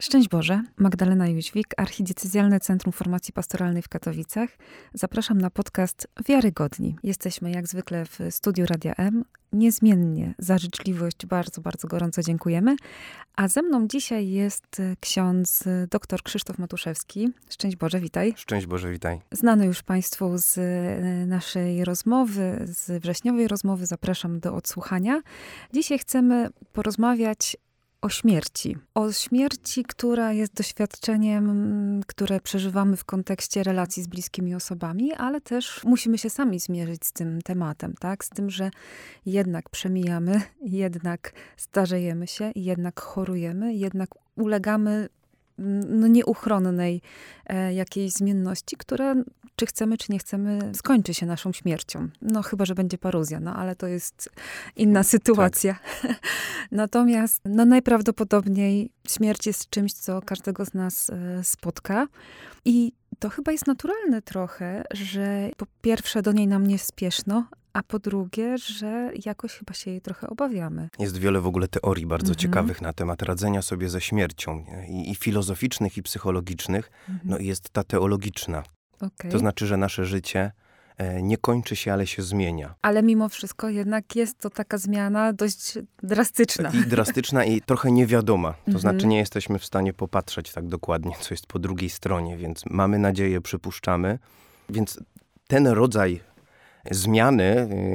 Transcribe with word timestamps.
Szczęść 0.00 0.28
Boże, 0.28 0.62
Magdalena 0.76 1.28
Jóźwik, 1.28 1.66
Archidiecezjalne 1.76 2.60
Centrum 2.60 2.92
Formacji 2.92 3.32
Pastoralnej 3.32 3.82
w 3.82 3.88
Katowicach. 3.88 4.50
Zapraszam 4.94 5.40
na 5.40 5.50
podcast 5.50 6.08
Wiarygodni. 6.28 6.96
Jesteśmy 7.02 7.50
jak 7.50 7.68
zwykle 7.68 8.04
w 8.04 8.18
studiu 8.30 8.66
Radia 8.66 8.94
M. 8.94 9.24
Niezmiennie 9.52 10.34
za 10.38 10.58
życzliwość 10.58 11.26
bardzo, 11.26 11.60
bardzo 11.60 11.88
gorąco 11.88 12.22
dziękujemy. 12.22 12.76
A 13.36 13.48
ze 13.48 13.62
mną 13.62 13.88
dzisiaj 13.88 14.28
jest 14.28 14.82
ksiądz 15.00 15.64
dr 15.90 16.22
Krzysztof 16.22 16.58
Matuszewski. 16.58 17.28
Szczęść 17.50 17.76
Boże, 17.76 18.00
witaj. 18.00 18.34
Szczęść 18.36 18.66
Boże, 18.66 18.90
witaj. 18.90 19.20
Znany 19.32 19.66
już 19.66 19.82
Państwu 19.82 20.30
z 20.34 20.58
naszej 21.28 21.84
rozmowy, 21.84 22.64
z 22.64 23.02
wrześniowej 23.02 23.48
rozmowy. 23.48 23.86
Zapraszam 23.86 24.40
do 24.40 24.54
odsłuchania. 24.54 25.22
Dzisiaj 25.72 25.98
chcemy 25.98 26.48
porozmawiać 26.72 27.56
o 28.02 28.08
śmierci. 28.08 28.76
O 28.94 29.12
śmierci, 29.12 29.84
która 29.84 30.32
jest 30.32 30.54
doświadczeniem, 30.54 32.00
które 32.06 32.40
przeżywamy 32.40 32.96
w 32.96 33.04
kontekście 33.04 33.62
relacji 33.62 34.02
z 34.02 34.06
bliskimi 34.06 34.54
osobami, 34.54 35.12
ale 35.12 35.40
też 35.40 35.84
musimy 35.84 36.18
się 36.18 36.30
sami 36.30 36.60
zmierzyć 36.60 37.06
z 37.06 37.12
tym 37.12 37.42
tematem, 37.42 37.94
tak? 38.00 38.24
Z 38.24 38.28
tym, 38.28 38.50
że 38.50 38.70
jednak 39.26 39.68
przemijamy, 39.68 40.42
jednak 40.60 41.32
starzejemy 41.56 42.26
się, 42.26 42.52
jednak 42.54 43.00
chorujemy, 43.00 43.74
jednak 43.74 44.08
ulegamy 44.36 45.08
no, 45.88 46.06
nieuchronnej 46.06 47.02
e, 47.46 47.74
jakiejś 47.74 48.12
zmienności, 48.12 48.76
która, 48.76 49.14
czy 49.56 49.66
chcemy, 49.66 49.98
czy 49.98 50.12
nie 50.12 50.18
chcemy, 50.18 50.58
skończy 50.74 51.14
się 51.14 51.26
naszą 51.26 51.52
śmiercią. 51.52 52.08
No 52.22 52.42
chyba, 52.42 52.64
że 52.64 52.74
będzie 52.74 52.98
paruzja, 52.98 53.40
no 53.40 53.54
ale 53.54 53.76
to 53.76 53.86
jest 53.86 54.30
inna 54.76 55.02
sytuacja. 55.02 55.78
Tak. 56.02 56.20
Natomiast 56.70 57.40
no, 57.44 57.64
najprawdopodobniej 57.64 58.90
śmierć 59.08 59.46
jest 59.46 59.70
czymś, 59.70 59.92
co 59.92 60.22
każdego 60.22 60.64
z 60.64 60.74
nas 60.74 61.10
e, 61.10 61.44
spotka. 61.44 62.06
I 62.64 62.92
to 63.18 63.28
chyba 63.28 63.52
jest 63.52 63.66
naturalne 63.66 64.22
trochę, 64.22 64.84
że 64.90 65.50
po 65.56 65.66
pierwsze 65.80 66.22
do 66.22 66.32
niej 66.32 66.46
nam 66.46 66.66
nie 66.66 66.78
spieszno, 66.78 67.46
a 67.72 67.82
po 67.82 67.98
drugie, 67.98 68.58
że 68.58 69.10
jakoś 69.24 69.52
chyba 69.52 69.74
się 69.74 69.90
jej 69.90 70.00
trochę 70.00 70.26
obawiamy. 70.26 70.88
Jest 70.98 71.18
wiele 71.18 71.40
w 71.40 71.46
ogóle 71.46 71.68
teorii 71.68 72.06
bardzo 72.06 72.32
mhm. 72.32 72.38
ciekawych 72.38 72.82
na 72.82 72.92
temat 72.92 73.22
radzenia 73.22 73.62
sobie 73.62 73.88
ze 73.88 74.00
śmiercią, 74.00 74.64
I, 74.88 75.10
i, 75.10 75.14
filozoficznych, 75.14 75.96
i 75.96 76.02
psychologicznych. 76.02 76.90
Mhm. 77.08 77.20
No 77.24 77.38
i 77.38 77.46
jest 77.46 77.70
ta 77.70 77.84
teologiczna. 77.84 78.62
Okay. 79.00 79.30
To 79.30 79.38
znaczy, 79.38 79.66
że 79.66 79.76
nasze 79.76 80.04
życie 80.04 80.52
e, 80.96 81.22
nie 81.22 81.38
kończy 81.38 81.76
się, 81.76 81.92
ale 81.92 82.06
się 82.06 82.22
zmienia. 82.22 82.74
Ale 82.82 83.02
mimo 83.02 83.28
wszystko 83.28 83.68
jednak 83.68 84.16
jest 84.16 84.38
to 84.38 84.50
taka 84.50 84.78
zmiana 84.78 85.32
dość 85.32 85.78
drastyczna. 86.02 86.70
I 86.70 86.86
drastyczna 86.86 87.44
i 87.44 87.60
trochę 87.60 87.90
niewiadoma. 87.90 88.52
To 88.52 88.58
mhm. 88.58 88.78
znaczy 88.78 89.06
nie 89.06 89.18
jesteśmy 89.18 89.58
w 89.58 89.64
stanie 89.64 89.92
popatrzeć 89.92 90.52
tak 90.52 90.66
dokładnie, 90.66 91.12
co 91.20 91.34
jest 91.34 91.46
po 91.46 91.58
drugiej 91.58 91.90
stronie, 91.90 92.36
więc 92.36 92.64
mamy 92.70 92.98
nadzieję, 92.98 93.40
przypuszczamy. 93.40 94.18
Więc 94.68 95.00
ten 95.46 95.66
rodzaj 95.66 96.20
zmiany 96.90 97.44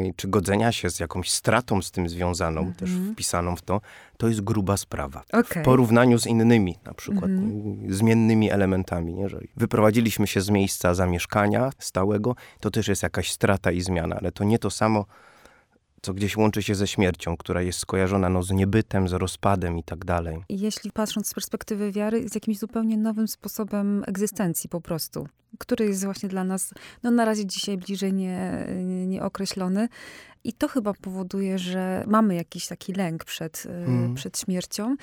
y, 0.10 0.14
czy 0.16 0.28
godzenia 0.28 0.72
się 0.72 0.90
z 0.90 1.00
jakąś 1.00 1.30
stratą 1.30 1.82
z 1.82 1.92
tym 1.92 2.10
związaną, 2.10 2.62
mm 2.62 2.74
-hmm. 2.74 2.76
też 2.76 2.90
wpisaną 3.14 3.56
w 3.56 3.62
to, 3.62 3.82
to 4.18 4.28
jest 4.28 4.42
gruba 4.42 4.78
sprawa. 4.78 5.24
Okay. 5.32 5.64
W 5.64 5.66
porównaniu 5.66 6.20
z 6.20 6.28
innymi, 6.28 6.78
na 6.86 6.94
przykład 6.94 7.26
mm 7.26 7.52
-hmm. 7.52 7.94
zmiennymi 7.94 8.52
elementami. 8.52 9.14
Nie? 9.14 9.24
Jeżeli 9.24 9.48
wyprowadziliśmy 9.58 10.28
się 10.28 10.42
z 10.42 10.50
miejsca 10.50 10.94
zamieszkania 10.94 11.70
stałego, 11.80 12.36
to 12.60 12.72
też 12.72 12.88
jest 12.88 13.04
jakaś 13.04 13.32
strata 13.32 13.72
i 13.72 13.82
zmiana, 13.82 14.16
ale 14.16 14.32
to 14.32 14.44
nie 14.44 14.60
to 14.60 14.70
samo, 14.70 15.06
co 16.02 16.14
gdzieś 16.14 16.38
łączy 16.38 16.64
się 16.64 16.76
ze 16.76 16.88
śmiercią, 16.88 17.38
która 17.38 17.62
jest 17.62 17.80
skojarzona 17.80 18.30
no, 18.30 18.44
z 18.44 18.52
niebytem, 18.52 19.08
z 19.08 19.14
rozpadem 19.14 19.78
i 19.78 19.84
tak 19.84 20.06
dalej. 20.06 20.44
Jeśli 20.50 20.92
patrząc 20.92 21.28
z 21.28 21.34
perspektywy 21.34 21.92
wiary, 21.92 22.30
z 22.30 22.36
jakimś 22.36 22.60
zupełnie 22.60 22.98
nowym 22.98 23.28
sposobem 23.28 24.04
egzystencji 24.08 24.70
po 24.70 24.82
prostu 24.82 25.28
który 25.60 25.86
jest 25.86 26.06
właśnie 26.06 26.30
dla 26.30 26.44
nas, 26.44 26.74
no 27.04 27.12
na 27.12 27.26
razie 27.26 27.46
dzisiaj 27.46 27.78
bliżej 27.78 28.14
nie, 28.14 28.68
nieokreślony. 29.08 29.90
I 30.44 30.54
to 30.54 30.68
chyba 30.68 30.94
powoduje, 30.94 31.60
że 31.60 32.04
mamy 32.08 32.36
jakiś 32.36 32.68
taki 32.68 32.94
lęk 32.94 33.26
przed, 33.26 33.64
mm. 33.66 34.16
przed 34.16 34.40
śmiercią. 34.40 34.96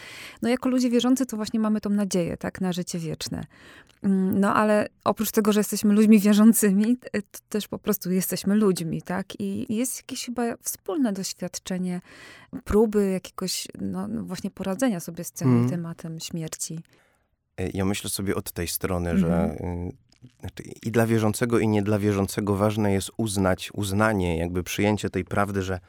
No 0.43 0.49
jako 0.49 0.69
ludzie 0.69 0.91
wierzący 0.91 1.27
to 1.27 1.37
właśnie 1.37 1.61
mamy 1.61 1.81
tą 1.81 1.91
nadzieję, 1.91 2.37
tak, 2.37 2.61
na 2.61 2.73
życie 2.73 2.99
wieczne. 2.99 3.45
Mm, 4.03 4.41
no 4.41 4.55
ale 4.55 4.89
oprócz 5.05 5.31
tego, 5.31 5.53
że 5.53 5.61
jesteśmy 5.61 5.95
ludźmi 5.95 6.19
wierzącymi, 6.19 6.97
to 6.97 7.39
też 7.49 7.69
po 7.69 7.79
prostu 7.79 8.11
jesteśmy 8.11 8.55
ludźmi, 8.55 9.03
tak? 9.03 9.41
I 9.41 9.77
jest 9.77 9.97
jakieś 9.97 10.25
chyba 10.25 10.43
wspólne 10.63 11.13
doświadczenie 11.13 12.01
próby 12.65 13.11
jakiegoś, 13.11 13.69
no, 13.81 14.09
no 14.09 14.25
właśnie 14.25 14.51
poradzenia 14.51 15.01
sobie 15.01 15.25
z 15.25 15.33
tym 15.33 15.49
mm. 15.49 15.71
tematem 15.71 16.21
śmierci. 16.21 16.81
E, 17.57 17.71
ja 17.75 17.85
myślę 17.85 18.11
sobie 18.11 18.35
od 18.35 18.53
tej 18.53 18.69
strony, 18.69 19.11
mm. 19.11 19.21
że 19.21 19.45
mhm. 19.45 19.89
y, 19.89 19.93
i 20.83 20.91
dla 20.91 21.07
wierzącego, 21.07 21.59
i 21.59 21.69
nie 21.69 21.83
dla 21.83 21.99
wierzącego 21.99 22.57
ważne 22.57 22.93
jest 22.93 23.11
uznać, 23.17 23.71
uznanie, 23.73 24.39
jakby 24.39 24.63
przyjęcie 24.63 25.11
tej 25.11 25.25
prawdy, 25.25 25.63
że 25.63 25.81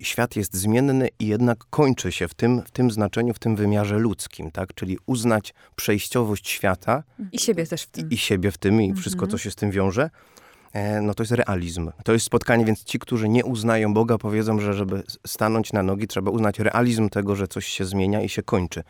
świat 0.00 0.36
jest 0.36 0.54
zmienny 0.54 1.08
i 1.18 1.26
jednak 1.26 1.58
kończy 1.70 2.12
się 2.12 2.28
w 2.28 2.34
tym, 2.34 2.62
w 2.62 2.70
tym 2.70 2.90
znaczeniu, 2.90 3.34
w 3.34 3.38
tym 3.38 3.56
wymiarze 3.56 3.98
ludzkim, 3.98 4.50
tak? 4.50 4.74
Czyli 4.74 4.98
uznać 5.06 5.54
przejściowość 5.76 6.48
świata. 6.48 7.02
I 7.32 7.38
siebie 7.38 7.66
też 7.66 7.82
w 7.82 7.90
tym. 7.90 8.10
I, 8.10 8.14
i 8.14 8.18
siebie 8.18 8.50
w 8.50 8.58
tym, 8.58 8.80
i 8.80 8.84
mhm. 8.84 9.00
wszystko, 9.00 9.26
co 9.26 9.38
się 9.38 9.50
z 9.50 9.54
tym 9.54 9.70
wiąże. 9.70 10.10
E, 10.72 11.00
no 11.00 11.14
to 11.14 11.22
jest 11.22 11.32
realizm. 11.32 11.90
To 12.04 12.12
jest 12.12 12.26
spotkanie, 12.26 12.64
więc 12.64 12.84
ci, 12.84 12.98
którzy 12.98 13.28
nie 13.28 13.44
uznają 13.44 13.94
Boga, 13.94 14.18
powiedzą, 14.18 14.60
że 14.60 14.74
żeby 14.74 15.02
stanąć 15.26 15.72
na 15.72 15.82
nogi, 15.82 16.06
trzeba 16.06 16.30
uznać 16.30 16.58
realizm 16.58 17.08
tego, 17.08 17.36
że 17.36 17.48
coś 17.48 17.66
się 17.66 17.84
zmienia 17.84 18.22
i 18.22 18.28
się 18.28 18.42
kończy 18.42 18.82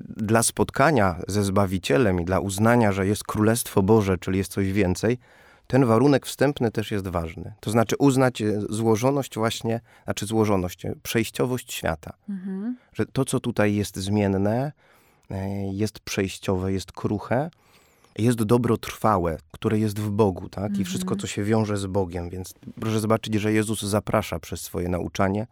dla 0.00 0.42
spotkania 0.42 1.20
ze 1.28 1.44
Zbawicielem 1.44 2.20
i 2.20 2.24
dla 2.24 2.40
uznania, 2.40 2.92
że 2.92 3.06
jest 3.06 3.24
Królestwo 3.24 3.82
Boże, 3.82 4.18
czyli 4.18 4.38
jest 4.38 4.52
coś 4.52 4.72
więcej, 4.72 5.18
ten 5.66 5.84
warunek 5.84 6.26
wstępny 6.26 6.70
też 6.70 6.90
jest 6.90 7.08
ważny. 7.08 7.52
To 7.60 7.70
znaczy 7.70 7.96
uznać 7.98 8.42
e, 8.42 8.60
złożoność 8.70 9.34
właśnie, 9.34 9.80
znaczy 10.04 10.26
złożoność, 10.26 10.86
e, 10.86 10.94
przejściowość 11.02 11.72
świata. 11.72 12.12
Mhm. 12.28 12.76
Że 12.92 13.06
to, 13.06 13.24
co 13.24 13.40
tutaj 13.40 13.74
jest 13.74 13.96
zmienne, 13.96 14.72
e, 15.30 15.72
jest 15.72 16.00
przejściowe, 16.00 16.72
jest 16.72 16.92
kruche, 16.92 17.50
jest 18.18 18.42
dobro 18.42 18.76
trwałe, 18.76 19.38
które 19.52 19.78
jest 19.78 19.98
w 19.98 20.10
Bogu, 20.10 20.48
tak? 20.48 20.64
Mhm. 20.64 20.82
I 20.82 20.84
wszystko, 20.84 21.16
co 21.16 21.26
się 21.26 21.44
wiąże 21.44 21.76
z 21.76 21.86
Bogiem. 21.86 22.30
Więc 22.30 22.54
proszę 22.80 23.00
zobaczyć, 23.00 23.34
że 23.34 23.52
Jezus 23.52 23.82
zaprasza 23.82 24.38
przez 24.38 24.60
swoje 24.60 24.88
nauczanie, 24.88 25.46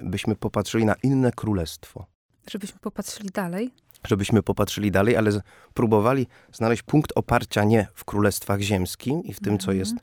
byśmy 0.00 0.36
popatrzyli 0.36 0.84
na 0.84 0.94
inne 1.02 1.32
królestwo. 1.32 2.06
Żebyśmy 2.50 2.78
popatrzyli 2.80 3.30
dalej? 3.30 3.70
Żebyśmy 4.06 4.42
popatrzyli 4.42 4.90
dalej, 4.90 5.16
ale 5.16 5.30
próbowali 5.74 6.26
znaleźć 6.52 6.82
punkt 6.82 7.12
oparcia 7.14 7.64
nie 7.64 7.86
w 7.94 8.04
królestwach 8.04 8.60
ziemskim 8.60 9.24
i 9.24 9.34
w 9.34 9.40
tym, 9.40 9.58
co 9.58 9.72
jest 9.72 9.94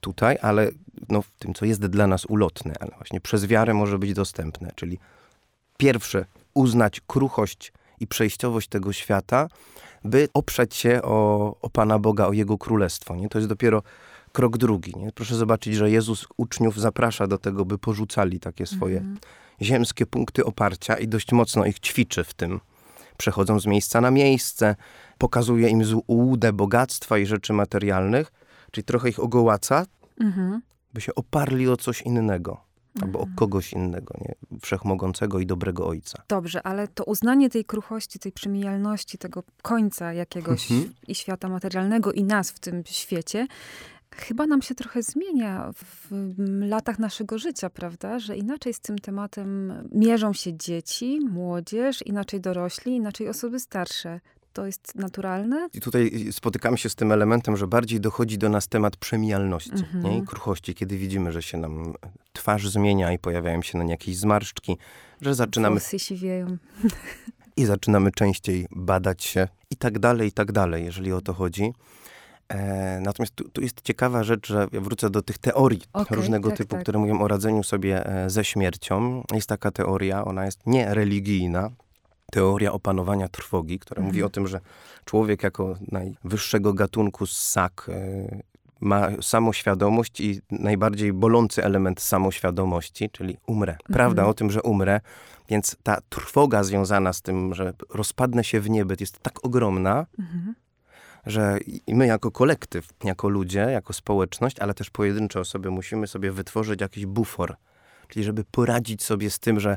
tutaj, 0.00 0.38
ale 0.42 0.70
no, 1.08 1.22
w 1.22 1.30
tym, 1.30 1.54
co 1.54 1.64
jest 1.64 1.86
dla 1.86 2.06
nas 2.06 2.24
ulotne, 2.24 2.74
ale 2.80 2.90
właśnie 2.96 3.20
przez 3.20 3.46
wiarę 3.46 3.74
może 3.74 3.98
być 3.98 4.12
dostępne. 4.12 4.70
Czyli 4.74 4.98
pierwsze, 5.76 6.24
uznać 6.54 7.00
kruchość 7.06 7.72
i 8.00 8.06
przejściowość 8.06 8.68
tego 8.68 8.92
świata, 8.92 9.48
by 10.04 10.28
oprzeć 10.34 10.74
się 10.74 11.02
o, 11.02 11.56
o 11.60 11.70
Pana 11.70 11.98
Boga, 11.98 12.26
o 12.26 12.32
Jego 12.32 12.58
Królestwo. 12.58 13.16
Nie? 13.16 13.28
To 13.28 13.38
jest 13.38 13.48
dopiero 13.48 13.82
krok 14.32 14.58
drugi. 14.58 14.92
Nie? 14.96 15.12
Proszę 15.12 15.36
zobaczyć, 15.36 15.74
że 15.74 15.90
Jezus 15.90 16.26
uczniów 16.36 16.80
zaprasza 16.80 17.26
do 17.26 17.38
tego, 17.38 17.64
by 17.64 17.78
porzucali 17.78 18.40
takie 18.40 18.66
swoje 18.66 18.98
mm 18.98 19.16
ziemskie 19.62 20.06
punkty 20.06 20.44
oparcia 20.44 20.96
i 20.96 21.08
dość 21.08 21.32
mocno 21.32 21.64
ich 21.64 21.78
ćwiczy 21.80 22.24
w 22.24 22.34
tym. 22.34 22.60
Przechodzą 23.16 23.60
z 23.60 23.66
miejsca 23.66 24.00
na 24.00 24.10
miejsce, 24.10 24.76
pokazuje 25.18 25.68
im 25.68 25.84
złudę 25.84 26.52
bogactwa 26.52 27.18
i 27.18 27.26
rzeczy 27.26 27.52
materialnych, 27.52 28.32
czyli 28.70 28.84
trochę 28.84 29.08
ich 29.08 29.20
ogołaca, 29.20 29.86
mhm. 30.20 30.62
by 30.94 31.00
się 31.00 31.14
oparli 31.14 31.68
o 31.68 31.76
coś 31.76 32.02
innego. 32.02 32.64
Albo 33.02 33.18
o 33.18 33.22
mhm. 33.22 33.36
kogoś 33.36 33.72
innego, 33.72 34.14
nie? 34.20 34.34
wszechmogącego 34.60 35.40
i 35.40 35.46
dobrego 35.46 35.86
ojca. 35.86 36.22
Dobrze, 36.28 36.62
ale 36.62 36.88
to 36.88 37.04
uznanie 37.04 37.50
tej 37.50 37.64
kruchości, 37.64 38.18
tej 38.18 38.32
przemijalności, 38.32 39.18
tego 39.18 39.42
końca 39.62 40.12
jakiegoś 40.12 40.70
mhm. 40.70 40.94
i 41.08 41.14
świata 41.14 41.48
materialnego, 41.48 42.12
i 42.12 42.24
nas 42.24 42.50
w 42.50 42.58
tym 42.58 42.82
świecie, 42.86 43.46
chyba 44.16 44.46
nam 44.46 44.62
się 44.62 44.74
trochę 44.74 45.02
zmienia 45.02 45.70
w 45.72 46.10
latach 46.60 46.98
naszego 46.98 47.38
życia, 47.38 47.70
prawda? 47.70 48.18
Że 48.18 48.36
inaczej 48.36 48.74
z 48.74 48.80
tym 48.80 48.98
tematem 48.98 49.72
mierzą 49.92 50.32
się 50.32 50.56
dzieci, 50.56 51.20
młodzież, 51.30 52.02
inaczej 52.06 52.40
dorośli, 52.40 52.96
inaczej 52.96 53.28
osoby 53.28 53.60
starsze. 53.60 54.20
To 54.52 54.66
jest 54.66 54.94
naturalne? 54.94 55.68
I 55.74 55.80
tutaj 55.80 56.28
spotykamy 56.32 56.78
się 56.78 56.88
z 56.88 56.94
tym 56.94 57.12
elementem, 57.12 57.56
że 57.56 57.66
bardziej 57.66 58.00
dochodzi 58.00 58.38
do 58.38 58.48
nas 58.48 58.68
temat 58.68 58.96
przemijalności 58.96 59.70
mhm. 59.72 60.04
nie? 60.04 60.18
i 60.18 60.22
kruchości, 60.22 60.74
kiedy 60.74 60.96
widzimy, 60.96 61.32
że 61.32 61.42
się 61.42 61.58
nam 61.58 61.94
twarz 62.32 62.68
zmienia 62.68 63.12
i 63.12 63.18
pojawiają 63.18 63.62
się 63.62 63.78
na 63.78 63.84
nie 63.84 63.90
jakieś 63.90 64.16
zmarszczki, 64.16 64.76
że 65.20 65.34
zaczynamy... 65.34 65.80
Włosy 65.80 65.98
siwieją. 65.98 66.56
I 67.56 67.64
zaczynamy 67.64 68.12
częściej 68.12 68.66
badać 68.70 69.24
się 69.24 69.48
i 69.70 69.76
tak 69.76 69.98
dalej, 69.98 70.28
i 70.28 70.32
tak 70.32 70.52
dalej, 70.52 70.84
jeżeli 70.84 71.12
o 71.12 71.20
to 71.20 71.32
chodzi. 71.32 71.72
E, 72.48 73.00
natomiast 73.00 73.34
tu, 73.34 73.48
tu, 73.48 73.60
jest 73.60 73.82
ciekawa 73.82 74.24
rzecz, 74.24 74.46
że 74.48 74.68
ja 74.72 74.80
wrócę 74.80 75.10
do 75.10 75.22
tych 75.22 75.38
teorii 75.38 75.82
okay, 75.92 76.16
różnego 76.16 76.48
tak, 76.48 76.58
typu, 76.58 76.70
tak. 76.74 76.82
które 76.82 76.98
mówią 76.98 77.20
o 77.20 77.28
radzeniu 77.28 77.62
sobie 77.62 78.06
e, 78.06 78.30
ze 78.30 78.44
śmiercią. 78.44 79.22
Jest 79.32 79.48
taka 79.48 79.70
teoria, 79.70 80.24
ona 80.24 80.44
jest 80.44 80.66
niereligijna, 80.66 81.70
teoria 82.32 82.72
opanowania 82.72 83.28
trwogi, 83.28 83.78
która 83.78 84.02
mówi 84.02 84.18
Mhm. 84.18 84.26
o 84.26 84.30
tym, 84.30 84.46
że 84.46 84.60
człowiek 85.04 85.42
jako 85.42 85.76
najwyższego 85.92 86.72
gatunku 86.74 87.26
ssak 87.26 87.90
e, 87.92 88.54
ma 88.80 89.08
samoświadomość 89.22 90.20
i 90.20 90.40
najbardziej 90.50 91.12
bolący 91.12 91.64
element 91.64 92.00
samoświadomości, 92.00 93.10
czyli 93.10 93.36
umrę. 93.46 93.76
Prawda 93.84 94.22
Mhm. 94.22 94.30
o 94.30 94.34
tym, 94.34 94.50
że 94.50 94.62
umrę, 94.62 95.00
więc 95.48 95.76
ta 95.82 96.00
trwoga 96.08 96.64
związana 96.64 97.12
z 97.12 97.22
tym, 97.22 97.54
że 97.54 97.72
rozpadnę 97.90 98.44
się 98.44 98.60
w 98.60 98.70
niebyt 98.70 99.00
jest 99.00 99.18
tak 99.18 99.44
ogromna, 99.44 100.06
Mhm. 100.18 100.54
Że 101.26 101.58
my 101.88 102.06
jako 102.06 102.30
kolektyw, 102.30 102.88
jako 103.04 103.28
ludzie, 103.28 103.58
jako 103.58 103.92
społeczność, 103.92 104.58
ale 104.58 104.74
też 104.74 104.90
pojedyncze 104.90 105.40
osoby 105.40 105.70
musimy 105.70 106.06
sobie 106.06 106.32
wytworzyć 106.32 106.80
jakiś 106.80 107.06
bufor. 107.06 107.56
Czyli 108.08 108.24
żeby 108.24 108.44
poradzić 108.44 109.02
sobie 109.02 109.30
z 109.30 109.38
tym, 109.38 109.60
że 109.60 109.76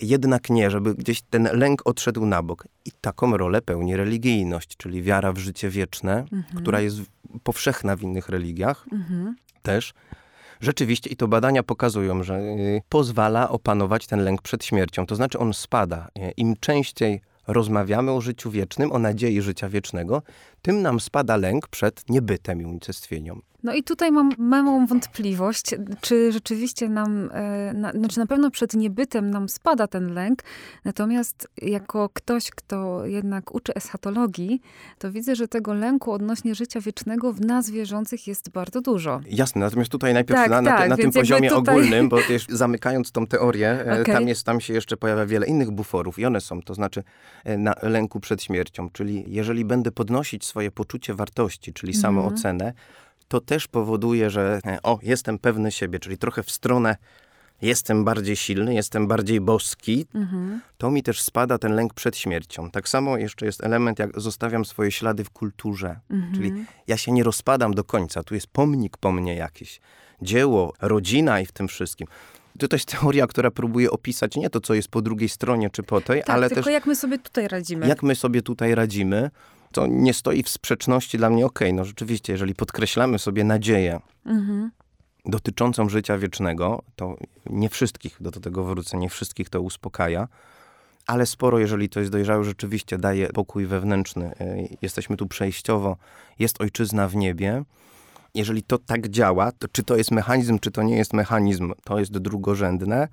jednak 0.00 0.50
nie, 0.50 0.70
żeby 0.70 0.94
gdzieś 0.94 1.22
ten 1.22 1.48
lęk 1.52 1.82
odszedł 1.84 2.26
na 2.26 2.42
bok. 2.42 2.68
I 2.84 2.90
taką 3.00 3.36
rolę 3.36 3.62
pełni 3.62 3.96
religijność, 3.96 4.76
czyli 4.76 5.02
wiara 5.02 5.32
w 5.32 5.38
życie 5.38 5.70
wieczne, 5.70 6.18
Mhm. 6.32 6.44
która 6.62 6.80
jest 6.80 6.96
powszechna 7.42 7.96
w 7.96 8.02
innych 8.02 8.28
religiach 8.28 8.86
Mhm. 8.92 9.36
też. 9.62 9.94
Rzeczywiście, 10.60 11.10
i 11.10 11.16
to 11.16 11.28
badania 11.28 11.62
pokazują, 11.62 12.22
że 12.22 12.38
y, 12.38 12.82
pozwala 12.88 13.48
opanować 13.48 14.06
ten 14.06 14.24
lęk 14.24 14.42
przed 14.42 14.64
śmiercią. 14.64 15.06
To 15.06 15.16
znaczy 15.16 15.38
on 15.38 15.54
spada. 15.54 16.08
Y, 16.18 16.30
Im 16.36 16.54
częściej 16.60 17.20
rozmawiamy 17.46 18.12
o 18.12 18.20
życiu 18.20 18.50
wiecznym, 18.50 18.92
o 18.92 18.98
nadziei 18.98 19.42
życia 19.42 19.68
wiecznego, 19.68 20.22
tym 20.62 20.82
nam 20.82 21.00
spada 21.00 21.36
lęk 21.36 21.68
przed 21.68 22.10
niebytem 22.10 22.62
i 22.62 22.64
unicestwieniem. 22.64 23.42
No 23.62 23.74
i 23.74 23.82
tutaj 23.82 24.12
mam 24.12 24.30
małą 24.38 24.86
wątpliwość, 24.86 25.74
czy 26.00 26.32
rzeczywiście 26.32 26.88
nam, 26.88 27.30
e, 27.32 27.72
na, 27.74 27.92
znaczy 27.92 28.18
na 28.18 28.26
pewno 28.26 28.50
przed 28.50 28.74
niebytem 28.74 29.30
nam 29.30 29.48
spada 29.48 29.86
ten 29.86 30.14
lęk, 30.14 30.42
natomiast 30.84 31.48
jako 31.62 32.08
ktoś, 32.12 32.50
kto 32.50 33.06
jednak 33.06 33.54
uczy 33.54 33.74
eschatologii, 33.74 34.60
to 34.98 35.12
widzę, 35.12 35.36
że 35.36 35.48
tego 35.48 35.74
lęku 35.74 36.12
odnośnie 36.12 36.54
życia 36.54 36.80
wiecznego 36.80 37.32
w 37.32 37.40
nas 37.40 37.70
wierzących 37.70 38.26
jest 38.26 38.50
bardzo 38.50 38.80
dużo. 38.80 39.20
Jasne, 39.30 39.60
natomiast 39.60 39.90
tutaj 39.90 40.14
najpierw 40.14 40.40
Tak, 40.40 40.50
na, 40.50 40.62
na, 40.62 40.70
tak, 40.70 40.88
na 40.90 40.96
tym 40.96 41.10
poziomie 41.12 41.50
tutaj- 41.50 41.74
ogólnym, 41.74 42.08
bo 42.08 42.22
też 42.22 42.46
zamykając 42.48 43.12
tą 43.12 43.26
teorię, 43.26 43.70
e, 43.86 44.00
Okej. 44.02 44.14
tam, 44.14 44.28
jest, 44.28 44.46
tam 44.46 44.60
się 44.60 44.74
jeszcze 44.74 44.96
pojawia 44.96 45.26
wiele 45.26 45.46
innych 45.46 45.70
buforów 45.70 46.18
i 46.18 46.24
one 46.26 46.40
są, 46.40 46.62
to 46.62 46.74
znaczy 46.74 47.02
e, 47.44 47.58
na 47.58 47.74
lęku 47.82 48.20
przed 48.20 48.42
śmiercią, 48.42 48.90
czyli 48.90 49.24
jeżeli 49.26 49.64
będę 49.64 49.90
podnosić 49.92 50.44
swoje 50.44 50.70
poczucie 50.70 51.14
wartości, 51.14 51.72
czyli 51.72 51.94
Mhm. 51.96 52.02
samoocenę, 52.02 52.72
to 53.30 53.40
też 53.40 53.68
powoduje, 53.68 54.30
że 54.30 54.60
e, 54.66 54.78
o, 54.82 54.98
jestem 55.02 55.38
pewny 55.38 55.70
siebie, 55.72 55.98
czyli 55.98 56.18
trochę 56.18 56.42
w 56.42 56.50
stronę 56.50 56.96
jestem 57.62 58.04
bardziej 58.04 58.36
silny, 58.36 58.74
jestem 58.74 59.06
bardziej 59.06 59.40
boski, 59.40 60.06
Mhm. 60.14 60.60
to 60.78 60.90
mi 60.90 61.02
też 61.02 61.22
spada 61.22 61.58
ten 61.58 61.72
lęk 61.74 61.94
przed 61.94 62.16
śmiercią. 62.16 62.70
Tak 62.70 62.88
samo 62.88 63.16
jeszcze 63.16 63.46
jest 63.46 63.64
element, 63.64 63.98
jak 63.98 64.20
zostawiam 64.20 64.64
swoje 64.64 64.90
ślady 64.90 65.24
w 65.24 65.30
kulturze. 65.30 66.00
Mhm. 66.10 66.34
Czyli 66.34 66.64
ja 66.86 66.96
się 66.96 67.12
nie 67.12 67.22
rozpadam 67.24 67.74
do 67.74 67.84
końca. 67.84 68.22
Tu 68.22 68.34
jest 68.34 68.46
pomnik 68.46 68.96
po 68.96 69.12
mnie 69.12 69.34
jakiś. 69.36 69.80
Dzieło, 70.22 70.72
rodzina 70.80 71.40
i 71.40 71.46
w 71.46 71.52
tym 71.52 71.68
wszystkim. 71.68 72.06
To 72.58 72.68
też 72.68 72.84
teoria, 72.84 73.26
która 73.26 73.50
próbuje 73.50 73.90
opisać 73.90 74.36
nie 74.36 74.50
to, 74.50 74.60
co 74.60 74.74
jest 74.74 74.88
po 74.88 75.02
drugiej 75.02 75.28
stronie 75.28 75.70
czy 75.70 75.82
po 75.82 76.00
tej, 76.00 76.20
Tak, 76.20 76.30
ale 76.36 76.48
tylko 76.48 76.64
też 76.64 76.72
jak 76.72 76.86
my 76.86 76.96
sobie 76.96 77.18
tutaj 77.18 77.48
radzimy. 77.48 77.88
jak 77.88 78.02
my 78.02 78.14
sobie 78.14 78.42
tutaj 78.42 78.74
radzimy. 78.74 79.30
To 79.72 79.86
nie 79.86 80.14
stoi 80.14 80.42
w 80.42 80.48
sprzeczności 80.48 81.18
dla 81.18 81.30
mnie, 81.30 81.46
okej, 81.46 81.74
no 81.74 81.84
rzeczywiście, 81.84 82.32
jeżeli 82.32 82.54
podkreślamy 82.54 83.18
sobie 83.18 83.44
nadzieję 83.44 84.00
Mhm. 84.26 84.70
dotyczącą 85.26 85.88
życia 85.88 86.18
wiecznego, 86.18 86.82
to 86.96 87.16
nie 87.46 87.68
wszystkich, 87.68 88.16
do 88.20 88.30
tego 88.30 88.64
wrócę, 88.64 88.96
nie 88.96 89.08
wszystkich 89.08 89.48
to 89.48 89.60
uspokaja, 89.60 90.28
ale 91.06 91.26
sporo, 91.26 91.58
jeżeli 91.58 91.88
to 91.88 92.00
jest 92.00 92.12
dojrzałe, 92.12 92.44
rzeczywiście 92.44 92.98
daje 92.98 93.28
pokój 93.28 93.66
wewnętrzny. 93.66 94.30
Y, 94.40 94.76
Jesteśmy 94.82 95.16
tu 95.16 95.26
przejściowo, 95.26 95.96
jest 96.38 96.60
ojczyzna 96.60 97.08
w 97.08 97.16
niebie. 97.16 97.62
Jeżeli 98.34 98.62
to 98.62 98.78
tak 98.78 99.08
działa, 99.08 99.52
to 99.52 99.68
czy 99.72 99.82
to 99.82 99.96
jest 99.96 100.10
mechanizm, 100.10 100.58
czy 100.58 100.70
to 100.70 100.82
nie 100.82 100.96
jest 100.96 101.12
mechanizm, 101.12 101.72
to 101.84 101.98
jest 101.98 102.18
drugorzędne. 102.18 103.08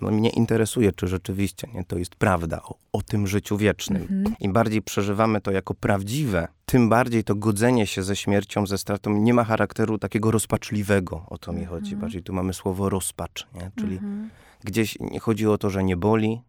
No 0.00 0.10
mnie 0.10 0.30
interesuje, 0.30 0.92
czy 0.92 1.08
rzeczywiście 1.08 1.68
nie, 1.74 1.84
to 1.84 1.98
jest 1.98 2.14
prawda 2.14 2.62
o, 2.62 2.74
o 2.92 3.02
tym 3.02 3.26
życiu 3.26 3.56
wiecznym. 3.56 4.02
Mhm. 4.02 4.34
Im 4.40 4.52
bardziej 4.52 4.82
przeżywamy 4.82 5.40
to 5.40 5.50
jako 5.50 5.74
prawdziwe, 5.74 6.48
tym 6.66 6.88
bardziej 6.88 7.24
to 7.24 7.34
godzenie 7.34 7.86
się 7.86 8.02
ze 8.02 8.16
śmiercią, 8.16 8.66
ze 8.66 8.78
stratą 8.78 9.10
nie 9.10 9.34
ma 9.34 9.44
charakteru 9.44 9.98
takiego 9.98 10.30
rozpaczliwego. 10.30 11.24
O 11.28 11.38
to 11.38 11.52
mi 11.52 11.64
chodzi. 11.64 11.96
Bardziej 11.96 12.22
tu 12.22 12.32
mamy 12.32 12.52
słowo 12.54 12.88
rozpacz, 12.88 13.46
nie? 13.54 13.70
czyli 13.78 13.94
Mhm. 13.94 14.30
gdzieś 14.64 14.98
nie 15.00 15.20
chodzi 15.20 15.46
o 15.46 15.58
to, 15.58 15.70
że 15.70 15.84
nie 15.84 15.96
boli, 15.96 16.40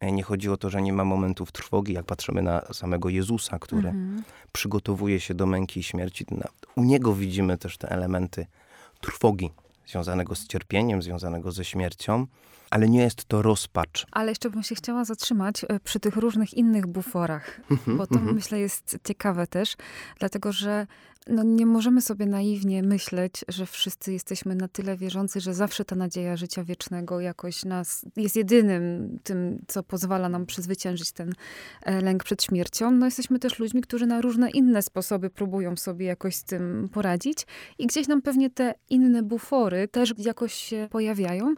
e, 0.00 0.12
nie 0.12 0.22
chodzi 0.22 0.50
o 0.50 0.56
to, 0.56 0.70
że 0.70 0.82
nie 0.82 0.92
ma 0.92 1.04
momentów 1.04 1.52
trwogi, 1.52 1.92
jak 1.92 2.06
patrzymy 2.06 2.42
na 2.42 2.60
samego 2.72 3.08
Jezusa, 3.08 3.58
który 3.58 3.88
Mhm. 3.88 4.22
przygotowuje 4.52 5.20
się 5.20 5.34
do 5.34 5.46
męki 5.46 5.80
i 5.80 5.82
śmierci. 5.82 6.26
U 6.76 6.84
Niego 6.84 7.14
widzimy 7.14 7.58
też 7.58 7.78
te 7.78 7.88
elementy 7.90 8.46
trwogi 9.00 9.50
związanego 9.86 10.34
z 10.34 10.46
cierpieniem, 10.46 11.02
związanego 11.02 11.52
ze 11.52 11.64
śmiercią, 11.64 12.26
ale 12.70 12.88
nie 12.88 13.00
jest 13.00 13.24
to 13.24 13.42
rozpacz. 13.42 14.06
Ale 14.12 14.28
jeszcze 14.28 14.50
bym 14.50 14.62
się 14.62 14.74
chciała 14.74 15.04
zatrzymać 15.04 15.64
e, 15.68 15.80
przy 15.80 16.00
tych 16.00 16.16
różnych 16.16 16.54
innych 16.54 16.86
buforach, 16.86 17.60
Mhm, 17.70 17.96
bo 17.98 18.06
to 18.06 18.18
myślę 18.18 18.58
jest 18.58 18.98
ciekawe 19.04 19.46
też, 19.46 19.76
dlatego 20.18 20.52
że 20.52 20.86
no, 21.26 21.42
nie 21.42 21.66
możemy 21.66 22.00
sobie 22.00 22.26
naiwnie 22.26 22.82
myśleć, 22.82 23.44
że 23.48 23.66
wszyscy 23.66 24.12
jesteśmy 24.12 24.54
na 24.54 24.68
tyle 24.68 24.96
wierzący, 24.96 25.40
że 25.40 25.54
zawsze 25.54 25.84
ta 25.84 25.96
nadzieja 25.96 26.36
życia 26.36 26.64
wiecznego 26.64 27.20
jakoś 27.20 27.64
nas 27.64 28.04
jest 28.16 28.36
jedynym 28.36 29.18
tym, 29.22 29.58
co 29.68 29.82
pozwala 29.82 30.28
nam 30.28 30.46
przezwyciężyć 30.46 31.12
ten 31.12 31.32
e, 31.82 32.00
lęk 32.00 32.24
przed 32.24 32.42
śmiercią. 32.42 32.90
No, 32.90 33.06
jesteśmy 33.06 33.38
też 33.38 33.58
ludźmi, 33.58 33.80
którzy 33.82 34.06
na 34.06 34.20
różne 34.20 34.50
inne 34.50 34.82
sposoby 34.82 35.30
próbują 35.30 35.76
sobie 35.76 36.06
jakoś 36.06 36.34
z 36.34 36.44
tym 36.44 36.88
poradzić 36.92 37.46
i 37.78 37.86
gdzieś 37.86 38.08
nam 38.08 38.22
pewnie 38.22 38.50
te 38.50 38.74
inne 38.90 39.22
bufory 39.22 39.88
też 39.88 40.14
jakoś 40.18 40.54
się 40.54 40.88
pojawiają. 40.90 41.54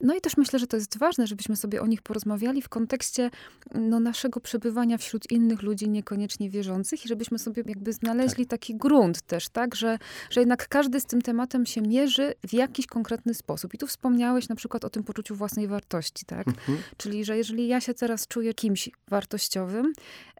No 0.00 0.14
i 0.14 0.20
też 0.20 0.36
myślę, 0.36 0.58
że 0.58 0.66
to 0.66 0.76
jest 0.76 0.98
ważne, 0.98 1.26
żebyśmy 1.26 1.56
sobie 1.56 1.82
o 1.82 1.86
nich 1.86 2.02
porozmawiali 2.02 2.62
w 2.62 2.68
kontekście 2.68 3.30
no, 3.74 4.00
naszego 4.00 4.40
przebywania 4.40 4.98
wśród 4.98 5.30
innych 5.30 5.62
ludzi 5.62 5.88
niekoniecznie 5.88 6.50
wierzących 6.50 7.04
i 7.04 7.08
żebyśmy 7.08 7.38
sobie 7.38 7.62
jakby 7.66 7.92
znaleźli 7.92 8.46
taki 8.46 8.76
grunt 8.76 9.09
też, 9.16 9.48
tak, 9.48 9.74
że, 9.74 9.98
że 10.30 10.40
jednak 10.40 10.68
każdy 10.68 11.00
z 11.00 11.04
tym 11.04 11.22
tematem 11.22 11.66
się 11.66 11.82
mierzy 11.82 12.34
w 12.46 12.52
jakiś 12.52 12.86
konkretny 12.86 13.34
sposób. 13.34 13.74
I 13.74 13.78
tu 13.78 13.86
wspomniałeś 13.86 14.48
na 14.48 14.56
przykład 14.56 14.84
o 14.84 14.90
tym 14.90 15.04
poczuciu 15.04 15.34
własnej 15.34 15.68
wartości, 15.68 16.24
tak? 16.26 16.48
Mhm. 16.48 16.78
Czyli, 16.96 17.24
że 17.24 17.36
jeżeli 17.36 17.68
ja 17.68 17.80
się 17.80 17.94
teraz 17.94 18.26
czuję 18.26 18.54
kimś 18.54 18.90
wartościowym, 19.08 19.92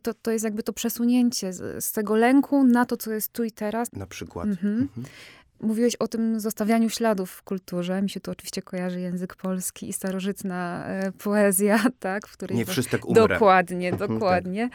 to, 0.03 0.15
to 0.15 0.31
jest 0.31 0.45
jakby 0.45 0.63
to 0.63 0.73
przesunięcie 0.73 1.53
z, 1.53 1.85
z 1.85 1.93
tego 1.93 2.17
lęku 2.17 2.65
na 2.65 2.87
to, 2.87 2.97
co 2.97 3.13
jest 3.13 3.33
tu 3.33 3.45
i 3.45 3.53
teraz. 3.53 3.93
Na 3.93 4.07
przykład. 4.07 4.47
Mhm. 4.47 4.75
Mhm. 4.75 5.07
Mówiłeś 5.61 5.97
o 5.97 6.09
tym 6.09 6.41
zostawianiu 6.41 6.91
śladów 6.91 7.31
w 7.31 7.43
kulturze. 7.43 8.03
Mi 8.03 8.11
się 8.11 8.21
tu 8.21 8.31
oczywiście 8.31 8.63
kojarzy 8.63 9.01
język 9.01 9.37
polski 9.37 9.89
i 9.89 9.93
starożytna 9.93 10.87
e, 10.87 11.13
poezja, 11.13 11.79
tak? 12.01 12.27
W 12.29 12.33
której 12.33 12.57
Nie 12.59 12.65
wszystek 12.67 13.07
umrę. 13.09 13.29
Dokładnie, 13.29 13.91
tak. 13.91 14.09
dokładnie. 14.09 14.71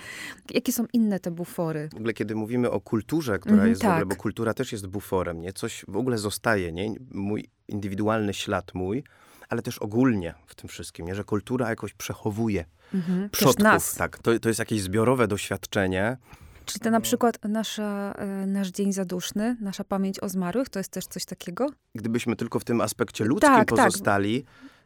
Jakie 0.54 0.72
są 0.74 0.86
inne 0.94 1.20
te 1.20 1.32
bufory? 1.32 1.90
W 1.94 1.96
ogóle, 1.96 2.14
kiedy 2.14 2.36
mówimy 2.36 2.72
o 2.72 2.82
kulturze, 2.82 3.40
która 3.40 3.54
Mhm, 3.54 3.70
jest 3.70 3.82
w 3.82 3.86
ogóle, 3.86 4.00
tak. 4.00 4.08
bo 4.10 4.16
kultura 4.16 4.54
też 4.54 4.72
jest 4.72 4.88
buforem, 4.88 5.42
nie? 5.42 5.54
Coś 5.54 5.86
w 5.88 5.98
ogóle 5.98 6.18
zostaje, 6.18 6.72
nie? 6.72 6.96
Mój 7.12 7.46
indywidualny 7.68 8.34
ślad 8.34 8.74
mój, 8.74 9.04
ale 9.50 9.62
też 9.62 9.78
ogólnie 9.80 10.34
w 10.48 10.56
tym 10.56 10.70
wszystkim, 10.70 11.06
nie? 11.06 11.16
Że 11.16 11.24
kultura 11.24 11.70
jakoś 11.70 11.94
przechowuje 11.94 12.66
Mhm. 12.94 13.30
Przodków. 13.30 13.64
nas. 13.64 13.96
Tak, 13.96 14.18
to, 14.20 14.40
to 14.40 14.50
jest 14.50 14.60
jakieś 14.60 14.82
zbiorowe 14.82 15.28
doświadczenie. 15.28 16.18
Czyli 16.66 16.80
to 16.80 16.92
na 16.92 17.02
przykład 17.02 17.40
nasza, 17.44 18.14
e, 18.18 18.46
nasz 18.48 18.68
dzień 18.70 18.94
zaduszny, 18.94 19.58
nasza 19.62 19.84
pamięć 19.84 20.20
o 20.20 20.30
zmarłych, 20.30 20.70
to 20.70 20.80
jest 20.80 20.92
też 20.92 21.06
coś 21.08 21.26
takiego? 21.26 21.68
Gdybyśmy 21.96 22.36
tylko 22.36 22.60
w 22.60 22.64
tym 22.64 22.82
aspekcie 22.82 23.26
ludzkim 23.26 23.50
Tak, 23.50 23.68
tak. 23.70 23.78
pozostali, 23.86 24.46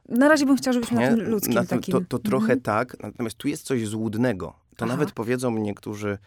Na 0.09 0.29
razie 0.29 0.45
bym 0.45 0.57
chciała, 0.57 0.73
żebyśmy 0.73 0.99
nie? 0.99 1.09
na 1.11 1.17
tym 1.17 1.29
ludzkim 1.29 1.53
Na 1.53 1.65
tym- 1.65 1.79
takim... 1.79 1.91
to, 1.93 2.01
to 2.07 2.19
trochę 2.19 2.43
Mhm. 2.43 2.61
tak, 2.61 2.97
natomiast 3.03 3.37
tu 3.37 3.47
jest 3.47 3.63
coś 3.63 3.87
złudnego. 3.87 4.47
To 4.75 4.85
Aha. 4.85 4.93
nawet 4.93 5.11
powiedzą 5.11 5.51
niektórzy 5.57 6.17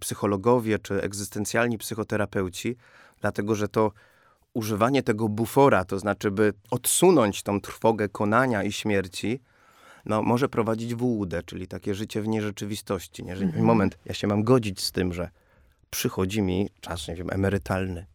psychologowie 0.00 0.78
czy 0.78 1.02
egzystencjalni 1.02 1.78
psychoterapeuci, 1.78 2.76
dlatego 3.20 3.54
że 3.54 3.68
to 3.68 3.92
używanie 4.54 5.02
tego 5.02 5.28
bufora, 5.28 5.84
to 5.84 5.98
znaczy 5.98 6.30
by 6.30 6.52
odsunąć 6.70 7.42
tą 7.42 7.60
trwogę 7.60 8.08
konania 8.08 8.62
i 8.64 8.72
śmierci, 8.72 9.40
no, 10.06 10.22
może 10.22 10.48
prowadzić 10.48 10.94
w 10.94 11.02
łudę, 11.02 11.42
czyli 11.42 11.68
takie 11.68 11.94
życie 11.94 12.22
w 12.22 12.28
nierzeczywistości. 12.28 13.24
Nie? 13.24 13.36
Że 13.36 13.44
Mhm. 13.44 13.64
Moment, 13.64 13.98
ja 14.04 14.14
się 14.14 14.26
mam 14.26 14.42
godzić 14.44 14.80
z 14.80 14.92
tym, 14.92 15.12
że 15.12 15.30
przychodzi 15.90 16.42
mi 16.42 16.70
czas, 16.80 17.08
nie 17.08 17.14
wiem, 17.14 17.28
emerytalny 17.30 18.06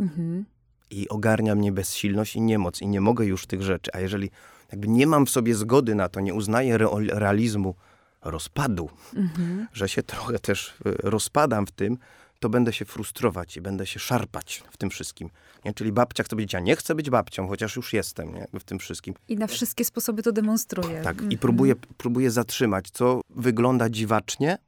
Mhm. 0.00 0.44
i 0.90 1.08
ogarnia 1.08 1.54
mnie 1.54 1.72
bezsilność 1.72 2.36
i 2.36 2.40
niemoc 2.40 2.82
i 2.82 2.86
nie 2.86 3.00
mogę 3.00 3.26
już 3.26 3.46
tych 3.46 3.62
rzeczy. 3.62 3.90
A 3.94 4.00
jeżeli 4.00 4.30
jakby 4.72 4.88
nie 4.88 5.06
mam 5.06 5.26
w 5.26 5.30
sobie 5.30 5.54
zgody 5.54 5.94
na 5.94 6.08
to, 6.08 6.20
nie 6.20 6.34
uznaję 6.34 6.74
re- 6.74 6.88
realizmu 7.08 7.74
rozpadu, 8.22 8.90
Mhm. 9.16 9.66
że 9.72 9.88
się 9.88 10.02
trochę 10.02 10.38
też 10.38 10.68
y, 10.86 10.94
rozpadam 11.02 11.66
w 11.66 11.70
tym, 11.72 11.98
to 12.40 12.48
będę 12.48 12.72
się 12.72 12.84
frustrować 12.84 13.56
i 13.56 13.60
będę 13.60 13.86
się 13.86 14.00
szarpać 14.00 14.62
w 14.70 14.76
tym 14.76 14.90
wszystkim. 14.90 15.30
Nie? 15.64 15.74
Czyli 15.74 15.92
babcia 15.92 16.24
chce 16.24 16.36
być, 16.36 16.52
ja 16.52 16.60
nie 16.60 16.76
chcę 16.76 16.94
być 16.94 17.10
babcią, 17.10 17.48
chociaż 17.48 17.76
już 17.76 17.92
jestem 17.92 18.34
nie? 18.34 18.46
w 18.60 18.64
tym 18.64 18.78
wszystkim. 18.78 19.14
I 19.28 19.36
na 19.36 19.46
wszystkie 19.46 19.84
sposoby 19.84 20.22
to 20.22 20.32
demonstruje. 20.32 21.02
Tak, 21.02 21.22
i 21.30 21.38
próbuję, 21.38 21.74
próbuję 21.96 22.30
zatrzymać, 22.30 22.90
co 22.90 23.20
wygląda 23.30 23.90
dziwacznie, 23.90 24.58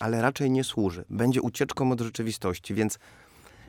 ale 0.00 0.22
raczej 0.22 0.50
nie 0.50 0.64
służy. 0.64 1.04
Będzie 1.10 1.42
ucieczką 1.42 1.92
od 1.92 2.00
rzeczywistości, 2.00 2.74
więc 2.74 2.98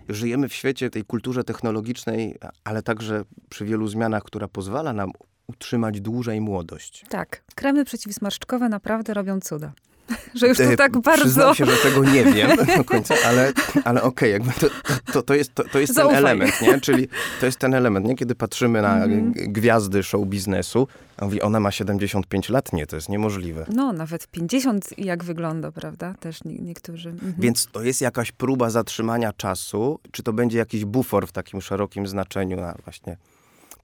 żyjemy 0.09 0.49
w 0.49 0.53
świecie 0.53 0.89
tej 0.89 1.03
kulturze 1.03 1.43
technologicznej, 1.43 2.35
ale 2.63 2.83
także 2.83 3.23
przy 3.49 3.65
wielu 3.65 3.87
zmianach, 3.87 4.23
która 4.23 4.47
pozwala 4.47 4.93
nam 4.93 5.11
utrzymać 5.47 6.01
dłużej 6.01 6.41
młodość. 6.41 7.05
Tak, 7.09 7.43
kremy 7.55 7.85
przeciwsmarszczkowe 7.85 8.69
naprawdę 8.69 9.13
robią 9.13 9.39
cuda. 9.39 9.73
że 10.39 10.47
już 10.47 10.57
to 10.57 10.63
e, 10.63 10.75
tak 10.75 10.97
bardzo... 10.97 11.23
Przyznam 11.23 11.55
się, 11.55 11.65
że 11.65 11.77
tego 11.77 12.03
nie 12.03 12.25
wiem 12.25 12.57
do 12.77 12.83
końca, 12.83 13.15
ale, 13.25 13.53
ale 13.83 14.01
okej, 14.01 14.41
okay, 14.41 14.53
to, 14.59 14.67
to, 15.13 15.21
to, 15.21 15.35
jest, 15.35 15.53
to, 15.53 15.63
to 15.63 15.79
jest 15.79 15.95
ten 15.95 16.09
element, 16.09 16.61
nie? 16.61 16.81
Czyli 16.81 17.07
to 17.39 17.45
jest 17.45 17.59
ten 17.59 17.73
element, 17.73 18.05
nie? 18.05 18.15
Kiedy 18.15 18.35
patrzymy 18.35 18.81
na 18.81 19.03
mm. 19.03 19.33
gwiazdy 19.35 20.03
show 20.03 20.27
biznesu, 20.27 20.87
a 21.17 21.25
mówi, 21.25 21.41
ona 21.41 21.59
ma 21.59 21.71
75 21.71 22.49
lat? 22.49 22.73
Nie, 22.73 22.87
to 22.87 22.95
jest 22.95 23.09
niemożliwe. 23.09 23.65
No, 23.69 23.93
nawet 23.93 24.27
50 24.27 24.97
jak 24.97 25.23
wygląda, 25.23 25.71
prawda? 25.71 26.13
Też 26.19 26.43
nie, 26.43 26.55
niektórzy. 26.55 27.09
Mhm. 27.09 27.33
Więc 27.39 27.67
to 27.71 27.83
jest 27.83 28.01
jakaś 28.01 28.31
próba 28.31 28.69
zatrzymania 28.69 29.33
czasu, 29.33 29.99
czy 30.11 30.23
to 30.23 30.33
będzie 30.33 30.57
jakiś 30.57 30.85
bufor 30.85 31.27
w 31.27 31.31
takim 31.31 31.61
szerokim 31.61 32.07
znaczeniu, 32.07 32.57
na 32.57 32.75
właśnie 32.83 33.17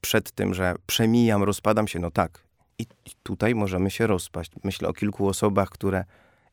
przed 0.00 0.30
tym, 0.30 0.54
że 0.54 0.74
przemijam, 0.86 1.42
rozpadam 1.42 1.88
się, 1.88 1.98
no 1.98 2.10
tak, 2.10 2.42
i 2.80 3.10
tutaj 3.22 3.54
możemy 3.54 3.90
się 3.90 4.06
rozpaść. 4.06 4.52
Myślę 4.64 4.88
o 4.88 4.92
kilku 4.92 5.28
osobach, 5.28 5.68
które 5.68 6.04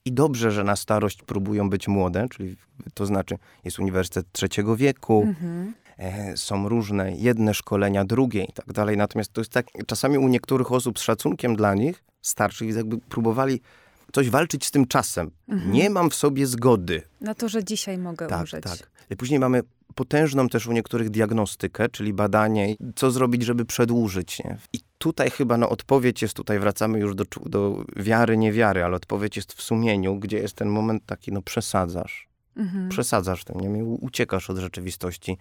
i 0.05 0.12
dobrze, 0.12 0.51
że 0.51 0.63
na 0.63 0.75
starość 0.75 1.22
próbują 1.24 1.69
być 1.69 1.88
młode, 1.88 2.27
czyli 2.29 2.57
to 2.93 3.05
znaczy 3.05 3.38
jest 3.63 3.79
uniwersytet 3.79 4.31
trzeciego 4.31 4.75
wieku, 4.75 5.24
mhm. 5.27 5.74
e, 5.98 6.38
są 6.38 6.69
różne, 6.69 7.15
jedne 7.15 7.53
szkolenia, 7.53 8.05
drugie 8.05 8.43
i 8.43 8.53
tak 8.53 8.74
dalej. 8.74 8.98
Natomiast 8.98 9.34
to 9.34 9.41
jest 9.41 9.51
tak, 9.51 9.65
czasami 9.88 10.17
u 10.17 10.27
niektórych 10.27 10.72
osób 10.72 11.00
z 11.00 11.01
szacunkiem 11.01 11.55
dla 11.55 11.74
nich, 11.74 12.03
starszych, 12.22 12.75
jakby 12.75 12.98
próbowali 12.98 13.62
coś 14.13 14.29
walczyć 14.29 14.65
z 14.65 14.72
tym 14.72 14.88
czasem. 14.88 15.31
Mhm. 15.48 15.72
Nie 15.72 15.89
mam 15.89 16.10
w 16.10 16.15
sobie 16.15 16.48
zgody. 16.48 17.01
Na 17.22 17.36
to, 17.36 17.50
że 17.50 17.63
dzisiaj 17.63 17.98
mogę 17.98 18.27
tak, 18.27 18.39
umrzeć. 18.39 18.63
Tak. 18.63 18.89
I 19.10 19.15
później 19.15 19.39
mamy 19.39 19.62
potężną 19.96 20.50
też 20.50 20.67
u 20.67 20.72
niektórych 20.72 21.10
diagnostykę, 21.10 21.89
czyli 21.89 22.13
badanie, 22.13 22.75
co 22.96 23.12
zrobić, 23.12 23.43
żeby 23.43 23.65
przedłużyć. 23.65 24.39
Nie? 24.39 24.57
I 24.74 24.79
tutaj 24.97 25.29
chyba 25.29 25.57
no, 25.57 25.69
odpowiedź 25.69 26.21
jest, 26.21 26.33
tutaj 26.33 26.59
wracamy 26.59 26.99
już 26.99 27.15
do, 27.15 27.23
do 27.45 27.83
wiary, 27.95 28.37
niewiary, 28.37 28.83
ale 28.83 28.95
odpowiedź 28.95 29.35
jest 29.35 29.53
w 29.53 29.61
sumieniu, 29.61 30.15
gdzie 30.15 30.37
jest 30.37 30.55
ten 30.55 30.69
moment 30.69 31.05
taki, 31.05 31.31
no 31.31 31.41
przesadzasz. 31.41 32.27
Mhm. 32.55 32.89
Przesadzasz 32.89 33.43
tym, 33.43 33.59
nie? 33.59 33.83
uciekasz 33.83 34.49
od 34.49 34.57
rzeczywistości, 34.57 35.37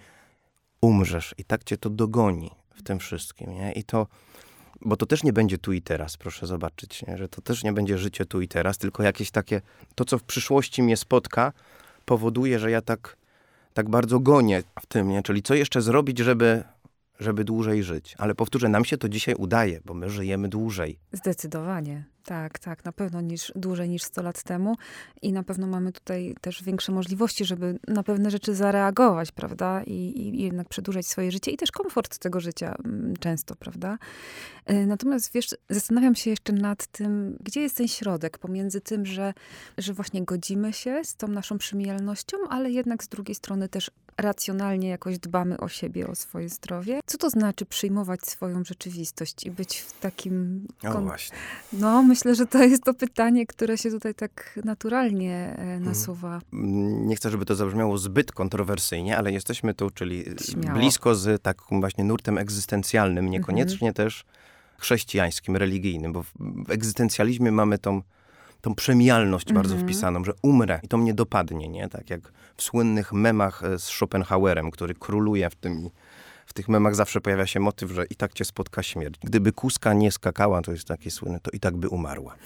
umrzesz 0.80 1.34
i 1.38 1.44
tak 1.44 1.64
cię 1.64 1.76
to 1.76 1.90
dogoni 1.90 2.50
w 2.74 2.82
tym 2.82 2.98
wszystkim. 2.98 3.54
Nie? 3.54 3.72
I 3.72 3.84
to, 3.84 4.06
bo 4.80 4.96
to 4.96 5.06
też 5.06 5.24
nie 5.24 5.32
będzie 5.32 5.58
tu 5.58 5.72
i 5.72 5.82
teraz, 5.82 6.16
proszę 6.16 6.46
zobaczyć, 6.46 7.06
nie? 7.06 7.18
że 7.18 7.28
to 7.28 7.42
też 7.42 7.64
nie 7.64 7.72
będzie 7.72 7.98
życie 7.98 8.26
tu 8.26 8.40
i 8.40 8.48
teraz, 8.48 8.78
tylko 8.78 9.02
jakieś 9.02 9.30
takie, 9.30 9.60
to 9.94 10.04
co 10.04 10.18
w 10.18 10.22
przyszłości 10.22 10.82
mnie 10.82 10.96
spotka, 10.96 11.52
powoduje, 12.04 12.58
że 12.58 12.70
ja 12.70 12.82
tak 12.82 13.16
tak 13.76 13.90
bardzo 13.90 14.20
gonię 14.20 14.62
w 14.80 14.86
tym, 14.86 15.08
nie? 15.08 15.22
Czyli 15.22 15.42
co 15.42 15.54
jeszcze 15.54 15.82
zrobić, 15.82 16.18
żeby, 16.18 16.64
żeby 17.20 17.44
dłużej 17.44 17.82
żyć. 17.82 18.14
Ale 18.18 18.34
powtórzę, 18.34 18.68
nam 18.68 18.84
się 18.84 18.98
to 18.98 19.08
dzisiaj 19.08 19.34
udaje, 19.34 19.80
bo 19.84 19.94
my 19.94 20.10
żyjemy 20.10 20.48
dłużej. 20.48 20.98
Zdecydowanie. 21.12 22.04
Tak, 22.26 22.58
tak, 22.58 22.84
na 22.84 22.92
pewno 22.92 23.20
niż, 23.20 23.52
dłużej 23.56 23.88
niż 23.88 24.02
100 24.02 24.22
lat 24.22 24.42
temu 24.42 24.76
i 25.22 25.32
na 25.32 25.42
pewno 25.42 25.66
mamy 25.66 25.92
tutaj 25.92 26.34
też 26.40 26.62
większe 26.62 26.92
możliwości, 26.92 27.44
żeby 27.44 27.78
na 27.88 28.02
pewne 28.02 28.30
rzeczy 28.30 28.54
zareagować, 28.54 29.32
prawda? 29.32 29.82
I, 29.82 29.92
i 29.92 30.42
jednak 30.42 30.68
przedłużać 30.68 31.06
swoje 31.06 31.32
życie 31.32 31.50
i 31.50 31.56
też 31.56 31.72
komfort 31.72 32.18
tego 32.18 32.40
życia 32.40 32.74
mm, 32.84 33.16
często, 33.16 33.56
prawda? 33.56 33.98
E, 34.64 34.86
natomiast 34.86 35.32
wiesz, 35.32 35.48
zastanawiam 35.70 36.14
się 36.14 36.30
jeszcze 36.30 36.52
nad 36.52 36.86
tym, 36.86 37.36
gdzie 37.40 37.60
jest 37.60 37.76
ten 37.76 37.88
środek 37.88 38.38
pomiędzy 38.38 38.80
tym, 38.80 39.06
że, 39.06 39.34
że 39.78 39.92
właśnie 39.92 40.24
godzimy 40.24 40.72
się 40.72 41.04
z 41.04 41.16
tą 41.16 41.28
naszą 41.28 41.58
przemijalnością, 41.58 42.36
ale 42.50 42.70
jednak 42.70 43.04
z 43.04 43.08
drugiej 43.08 43.34
strony 43.34 43.68
też 43.68 43.90
racjonalnie 44.18 44.88
jakoś 44.88 45.18
dbamy 45.18 45.58
o 45.58 45.68
siebie, 45.68 46.08
o 46.08 46.14
swoje 46.14 46.48
zdrowie. 46.48 47.00
Co 47.06 47.18
to 47.18 47.30
znaczy 47.30 47.66
przyjmować 47.66 48.26
swoją 48.26 48.64
rzeczywistość 48.64 49.46
i 49.46 49.50
być 49.50 49.78
w 49.78 50.00
takim... 50.00 50.66
Kon... 50.82 50.96
O 50.96 51.00
właśnie. 51.00 51.36
No, 51.72 52.02
myślę, 52.02 52.15
że 52.24 52.46
to 52.46 52.58
jest 52.58 52.84
to 52.84 52.94
pytanie, 52.94 53.46
które 53.46 53.78
się 53.78 53.90
tutaj 53.90 54.14
tak 54.14 54.58
naturalnie 54.64 55.34
e, 55.34 55.58
mhm. 55.58 55.84
nasuwa. 55.84 56.40
Nie 56.52 57.16
chcę, 57.16 57.30
żeby 57.30 57.46
to 57.46 57.54
zabrzmiało 57.54 57.98
zbyt 57.98 58.32
kontrowersyjnie, 58.32 59.16
ale 59.16 59.32
jesteśmy 59.32 59.74
tu, 59.74 59.90
czyli 59.90 60.24
Śmiało. 60.50 60.78
blisko 60.78 61.14
z 61.14 61.42
takim 61.42 61.80
właśnie 61.80 62.04
nurtem 62.04 62.38
egzystencjalnym, 62.38 63.30
niekoniecznie 63.30 63.88
mhm. 63.88 63.94
też 63.94 64.24
chrześcijańskim, 64.78 65.56
religijnym, 65.56 66.12
bo 66.12 66.22
w 66.66 66.70
egzystencjalizmie 66.70 67.52
mamy 67.52 67.78
tą 67.78 68.02
tą 68.60 68.74
przemijalność 68.74 69.52
bardzo 69.52 69.74
mhm. 69.74 69.88
wpisaną, 69.88 70.24
że 70.24 70.32
umrę 70.42 70.80
i 70.82 70.88
to 70.88 70.98
mnie 70.98 71.14
dopadnie, 71.14 71.68
nie? 71.68 71.88
Tak 71.88 72.10
jak 72.10 72.32
w 72.56 72.62
słynnych 72.62 73.12
memach 73.12 73.64
e, 73.64 73.78
z 73.78 73.84
Schopenhauerem, 73.84 74.70
który 74.70 74.94
króluje 74.94 75.50
w 75.50 75.54
tym 75.54 75.90
w 76.46 76.52
tych 76.52 76.68
memach 76.68 76.94
zawsze 76.94 77.20
pojawia 77.20 77.46
się 77.46 77.60
motyw, 77.60 77.90
że 77.90 78.04
i 78.10 78.16
tak 78.16 78.32
cię 78.32 78.44
spotka 78.44 78.82
śmierć. 78.82 79.14
Gdyby 79.20 79.52
kuska 79.52 79.94
nie 79.94 80.12
skakała, 80.12 80.62
to 80.62 80.72
jest 80.72 80.84
takie 80.84 81.10
słynne, 81.10 81.40
to 81.40 81.50
i 81.50 81.60
tak 81.60 81.76
by 81.76 81.88
umarła. 81.88 82.36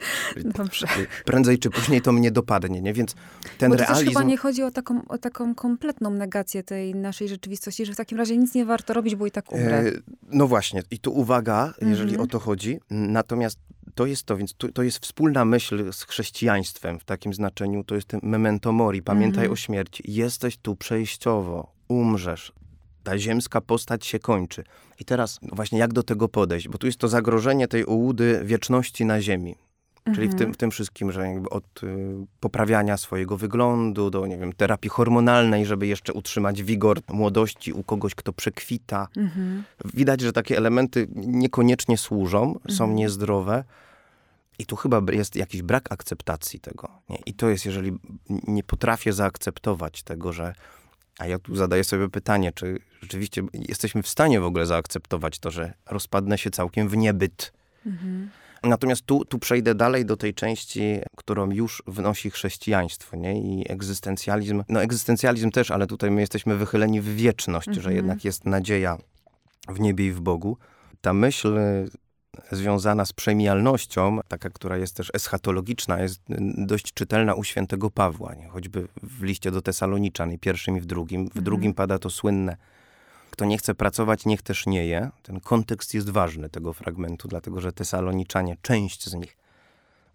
Dobrze. 0.58 0.86
Prędzej 1.24 1.58
czy 1.58 1.70
później 1.70 2.02
to 2.02 2.12
mnie 2.12 2.30
dopadnie, 2.30 2.80
nie? 2.80 2.92
Więc 2.92 3.14
ten 3.58 3.70
Bo 3.70 3.76
to 3.76 3.84
realizm... 3.84 4.08
Chyba 4.08 4.22
nie 4.22 4.36
chodzi 4.36 4.62
o 4.62 4.70
taką, 4.70 5.08
o 5.08 5.18
taką 5.18 5.54
kompletną 5.54 6.10
negację 6.10 6.62
tej 6.62 6.94
naszej 6.94 7.28
rzeczywistości, 7.28 7.86
że 7.86 7.92
w 7.92 7.96
takim 7.96 8.18
razie 8.18 8.36
nic 8.36 8.54
nie 8.54 8.64
warto 8.64 8.94
robić, 8.94 9.16
bo 9.16 9.26
i 9.26 9.30
tak 9.30 9.52
umrę. 9.52 9.78
E, 9.78 9.92
no 10.30 10.46
właśnie. 10.46 10.82
I 10.90 10.98
tu 10.98 11.12
uwaga, 11.12 11.74
jeżeli 11.80 12.10
mm 12.10 12.20
-hmm. 12.20 12.24
o 12.24 12.26
to 12.26 12.38
chodzi. 12.38 12.80
Natomiast 12.90 13.58
to 13.94 14.06
jest 14.06 14.24
to, 14.24 14.36
więc 14.36 14.54
to, 14.54 14.68
to, 14.72 14.82
jest 14.82 14.98
wspólna 14.98 15.44
myśl 15.44 15.92
z 15.92 16.02
chrześcijaństwem 16.02 16.98
w 16.98 17.04
takim 17.04 17.34
znaczeniu. 17.34 17.84
To 17.84 17.94
jest 17.94 18.08
ten 18.08 18.20
memento 18.22 18.72
mori, 18.72 19.02
pamiętaj 19.02 19.44
mm 19.44 19.50
-hmm. 19.50 19.52
o 19.52 19.56
śmierci. 19.56 20.02
Jesteś 20.06 20.56
tu 20.56 20.76
przejściowo, 20.76 21.72
umrzesz. 21.88 22.52
Ta 23.02 23.18
ziemska 23.18 23.60
postać 23.60 24.06
się 24.06 24.18
kończy. 24.18 24.64
I 25.00 25.04
teraz 25.04 25.38
no 25.42 25.48
właśnie 25.52 25.78
jak 25.78 25.92
do 25.92 26.02
tego 26.02 26.28
podejść? 26.28 26.68
Bo 26.68 26.78
tu 26.78 26.86
jest 26.86 26.98
to 26.98 27.08
zagrożenie 27.08 27.68
tej 27.68 27.84
ułudy 27.84 28.40
wieczności 28.44 29.04
na 29.04 29.20
ziemi. 29.20 29.56
Czyli 30.14 30.28
w 30.28 30.34
tym, 30.34 30.54
w 30.54 30.56
tym 30.56 30.70
wszystkim, 30.70 31.12
że 31.12 31.42
od 31.50 31.82
y, 31.82 31.86
poprawiania 32.40 32.96
swojego 32.96 33.36
wyglądu 33.36 34.10
do, 34.10 34.26
nie 34.26 34.38
wiem, 34.38 34.52
terapii 34.52 34.90
hormonalnej, 34.90 35.66
żeby 35.66 35.86
jeszcze 35.86 36.12
utrzymać 36.12 36.62
wigor 36.62 37.00
młodości 37.08 37.72
u 37.72 37.82
kogoś, 37.82 38.14
kto 38.14 38.32
przekwita. 38.32 39.08
Mhm. 39.16 39.64
Widać, 39.94 40.20
że 40.20 40.32
takie 40.32 40.56
elementy 40.56 41.08
niekoniecznie 41.14 41.98
służą, 41.98 42.58
są 42.68 42.84
mhm. 42.84 42.94
niezdrowe. 42.94 43.64
I 44.58 44.66
tu 44.66 44.76
chyba 44.76 45.02
jest 45.12 45.36
jakiś 45.36 45.62
brak 45.62 45.92
akceptacji 45.92 46.60
tego. 46.60 46.88
Nie? 47.08 47.18
I 47.26 47.34
to 47.34 47.48
jest, 47.48 47.66
jeżeli 47.66 47.92
nie 48.28 48.62
potrafię 48.62 49.12
zaakceptować 49.12 50.02
tego, 50.02 50.32
że. 50.32 50.54
A 51.18 51.26
ja 51.26 51.38
tu 51.38 51.56
zadaję 51.56 51.84
sobie 51.84 52.08
pytanie, 52.08 52.52
czy 52.52 52.78
rzeczywiście 53.00 53.42
jesteśmy 53.52 54.02
w 54.02 54.08
stanie 54.08 54.40
w 54.40 54.44
ogóle 54.44 54.66
zaakceptować 54.66 55.38
to, 55.38 55.50
że 55.50 55.72
rozpadnę 55.86 56.38
się 56.38 56.50
całkiem 56.50 56.88
w 56.88 56.96
niebyt. 56.96 57.52
Mhm 57.86 58.30
Natomiast 58.62 59.06
tu, 59.06 59.24
tu 59.24 59.38
przejdę 59.38 59.74
dalej 59.74 60.04
do 60.04 60.16
tej 60.16 60.34
części, 60.34 61.00
którą 61.16 61.50
już 61.50 61.82
wnosi 61.86 62.30
chrześcijaństwo, 62.30 63.16
nie? 63.16 63.40
I 63.40 63.72
egzystencjalizm. 63.72 64.64
No 64.68 64.82
egzystencjalizm 64.82 65.50
też, 65.50 65.70
ale 65.70 65.86
tutaj 65.86 66.10
my 66.10 66.20
jesteśmy 66.20 66.56
wychyleni 66.56 67.00
w 67.00 67.16
wieczność, 67.16 67.68
mhm. 67.68 67.84
że 67.84 67.94
jednak 67.94 68.24
jest 68.24 68.44
nadzieja 68.44 68.98
w 69.68 69.80
niebie 69.80 70.06
i 70.06 70.12
w 70.12 70.20
Bogu. 70.20 70.56
Ta 71.00 71.12
myśl 71.12 71.58
związana 72.52 73.04
z 73.04 73.12
przemijalnością, 73.12 74.18
taka, 74.28 74.50
która 74.50 74.76
jest 74.76 74.96
też 74.96 75.10
eschatologiczna, 75.14 76.02
jest 76.02 76.20
dość 76.58 76.92
czytelna 76.94 77.34
u 77.34 77.44
świętego 77.44 77.90
Pawła, 77.90 78.34
nie? 78.34 78.48
choćby 78.48 78.88
w 79.02 79.22
liście 79.22 79.50
do 79.50 79.62
Tesaloniczan, 79.62 80.32
i 80.32 80.38
pierwszym 80.38 80.76
i 80.76 80.80
w 80.80 80.86
drugim. 80.86 81.24
W 81.24 81.26
mhm. 81.26 81.44
drugim 81.44 81.74
pada 81.74 81.98
to 81.98 82.10
słynne 82.10 82.56
kto 83.30 83.44
nie 83.44 83.58
chce 83.58 83.74
pracować, 83.74 84.26
niech 84.26 84.42
też 84.42 84.66
nie 84.66 84.86
je. 84.86 85.10
Ten 85.22 85.40
kontekst 85.40 85.94
jest 85.94 86.10
ważny 86.10 86.50
tego 86.50 86.72
fragmentu, 86.72 87.28
dlatego 87.28 87.60
że 87.60 87.72
Tesaloniczanie, 87.72 88.56
część 88.62 89.08
z 89.08 89.14
nich, 89.14 89.36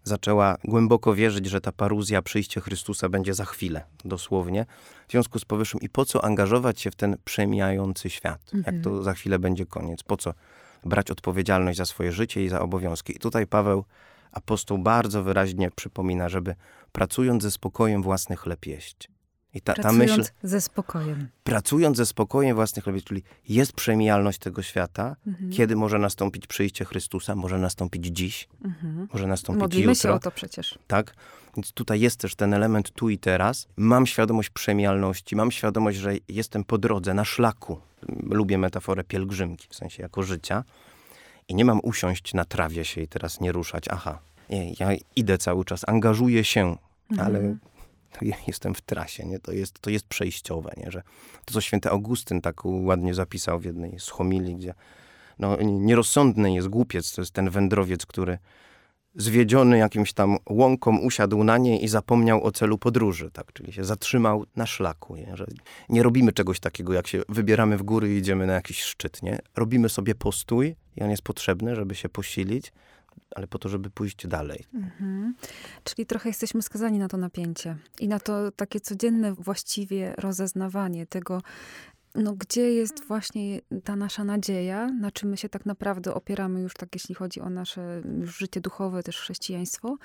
zaczęła 0.04 0.56
głęboko 0.64 1.14
wierzyć, 1.14 1.46
że 1.46 1.60
ta 1.60 1.72
paruzja, 1.72 2.22
przyjście 2.22 2.60
Chrystusa 2.60 3.08
będzie 3.08 3.34
za 3.34 3.44
chwilę, 3.44 3.84
dosłownie. 4.04 4.66
W 5.08 5.10
związku 5.10 5.38
z 5.38 5.44
powyższym 5.44 5.80
i 5.80 5.88
po 5.88 6.04
co 6.04 6.24
angażować 6.24 6.80
się 6.80 6.90
w 6.90 6.94
ten 6.94 7.16
przemijający 7.24 8.10
świat? 8.10 8.40
Mhm. 8.54 8.74
Jak 8.74 8.84
to 8.84 9.02
za 9.02 9.12
chwilę 9.12 9.38
będzie 9.38 9.66
koniec? 9.66 10.02
Po 10.02 10.16
co 10.16 10.34
brać 10.84 11.10
odpowiedzialność 11.10 11.78
za 11.78 11.84
swoje 11.84 12.12
życie 12.12 12.44
i 12.44 12.48
za 12.48 12.60
obowiązki? 12.60 13.16
I 13.16 13.18
tutaj 13.18 13.46
Paweł, 13.46 13.84
apostoł, 14.32 14.78
bardzo 14.78 15.22
wyraźnie 15.22 15.70
przypomina, 15.70 16.28
żeby 16.28 16.54
pracując 16.92 17.42
ze 17.42 17.50
spokojem 17.50 18.02
własny 18.02 18.36
chleb 18.36 18.66
jeść. 18.66 19.08
I 19.56 19.60
ta, 19.60 19.74
ta 19.74 19.82
pracując 19.82 20.10
myśl, 20.18 20.30
ze 20.42 20.60
spokojem. 20.60 21.28
pracując 21.44 21.96
ze 21.96 22.06
spokojem 22.06 22.56
własnych 22.56 22.84
chlebie, 22.84 23.02
czyli 23.02 23.22
jest 23.48 23.72
przemijalność 23.72 24.38
tego 24.38 24.62
świata, 24.62 25.16
Mhm. 25.26 25.50
kiedy 25.52 25.76
może 25.76 25.98
nastąpić 25.98 26.46
przyjście 26.46 26.84
Chrystusa, 26.84 27.34
może 27.34 27.58
nastąpić 27.58 28.06
dziś, 28.06 28.48
Mhm. 28.64 29.08
może 29.12 29.26
nastąpić 29.26 29.60
Modlimy 29.62 29.92
jutro. 29.92 30.02
się 30.10 30.12
o 30.12 30.18
to 30.18 30.30
przecież. 30.30 30.78
tak? 30.86 31.14
Więc 31.56 31.72
tutaj 31.72 32.00
jest 32.00 32.16
też 32.20 32.34
ten 32.34 32.54
element 32.54 32.90
tu 32.90 33.08
i 33.08 33.18
teraz. 33.18 33.68
Mam 33.76 34.06
świadomość 34.06 34.50
przemijalności, 34.50 35.36
mam 35.36 35.50
świadomość, 35.52 35.98
że 35.98 36.12
jestem 36.28 36.64
po 36.64 36.78
drodze, 36.78 37.14
na 37.14 37.24
szlaku. 37.24 37.80
Lubię 38.30 38.58
metaforę 38.58 39.04
pielgrzymki, 39.04 39.66
w 39.70 39.74
sensie 39.74 40.02
jako 40.02 40.22
życia. 40.22 40.64
I 41.48 41.54
nie 41.54 41.64
mam 41.64 41.80
usiąść 41.82 42.34
na 42.34 42.44
trawie 42.44 42.84
się 42.84 43.00
i 43.00 43.08
teraz 43.08 43.40
nie 43.40 43.52
ruszać. 43.52 43.84
Aha, 43.90 44.18
nie, 44.50 44.72
ja 44.80 44.88
idę 45.16 45.38
cały 45.38 45.64
czas, 45.64 45.84
angażuję 45.88 46.44
się, 46.44 46.76
ale 47.18 47.38
Mhm. 47.38 47.58
to 47.60 47.66
ja 48.22 48.36
jestem 48.46 48.74
w 48.74 48.80
trasie, 48.80 49.26
nie? 49.26 49.38
To, 49.38 49.52
jest, 49.52 49.80
to 49.80 49.90
jest 49.90 50.06
przejściowe, 50.06 50.72
nie? 50.76 50.90
Że 50.90 51.02
to, 51.44 51.54
co 51.54 51.60
święty 51.60 51.90
Augustyn 51.90 52.40
tak 52.40 52.64
ładnie 52.64 53.14
zapisał 53.14 53.60
w 53.60 53.64
jednej 53.64 54.00
z 54.00 54.08
homilii, 54.08 54.56
gdzie 54.56 54.74
no, 55.38 55.56
nierozsądny 55.62 56.54
jest 56.54 56.68
głupiec, 56.68 57.12
to 57.12 57.22
jest 57.22 57.32
ten 57.32 57.50
wędrowiec, 57.50 58.06
który 58.06 58.38
zwiedziony 59.16 59.78
jakimś 59.78 60.12
tam 60.12 60.36
łąką 60.48 60.98
usiadł 60.98 61.44
na 61.44 61.58
niej 61.58 61.84
i 61.84 61.88
zapomniał 61.88 62.44
o 62.44 62.52
celu 62.52 62.78
podróży, 62.78 63.30
tak? 63.30 63.52
Czyli 63.52 63.72
się 63.72 63.84
zatrzymał 63.84 64.44
na 64.56 64.66
szlaku, 64.66 65.16
nie? 65.16 65.36
Że 65.36 65.46
nie 65.88 66.02
robimy 66.02 66.32
czegoś 66.32 66.60
takiego, 66.60 66.92
jak 66.92 67.06
się 67.06 67.22
wybieramy 67.28 67.78
w 67.78 67.82
góry 67.82 68.14
i 68.14 68.18
idziemy 68.18 68.46
na 68.46 68.52
jakiś 68.52 68.82
szczyt, 68.82 69.22
nie? 69.22 69.38
Robimy 69.56 69.88
sobie 69.88 70.14
postój 70.14 70.76
i 70.96 71.02
on 71.02 71.10
jest 71.10 71.22
potrzebny, 71.22 71.74
żeby 71.76 71.94
się 71.94 72.08
posilić, 72.08 72.72
ale 73.34 73.46
po 73.46 73.58
to, 73.58 73.68
żeby 73.68 73.90
pójść 73.90 74.26
dalej. 74.26 74.64
Mhm. 74.74 75.34
Czyli 75.84 76.06
trochę 76.06 76.28
jesteśmy 76.28 76.62
skazani 76.62 76.98
na 76.98 77.08
to 77.08 77.16
napięcie 77.16 77.76
i 78.00 78.08
na 78.08 78.20
to 78.20 78.52
takie 78.52 78.80
codzienne 78.80 79.34
właściwie 79.34 80.14
rozeznawanie 80.18 81.06
tego, 81.06 81.42
no, 82.14 82.32
gdzie 82.32 82.72
jest 82.72 83.04
właśnie 83.04 83.60
ta 83.84 83.96
nasza 83.96 84.24
nadzieja, 84.24 84.86
na 84.86 85.10
czym 85.10 85.28
my 85.28 85.36
się 85.36 85.48
tak 85.48 85.66
naprawdę 85.66 86.14
opieramy 86.14 86.60
już 86.60 86.74
tak, 86.74 86.88
jeśli 86.94 87.14
chodzi 87.14 87.40
o 87.40 87.50
nasze 87.50 88.02
życie 88.22 88.60
duchowe, 88.60 89.02
też 89.02 89.18
chrześcijaństwo. 89.18 89.96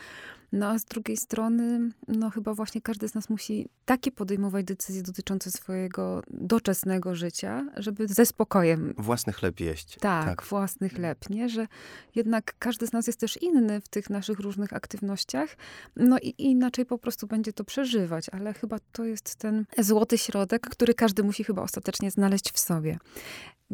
No 0.51 0.67
a 0.67 0.79
z 0.79 0.85
drugiej 0.85 1.17
strony, 1.17 1.91
no 2.07 2.29
chyba 2.29 2.53
właśnie 2.53 2.81
każdy 2.81 3.07
z 3.07 3.15
nas 3.15 3.29
musi 3.29 3.69
takie 3.85 4.11
podejmować 4.11 4.65
decyzje 4.65 5.03
dotyczące 5.03 5.51
swojego 5.51 6.23
doczesnego 6.29 7.15
życia, 7.15 7.65
żeby 7.77 8.07
ze 8.07 8.25
spokojem 8.25 8.93
Własny 8.97 9.33
chleb 9.33 9.59
jeść. 9.59 9.97
tak, 9.99 10.43
własny 10.43 10.89
chleb, 10.89 11.29
nie? 11.29 11.49
Że 11.49 11.67
jednak 12.15 12.55
każdy 12.59 12.87
z 12.87 12.93
nas 12.93 13.07
jest 13.07 13.19
też 13.19 13.37
inny 13.41 13.81
w 13.81 13.87
tych 13.87 14.09
naszych 14.09 14.39
różnych 14.39 14.73
aktywnościach, 14.73 15.57
no 15.95 16.17
i 16.19 16.33
inaczej 16.37 16.85
po 16.85 16.97
prostu 16.97 17.27
będzie 17.27 17.53
to 17.53 17.63
przeżywać, 17.63 18.29
ale 18.29 18.53
chyba 18.53 18.77
to 18.91 19.05
jest 19.05 19.35
ten 19.35 19.65
złoty 19.77 20.17
środek, 20.17 20.69
który 20.69 20.93
każdy 20.93 21.23
musi 21.23 21.43
chyba 21.43 21.61
ostatecznie 21.61 22.11
znaleźć 22.11 22.51
w 22.51 22.59
sobie. 22.59 22.97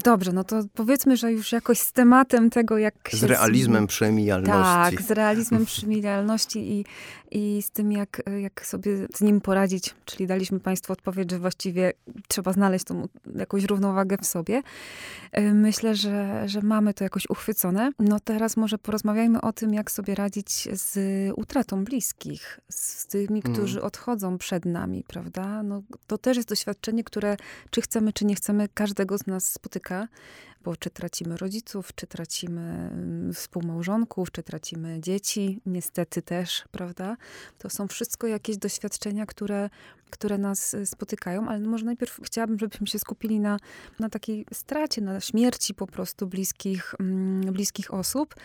Dobrze, 0.03 0.33
no 0.33 0.43
to 0.43 0.63
powiedzmy, 0.73 1.17
że 1.17 1.31
już 1.31 1.51
jakoś 1.51 1.79
z 1.79 1.91
tematem 1.91 2.49
tego, 2.49 2.77
jak 2.77 2.93
Z 3.13 3.23
realizmem 3.23 3.87
przemijalności. 3.87 4.95
tak, 4.97 5.01
z 5.01 5.11
realizmem 5.11 5.65
przemijalności 5.65 6.59
i, 6.71 6.85
i 7.31 7.61
z 7.61 7.71
tym, 7.71 7.91
jak, 7.91 8.21
jak 8.41 8.65
sobie 8.65 9.07
z 9.15 9.21
nim 9.21 9.41
poradzić. 9.41 9.95
Czyli 10.05 10.27
daliśmy 10.27 10.59
Państwu 10.59 10.93
odpowiedź, 10.93 11.31
że 11.31 11.39
właściwie 11.39 11.93
trzeba 12.27 12.53
znaleźć 12.53 12.85
tą 12.85 13.07
jakąś 13.35 13.63
równowagę 13.63 14.17
w 14.17 14.25
sobie. 14.25 14.63
Y, 15.37 15.53
Myślę, 15.53 15.95
że, 15.95 16.43
że 16.49 16.61
mamy 16.61 16.93
to 16.93 17.03
jakoś 17.03 17.29
uchwycone. 17.29 17.91
No 17.99 18.19
teraz 18.19 18.57
może 18.57 18.77
porozmawiajmy 18.77 19.41
o 19.41 19.53
tym, 19.53 19.73
jak 19.73 19.91
sobie 19.91 20.15
radzić 20.15 20.67
z 20.73 20.97
utratą 21.35 21.83
bliskich, 21.83 22.59
z 22.69 23.07
tymi, 23.07 23.41
Mm. 23.45 23.53
którzy 23.53 23.81
odchodzą 23.81 24.37
przed 24.37 24.65
nami, 24.65 25.03
prawda? 25.07 25.63
No, 25.63 25.81
to 26.07 26.17
też 26.17 26.37
jest 26.37 26.49
doświadczenie, 26.49 27.03
które 27.03 27.37
czy 27.69 27.81
chcemy, 27.81 28.13
czy 28.13 28.25
nie 28.25 28.35
chcemy, 28.35 28.67
każdego 28.73 29.17
z 29.17 29.27
nas 29.27 29.51
spotyka, 29.53 29.86
bo 30.63 30.75
czy 30.75 30.89
tracimy 30.89 31.37
rodziców, 31.37 31.95
czy 31.95 32.07
tracimy 32.07 32.61
mm, 32.61 33.33
współmałżonków, 33.33 34.31
czy 34.31 34.43
tracimy 34.43 34.99
dzieci, 35.01 35.61
niestety 35.65 36.21
też, 36.21 36.63
prawda? 36.71 37.17
To 37.57 37.69
są 37.69 37.87
wszystko 37.87 38.27
jakieś 38.27 38.57
doświadczenia, 38.57 39.25
które, 39.25 39.69
które 40.09 40.37
nas 40.37 40.73
y, 40.73 40.85
spotykają, 40.85 41.47
ale 41.47 41.59
może 41.59 41.85
najpierw 41.85 42.19
chciałabym, 42.23 42.59
żebyśmy 42.59 42.87
się 42.87 42.99
skupili 42.99 43.39
na, 43.39 43.57
na 43.99 44.09
takiej 44.09 44.45
stracie, 44.53 45.01
na 45.01 45.19
śmierci 45.19 45.73
po 45.73 45.87
prostu 45.87 46.27
bliskich, 46.27 46.95
mm, 46.99 47.53
bliskich 47.53 47.93
osób. 47.93 48.35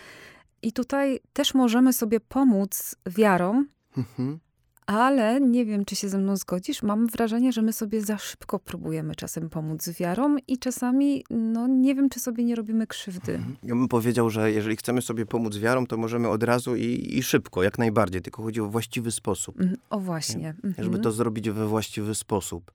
I 0.62 0.72
tutaj 0.72 1.20
też 1.32 1.54
możemy 1.54 1.92
sobie 1.92 2.20
pomóc 2.20 2.94
wiarą, 3.06 3.64
Mhm. 3.96 4.38
Ale 4.86 5.40
nie 5.40 5.64
wiem, 5.64 5.84
czy 5.84 5.96
się 5.96 6.08
ze 6.08 6.18
mną 6.18 6.36
zgodzisz. 6.36 6.82
Mam 6.82 7.06
wrażenie, 7.06 7.52
że 7.52 7.62
my 7.62 7.72
sobie 7.72 8.00
za 8.02 8.18
szybko 8.18 8.58
próbujemy 8.58 9.14
czasem 9.14 9.50
pomóc 9.50 9.88
wiarą 10.00 10.36
i 10.48 10.58
czasami, 10.58 11.24
no 11.30 11.66
nie 11.66 11.94
wiem, 11.94 12.08
czy 12.08 12.20
sobie 12.20 12.44
nie 12.44 12.54
robimy 12.54 12.86
krzywdy. 12.86 13.40
Ja 13.62 13.74
bym 13.74 13.88
powiedział, 13.88 14.30
że 14.30 14.52
jeżeli 14.52 14.76
chcemy 14.76 15.02
sobie 15.02 15.26
pomóc 15.26 15.56
wiarą, 15.56 15.86
to 15.86 15.96
możemy 15.96 16.28
od 16.28 16.42
razu 16.42 16.76
i, 16.76 17.08
i 17.18 17.22
szybko, 17.22 17.62
jak 17.62 17.78
najbardziej, 17.78 18.22
tylko 18.22 18.42
chodzi 18.42 18.60
o 18.60 18.66
właściwy 18.66 19.10
sposób. 19.10 19.60
Mhm. 19.60 19.76
O 19.90 19.98
właśnie. 20.00 20.48
Mhm. 20.64 20.74
Żeby 20.84 20.98
to 20.98 21.12
zrobić 21.12 21.50
we 21.50 21.66
właściwy 21.66 22.14
sposób. 22.14 22.72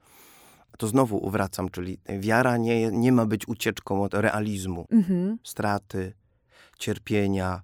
To 0.77 0.87
znowu 0.87 1.29
wracam, 1.29 1.69
czyli 1.69 1.97
wiara 2.19 2.57
nie, 2.57 2.91
nie 2.91 3.11
ma 3.11 3.25
być 3.25 3.47
ucieczką 3.47 4.03
od 4.03 4.13
realizmu, 4.13 4.85
Mhm. 4.91 5.37
straty, 5.43 6.13
cierpienia, 6.79 7.61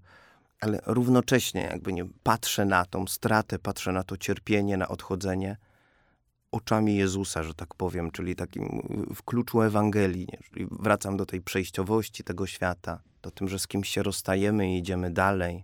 ale 0.63 0.80
równocześnie 0.86 1.62
jakby 1.62 1.93
nie 1.93 2.06
patrzę 2.23 2.65
na 2.65 2.86
tą 2.86 3.08
stratę, 3.08 3.60
patrzę 3.60 3.91
na 3.91 4.04
to 4.04 4.17
cierpienie, 4.17 4.78
na 4.78 4.88
odchodzenie 4.88 5.58
oczami 6.52 6.95
Jezusa, 6.95 7.43
że 7.43 7.54
tak 7.54 7.76
powiem, 7.76 8.12
czyli 8.12 8.36
takim 8.36 8.82
w 9.15 9.23
kluczu 9.23 9.62
Ewangelii. 9.62 10.28
Czyli 10.54 10.67
wracam 10.71 11.17
do 11.17 11.26
tej 11.26 11.41
przejściowości 11.41 12.23
tego 12.23 12.47
świata, 12.47 12.99
do 13.21 13.32
tym, 13.32 13.49
że 13.49 13.60
z 13.60 13.67
kimś 13.67 13.89
się 13.89 14.04
rozstajemy 14.04 14.73
i 14.73 14.78
idziemy 14.78 15.12
dalej. 15.12 15.63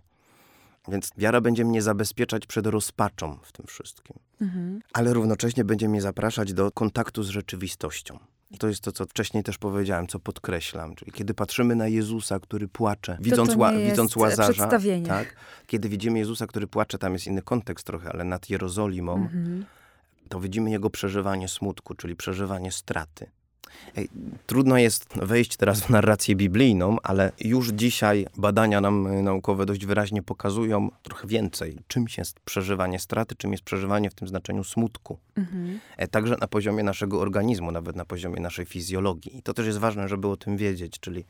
Więc 0.88 1.10
wiara 1.16 1.40
będzie 1.40 1.64
mnie 1.64 1.82
zabezpieczać 1.82 2.46
przed 2.46 2.66
rozpaczą 2.66 3.38
w 3.42 3.52
tym 3.52 3.66
wszystkim 3.66 4.16
Mhm. 4.40 4.80
ale 4.92 5.12
równocześnie 5.12 5.64
będzie 5.64 5.88
mnie 5.88 6.02
zapraszać 6.02 6.52
do 6.52 6.72
kontaktu 6.72 7.22
z 7.22 7.28
rzeczywistością. 7.28 8.18
To 8.58 8.68
jest 8.68 8.80
to, 8.82 8.92
co 8.92 9.06
wcześniej 9.06 9.42
też 9.42 9.58
powiedziałem, 9.58 10.06
co 10.06 10.18
podkreślam. 10.18 10.94
Czyli 10.94 11.12
kiedy 11.12 11.34
patrzymy 11.34 11.76
na 11.76 11.88
Jezusa, 11.88 12.40
który 12.40 12.68
płacze, 12.68 13.18
widząc, 13.20 13.52
to 13.52 13.58
ła, 13.58 13.72
nie 13.72 13.84
widząc 13.90 14.16
Łazarza, 14.16 14.66
tak? 15.08 15.36
kiedy 15.66 15.88
widzimy 15.88 16.18
Jezusa, 16.18 16.46
który 16.46 16.66
płacze, 16.66 16.98
tam 16.98 17.12
jest 17.12 17.26
inny 17.26 17.42
kontekst 17.42 17.86
trochę, 17.86 18.08
ale 18.12 18.24
nad 18.24 18.50
Jerozolimą, 18.50 19.14
Mhm. 19.14 19.64
to 20.28 20.40
widzimy 20.40 20.70
jego 20.70 20.90
przeżywanie 20.90 21.48
smutku, 21.48 21.94
czyli 21.94 22.16
przeżywanie 22.16 22.72
straty. 22.72 23.30
Trudno 24.46 24.78
jest 24.78 25.08
wejść 25.16 25.56
teraz 25.56 25.80
w 25.80 25.90
narrację 25.90 26.36
biblijną, 26.36 26.96
ale 27.02 27.32
już 27.40 27.68
dzisiaj 27.68 28.26
badania 28.36 28.80
nam 28.80 29.06
y, 29.06 29.22
naukowe 29.22 29.66
dość 29.66 29.86
wyraźnie 29.86 30.22
pokazują 30.22 30.90
trochę 31.02 31.28
więcej, 31.28 31.78
czym 31.88 32.04
jest 32.18 32.40
przeżywanie 32.40 32.98
straty, 32.98 33.34
czym 33.34 33.52
jest 33.52 33.64
przeżywanie 33.64 34.10
w 34.10 34.14
tym 34.14 34.28
znaczeniu 34.28 34.64
smutku. 34.64 35.18
Mhm. 35.36 35.80
E, 35.96 36.08
Także 36.08 36.36
na 36.40 36.46
poziomie 36.46 36.82
naszego 36.82 37.20
organizmu, 37.20 37.72
nawet 37.72 37.96
na 37.96 38.04
poziomie 38.04 38.40
naszej 38.40 38.66
fizjologii. 38.66 39.38
I 39.38 39.42
to 39.42 39.54
też 39.54 39.66
jest 39.66 39.78
ważne, 39.78 40.08
żeby 40.08 40.28
o 40.28 40.36
tym 40.36 40.56
wiedzieć, 40.56 41.00
czyli 41.00 41.24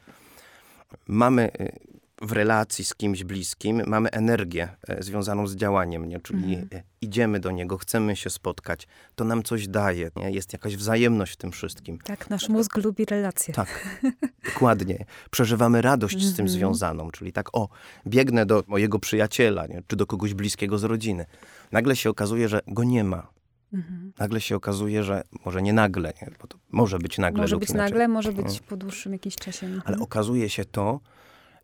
mamy 1.06 1.50
y, 1.60 1.99
w 2.20 2.32
relacji 2.32 2.84
z 2.84 2.94
kimś 2.94 3.24
bliskim, 3.24 3.82
mamy 3.86 4.10
energię 4.10 4.68
e, 4.88 5.02
związaną 5.02 5.46
z 5.46 5.56
działaniem, 5.56 6.04
nie? 6.08 6.20
czyli 6.20 6.54
Mhm. 6.54 6.68
e, 6.74 6.82
idziemy 7.00 7.40
do 7.40 7.50
niego, 7.50 7.78
chcemy 7.78 8.16
się 8.16 8.30
spotkać, 8.30 8.88
to 9.14 9.24
nam 9.24 9.42
coś 9.42 9.68
daje, 9.68 10.10
nie? 10.16 10.30
jest 10.30 10.52
jakaś 10.52 10.76
wzajemność 10.76 11.32
w 11.32 11.36
tym 11.36 11.52
wszystkim. 11.52 11.98
Tak, 12.04 12.30
nasz 12.30 12.48
mózg 12.48 12.76
lubi 12.76 13.04
relacje. 13.04 13.54
Tak, 13.54 13.98
dokładnie. 14.44 15.04
Przeżywamy 15.30 15.82
radość 15.82 16.16
z 16.16 16.36
tym 16.36 16.44
Mhm. 16.44 16.48
związaną, 16.48 17.10
czyli 17.10 17.32
tak, 17.32 17.56
o, 17.56 17.68
biegnę 18.06 18.46
do 18.46 18.64
mojego 18.66 18.98
przyjaciela, 18.98 19.66
nie? 19.66 19.82
czy 19.86 19.96
do 19.96 20.06
kogoś 20.06 20.34
bliskiego 20.34 20.78
z 20.78 20.84
rodziny. 20.84 21.26
Nagle 21.72 21.96
się 21.96 22.10
okazuje, 22.10 22.48
że 22.48 22.60
go 22.66 22.84
nie 22.84 23.04
ma. 23.04 23.26
Mhm. 23.72 24.12
Nagle 24.18 24.40
się 24.40 24.56
okazuje, 24.56 25.02
że 25.04 25.22
może 25.44 25.62
nie 25.62 25.72
nagle, 25.72 26.12
nie? 26.22 26.30
bo 26.40 26.46
to 26.46 26.58
może 26.70 26.98
być 26.98 27.18
nagle 27.18 27.40
Może 27.42 27.56
być 27.56 27.70
inaczej. 27.70 27.90
nagle, 27.90 28.08
może 28.08 28.32
być 28.32 28.46
Mhm. 28.46 28.64
po 28.68 28.76
dłuższym 28.76 29.12
jakimś 29.12 29.36
czasie. 29.36 29.66
Mhm. 29.66 29.82
Ale 29.86 29.98
okazuje 29.98 30.48
się 30.48 30.64
to 30.64 31.00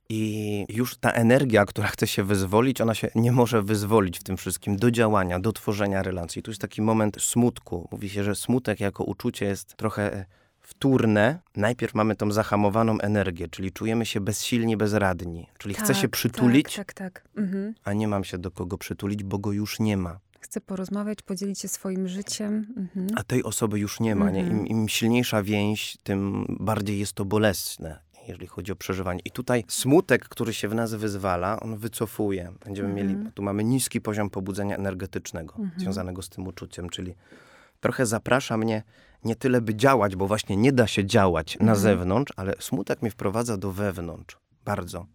i 0.09 0.65
już 0.69 0.97
ta 0.97 1.11
energia, 1.11 1.65
która 1.65 1.89
chce 1.89 2.07
się 2.07 2.25
wyzwolić, 2.25 2.81
ona 2.81 2.95
się 2.95 3.09
nie 3.15 3.33
może 3.33 3.63
wyzwolić 3.63 4.19
w 4.19 4.23
tym 4.23 4.37
wszystkim 4.37 4.77
do 4.77 4.91
działania, 4.91 5.41
do 5.41 5.53
tworzenia 5.53 6.03
relacji. 6.03 6.43
Tu 6.43 6.51
jest 6.51 6.61
taki 6.61 6.83
moment 6.83 7.23
smutku. 7.23 7.89
Mówi 7.93 8.09
się, 8.09 8.25
że 8.25 8.35
smutek 8.35 8.81
jako 8.81 9.05
uczucie 9.05 9.47
jest 9.47 9.77
trochę 9.77 10.27
wtórne. 10.61 11.39
Najpierw 11.57 11.95
mamy 11.95 12.17
tą 12.17 12.33
zahamowaną 12.33 12.99
energię, 13.01 13.49
czyli 13.49 13.73
czujemy 13.73 14.07
się 14.07 14.21
bezsilni, 14.21 14.77
bezradni. 14.77 15.47
Czyli 15.59 15.75
chcę 15.75 15.95
się 15.95 16.03
Tak, 16.03 16.11
przytulić, 16.11 16.75
Tak, 16.77 16.93
tak, 16.95 17.23
tak. 17.23 17.29
Mhm. 17.37 17.75
a 17.85 17.93
nie 17.93 18.09
mam 18.09 18.25
się 18.25 18.39
do 18.39 18.51
kogo 18.51 18.79
przytulić, 18.79 19.23
bo 19.23 19.39
go 19.39 19.53
już 19.53 19.81
nie 19.81 19.97
ma. 19.97 20.19
Chcę 20.41 20.61
porozmawiać, 20.61 21.23
podzielić 21.23 21.59
się 21.59 21.69
swoim 21.69 22.09
życiem. 22.09 22.67
Mhm. 22.77 23.07
A 23.17 23.23
tej 23.25 23.45
osoby 23.45 23.79
już 23.79 24.01
nie 24.01 24.15
ma. 24.15 24.31
Nie? 24.31 24.41
Mhm. 24.41 24.59
Im, 24.59 24.67
Im 24.67 24.89
silniejsza 24.89 25.43
więź, 25.43 25.97
tym 26.03 26.47
bardziej 26.61 26.99
jest 26.99 27.13
to 27.13 27.25
bolesne, 27.25 28.01
jeżeli 28.29 28.47
chodzi 28.47 28.73
o 28.73 28.77
przeżywanie. 28.77 29.21
I 29.25 29.31
tutaj 29.31 29.65
smutek, 29.69 30.29
który 30.29 30.55
się 30.55 30.69
w 30.69 30.75
nas 30.75 30.95
wyzwala, 30.95 31.61
on 31.61 31.77
wycofuje. 31.77 32.53
Będziemy 32.65 32.89
Mhm. 32.89 33.09
mieli, 33.09 33.33
tu 33.33 33.43
mamy 33.43 33.65
niski 33.65 34.01
poziom 34.01 34.31
pobudzenia 34.31 34.77
energetycznego 34.77 35.55
Mhm. 35.59 35.81
związanego 35.81 36.23
z 36.23 36.29
tym 36.29 36.47
uczuciem, 36.47 36.89
czyli 36.91 37.15
trochę 37.81 38.07
zaprasza 38.07 38.57
mnie 38.57 38.83
nie 39.25 39.37
tyle, 39.37 39.61
by 39.61 39.75
działać, 39.75 40.17
bo 40.17 40.27
właśnie 40.27 40.57
nie 40.57 40.73
da 40.73 40.87
się 40.87 41.05
działać 41.05 41.55
na 41.55 41.61
Mhm. 41.61 41.79
zewnątrz, 41.79 42.33
ale 42.37 42.55
smutek 42.59 43.03
mnie 43.03 43.11
wprowadza 43.11 43.57
do 43.57 43.73
wewnątrz. 43.73 44.37
Bardzo. 44.65 45.07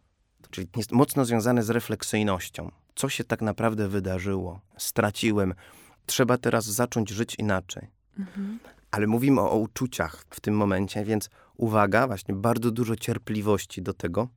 Czyli 0.50 0.68
jest 0.78 0.92
mocno 0.92 1.26
związane 1.26 1.64
z 1.64 1.70
refleksyjnością. 1.70 2.72
Co 2.96 3.10
się 3.10 3.24
tak 3.24 3.42
naprawdę 3.42 3.88
wydarzyło? 3.88 4.62
Straciłem. 4.78 5.54
Trzeba 6.06 6.38
teraz 6.38 6.66
zacząć 6.66 7.10
żyć 7.10 7.36
inaczej. 7.36 7.88
Mhm. 8.20 8.60
Ale 8.92 9.08
mówimy 9.08 9.42
o, 9.42 9.52
o 9.52 9.58
uczuciach 9.58 10.26
w 10.30 10.40
tym 10.40 10.54
momencie, 10.56 11.06
więc 11.06 11.30
uwaga, 11.62 12.08
właśnie 12.08 12.36
bardzo 12.36 12.72
dużo 12.72 12.96
cierpliwości 12.96 13.82
do 13.82 13.94
tego 13.94 14.28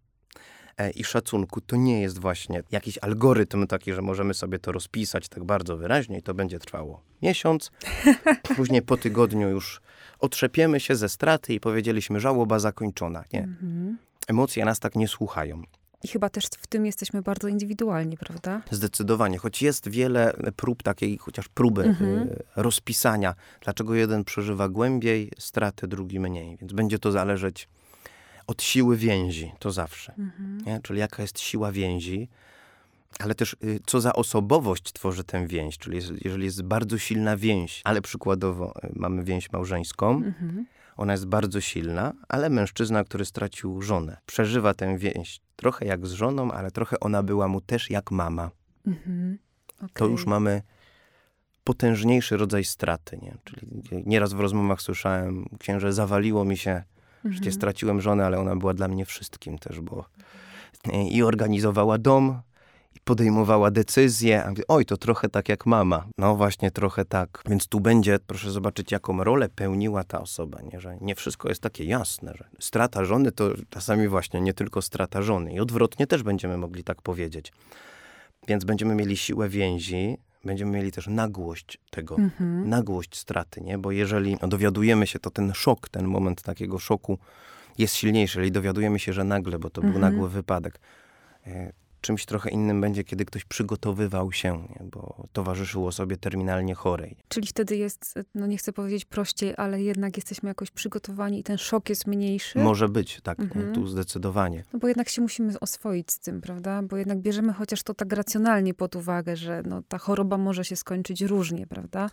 e, 0.79 0.91
i 0.91 1.05
szacunku. 1.05 1.61
To 1.61 1.77
nie 1.77 2.03
jest 2.03 2.19
właśnie 2.19 2.63
jakiś 2.71 2.99
algorytm 2.99 3.67
taki, 3.67 3.93
że 3.93 4.03
możemy 4.03 4.35
sobie 4.35 4.59
to 4.59 4.73
rozpisać 4.73 5.29
tak 5.29 5.45
bardzo 5.45 5.77
wyraźnie 5.77 6.19
i 6.19 6.23
to 6.23 6.35
będzie 6.35 6.59
trwało 6.59 7.01
miesiąc. 7.23 7.71
Później 8.57 8.83
po 8.83 8.97
tygodniu 8.97 9.49
już 9.49 9.81
otrzepiemy 10.19 10.81
się 10.81 10.97
ze 10.97 11.09
straty 11.09 11.55
i 11.55 11.61
powiedzieliśmy 11.61 12.21
żałoba 12.21 12.59
zakończona. 12.59 13.25
Nie. 13.33 13.43
Mhm. 13.43 13.99
Emocje 14.29 14.65
nas 14.65 14.81
tak 14.81 14.95
nie 14.95 15.09
słuchają. 15.09 15.63
I 16.05 16.09
chyba 16.09 16.31
też 16.31 16.45
w 16.45 16.67
tym 16.67 16.87
jesteśmy 16.87 17.23
bardzo 17.23 17.49
indywidualni, 17.49 18.17
prawda? 18.17 18.63
Zdecydowanie, 18.71 19.39
choć 19.39 19.63
jest 19.63 19.89
wiele 19.89 20.33
prób 20.57 20.83
takiej, 20.83 21.19
chociaż 21.19 21.49
próby 21.49 21.83
Mhm. 21.83 22.19
y, 22.19 22.43
rozpisania, 22.57 23.35
dlaczego 23.61 23.95
jeden 23.95 24.25
przeżywa 24.25 24.69
głębiej 24.69 25.31
straty, 25.39 25.89
drugi 25.89 26.21
mniej. 26.21 26.57
Więc 26.57 26.73
będzie 26.73 26.99
to 26.99 27.13
zależeć 27.13 27.69
od 28.47 28.63
siły 28.63 28.97
więzi, 28.97 29.53
to 29.59 29.73
zawsze. 29.73 30.15
Mhm. 30.19 30.83
Czyli 30.83 31.01
jaka 31.01 31.23
jest 31.23 31.41
siła 31.41 31.73
więzi, 31.73 32.29
ale 33.19 33.35
też 33.35 33.57
y, 33.65 33.81
co 33.87 34.01
za 34.01 34.13
osobowość 34.13 34.93
tworzy 34.93 35.25
tę 35.25 35.47
więź. 35.47 35.79
Czyli 35.79 35.97
jest, 35.97 36.13
jeżeli 36.25 36.45
jest 36.45 36.63
bardzo 36.63 36.99
silna 36.99 37.37
więź, 37.37 37.81
ale 37.85 38.03
przykładowo 38.03 38.75
y, 38.85 38.93
mamy 38.97 39.25
więź 39.25 39.53
małżeńską, 39.53 40.11
Mhm. 40.17 40.67
ona 40.97 41.13
jest 41.13 41.27
bardzo 41.27 41.61
silna, 41.61 42.13
ale 42.29 42.51
mężczyzna, 42.51 43.05
który 43.05 43.25
stracił 43.25 43.83
żonę, 43.83 44.17
przeżywa 44.27 44.75
tę 44.75 44.99
więź 44.99 45.41
trochę 45.57 45.87
jak 45.87 46.07
z 46.07 46.13
żoną, 46.13 46.53
ale 46.53 46.71
trochę 46.71 47.01
ona 47.01 47.23
była 47.23 47.49
mu 47.49 47.61
też 47.61 47.91
jak 47.91 48.11
mama 48.11 48.51
Mhm. 48.87 49.39
to 49.79 49.87
Okej. 50.05 50.11
już 50.11 50.27
mamy 50.27 50.63
potężniejszy 51.65 52.37
rodzaj 52.37 52.65
straty. 52.65 53.19
Nie? 53.23 53.37
Czyli 53.45 53.67
nieraz 54.07 54.33
w 54.33 54.41
rozmowach 54.41 54.83
słyszałem, 54.83 55.45
księże, 55.59 55.93
zawaliło 55.93 56.45
mi 56.45 56.57
się, 56.57 56.83
Mhm. 57.25 57.45
że 57.45 57.53
straciłem 57.53 58.01
żonę, 58.01 58.27
ale 58.27 58.39
ona 58.39 58.57
była 58.57 58.75
dla 58.75 58.89
mnie 58.89 59.05
wszystkim 59.05 59.59
też, 59.59 59.81
bo 59.81 60.05
i 61.11 61.23
organizowała 61.23 61.99
dom, 61.99 62.41
i 62.95 63.01
podejmowała 63.05 63.71
decyzje. 63.71 64.53
Oj, 64.69 64.85
to 64.87 64.97
trochę 64.97 65.29
tak 65.29 65.49
jak 65.49 65.67
mama. 65.67 66.07
No 66.19 66.37
właśnie, 66.37 66.71
trochę 66.71 67.05
tak. 67.05 67.43
Więc 67.49 67.67
tu 67.67 67.81
będzie, 67.81 68.19
proszę 68.27 68.51
zobaczyć, 68.51 68.93
jaką 68.93 69.25
rolę 69.25 69.49
pełniła 69.49 70.05
ta 70.05 70.21
osoba, 70.21 70.59
nie? 70.73 70.81
że 70.81 70.97
nie 71.01 71.15
wszystko 71.15 71.49
jest 71.49 71.61
takie 71.63 71.85
jasne, 71.85 72.33
że 72.39 72.45
strata 72.61 73.05
żony 73.05 73.33
to 73.33 73.51
czasami 73.71 74.09
właśnie 74.09 74.41
nie 74.41 74.55
tylko 74.55 74.83
strata 74.83 75.23
żony. 75.23 75.53
I 75.53 75.61
odwrotnie 75.61 76.07
też 76.07 76.23
będziemy 76.23 76.57
mogli 76.59 76.85
tak 76.85 77.03
powiedzieć. 77.03 77.53
Więc 78.49 78.65
będziemy 78.65 78.95
mieli 78.95 79.17
siłę 79.17 79.49
więzi, 79.49 80.19
będziemy 80.45 80.71
mieli 80.71 80.93
też 80.93 81.07
nagłość 81.07 81.79
tego, 81.91 82.17
Mhm. 82.17 82.69
nagłość 82.69 83.17
straty, 83.19 83.61
nie? 83.61 83.79
Bo 83.79 83.91
jeżeli 83.93 84.37
dowiadujemy 84.49 85.07
się, 85.07 85.19
to 85.19 85.31
ten 85.31 85.53
szok, 85.55 85.89
ten 85.89 86.07
moment 86.07 86.43
takiego 86.43 86.79
szoku 86.79 87.19
jest 87.79 87.95
silniejszy. 87.95 88.39
Jeżeli 88.39 88.53
dowiadujemy 88.53 88.99
się, 88.99 89.13
że 89.13 89.25
nagle, 89.25 89.59
bo 89.59 89.71
to 89.71 89.81
był 89.81 89.91
Mhm. 89.95 90.13
nagły 90.13 90.29
wypadek, 90.31 90.81
e, 91.47 91.73
czymś 92.05 92.27
trochę 92.27 92.51
innym 92.51 92.81
będzie, 92.81 93.05
kiedy 93.05 93.25
ktoś 93.25 93.45
przygotowywał 93.45 94.33
się, 94.33 94.69
nie? 94.71 94.87
bo 94.93 95.27
towarzyszył 95.33 95.87
osobie 95.87 96.17
terminalnie 96.17 96.75
chorej. 96.75 97.17
Czyli 97.29 97.47
wtedy 97.47 97.77
jest, 97.77 98.15
no 98.35 98.47
nie 98.47 98.57
chcę 98.57 98.73
powiedzieć 98.73 99.05
prościej, 99.05 99.55
ale 99.57 99.83
jednak 99.83 100.17
jesteśmy 100.17 100.49
jakoś 100.49 100.71
przygotowani 100.71 101.39
i 101.39 101.43
ten 101.43 101.59
szok 101.59 101.89
jest 101.89 102.07
mniejszy. 102.07 102.59
Może 102.59 102.89
być, 102.89 103.21
tak? 103.23 103.41
Mhm. 103.41 103.75
tu 103.75 103.87
zdecydowanie. 103.87 104.65
No 104.73 104.79
bo 104.79 104.89
jednak 104.89 105.09
się 105.09 105.23
musimy 105.23 105.61
oswoić 105.61 106.13
z 106.13 106.19
tym, 106.19 106.41
prawda? 106.41 106.83
Bo 106.83 106.97
jednak 106.97 107.19
bierzemy 107.19 107.53
chociaż 107.53 107.83
to 107.83 107.95
tak 107.95 108.13
racjonalnie 108.13 108.75
pod 108.75 108.97
uwagę, 108.97 109.37
że 109.37 109.63
no, 109.67 109.83
ta 109.89 109.99
choroba 109.99 110.39
może 110.39 110.65
się 110.65 110.77
skończyć 110.77 111.23
różnie, 111.23 111.67
prawda? 111.67 112.11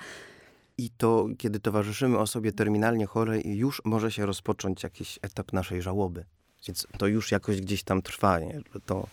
I 0.78 0.90
to, 0.90 1.28
kiedy 1.38 1.60
towarzyszymy 1.60 2.18
osobie 2.18 2.52
terminalnie 2.52 3.06
chorej, 3.06 3.58
już 3.58 3.82
może 3.86 4.12
się 4.12 4.26
rozpocząć 4.26 4.84
jakiś 4.84 5.20
etap 5.22 5.54
naszej 5.54 5.82
żałoby. 5.82 6.26
Więc 6.68 6.88
to 6.98 7.08
już 7.08 7.32
jakoś 7.32 7.62
gdzieś 7.62 7.84
tam 7.84 8.02
trwa. 8.02 8.40
Nie? 8.40 8.62
To, 8.86 9.08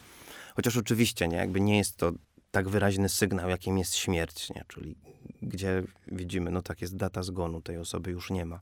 chociaż 0.59 0.77
oczywiście 0.77 1.29
nie, 1.29 1.37
jakby 1.37 1.61
nie 1.61 1.79
jest 1.79 1.97
to 1.97 2.12
tak 2.51 2.68
wyraźny 2.68 3.09
sygnał, 3.09 3.49
jakim 3.49 3.79
jest 3.79 3.97
śmierć, 3.97 4.51
nie? 4.51 4.64
czyli 4.68 4.94
gdzie 5.42 5.83
widzimy, 6.07 6.51
no 6.51 6.62
tak 6.62 6.81
jest 6.81 6.97
data 6.97 7.23
zgonu, 7.23 7.61
tej 7.61 7.77
osoby 7.77 8.11
już 8.11 8.31
nie 8.31 8.44
ma. 8.44 8.61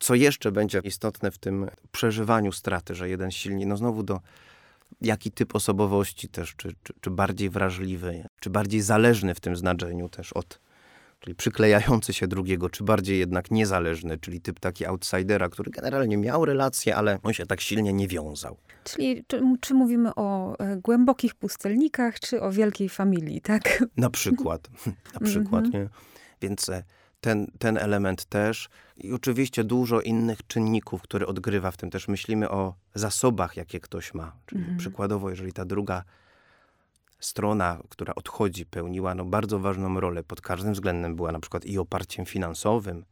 Co 0.00 0.14
jeszcze 0.14 0.52
będzie 0.52 0.80
istotne 0.84 1.30
w 1.30 1.38
tym 1.38 1.70
przeżywaniu 1.92 2.52
straty, 2.52 2.94
że 2.94 3.08
jeden 3.08 3.30
silnie, 3.30 3.66
no 3.66 3.76
znowu 3.76 4.02
do 4.02 4.20
jaki 5.00 5.30
typ 5.30 5.54
osobowości 5.54 6.28
też, 6.28 6.54
czy, 6.56 6.74
czy, 6.82 6.92
czy 7.00 7.10
bardziej 7.10 7.50
wrażliwy, 7.50 8.28
czy 8.40 8.50
bardziej 8.50 8.80
zależny 8.80 9.34
w 9.34 9.40
tym 9.40 9.56
znaczeniu 9.56 10.08
też 10.08 10.32
od 10.32 10.60
czyli 11.20 11.34
przyklejający 11.34 12.12
się 12.12 12.28
drugiego, 12.28 12.70
czy 12.70 12.84
bardziej 12.84 13.18
jednak 13.18 13.50
niezależny, 13.50 14.18
czyli 14.18 14.40
typ 14.40 14.60
taki 14.60 14.86
outsidera, 14.86 15.48
który 15.48 15.70
generalnie 15.70 16.16
miał 16.16 16.44
relacje, 16.44 16.96
ale 16.96 17.18
on 17.22 17.32
się 17.32 17.46
tak 17.46 17.60
silnie 17.60 17.92
nie 17.92 18.08
wiązał. 18.08 18.56
Czyli 18.84 19.24
czy, 19.26 19.42
czy 19.60 19.74
mówimy 19.74 20.14
o 20.14 20.58
e, 20.58 20.76
głębokich 20.76 21.34
pustelnikach, 21.34 22.20
czy 22.20 22.40
o 22.42 22.52
wielkiej 22.52 22.88
familii, 22.88 23.40
tak? 23.40 23.84
Na 23.96 24.10
przykład. 24.10 24.68
Na 25.14 25.20
przykład, 25.20 25.64
Mhm. 25.64 25.84
nie? 25.84 25.90
Więc 26.42 26.68
e, 26.68 26.82
ten, 27.20 27.46
ten 27.58 27.76
element 27.78 28.24
też. 28.24 28.68
I 28.96 29.12
oczywiście 29.12 29.64
dużo 29.64 30.00
innych 30.00 30.46
czynników, 30.46 31.02
które 31.02 31.26
odgrywa 31.26 31.70
w 31.70 31.76
tym. 31.76 31.90
Też 31.90 32.08
myślimy 32.08 32.50
o 32.50 32.74
zasobach, 32.94 33.56
jakie 33.56 33.80
ktoś 33.80 34.14
ma. 34.14 34.32
Czyli 34.46 34.60
Mhm. 34.60 34.78
przykładowo, 34.78 35.30
jeżeli 35.30 35.52
ta 35.52 35.64
druga 35.64 36.04
strona, 37.20 37.82
która 37.88 38.14
odchodzi, 38.14 38.66
pełniła 38.66 39.14
no, 39.14 39.24
bardzo 39.24 39.58
ważną 39.58 40.00
rolę 40.00 40.22
pod 40.22 40.40
każdym 40.40 40.72
względem, 40.72 41.16
była 41.16 41.32
na 41.32 41.40
przykład 41.40 41.66
i 41.66 41.78
oparciem 41.78 42.26
finansowym, 42.26 43.04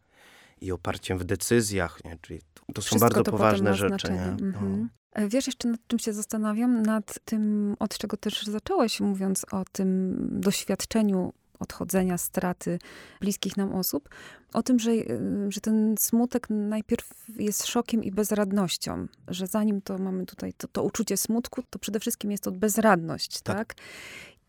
i 0.60 0.72
oparciem 0.72 1.18
w 1.18 1.24
decyzjach, 1.24 2.04
nie? 2.04 2.18
czyli 2.22 2.40
to, 2.54 2.72
to 2.72 2.82
są 2.82 2.98
bardzo 2.98 3.22
to 3.22 3.30
poważne 3.30 3.74
rzeczy. 3.74 4.10
No. 4.10 4.46
Mhm. 4.46 4.88
E, 5.12 5.28
Wiesz 5.28 5.46
jeszcze 5.46 5.68
nad 5.68 5.80
czym 5.86 5.98
się 5.98 6.12
zastanawiam? 6.12 6.82
Nad 6.82 7.18
tym, 7.24 7.76
od 7.78 7.98
czego 7.98 8.16
też 8.16 8.42
zacząłeś, 8.42 9.00
mówiąc 9.00 9.46
o 9.52 9.64
tym 9.72 10.16
doświadczeniu 10.40 11.32
odchodzenia, 11.60 12.18
straty 12.18 12.78
bliskich 13.20 13.56
nam 13.56 13.74
osób. 13.74 14.08
O 14.52 14.62
tym, 14.62 14.78
że, 14.78 14.90
y, 14.90 15.20
że 15.48 15.60
ten 15.60 15.94
smutek 15.98 16.46
najpierw 16.50 17.10
jest 17.36 17.66
szokiem 17.66 18.04
i 18.04 18.10
bezradnością. 18.10 19.06
Że 19.28 19.46
zanim 19.46 19.82
to 19.82 19.98
mamy 19.98 20.26
tutaj 20.26 20.52
to, 20.52 20.68
to 20.68 20.82
uczucie 20.82 21.16
smutku, 21.16 21.62
to 21.70 21.78
przede 21.78 22.00
wszystkim 22.00 22.30
jest 22.30 22.42
to 22.42 22.52
bezradność, 22.52 23.40
Tak. 23.40 23.56
tak? 23.56 23.74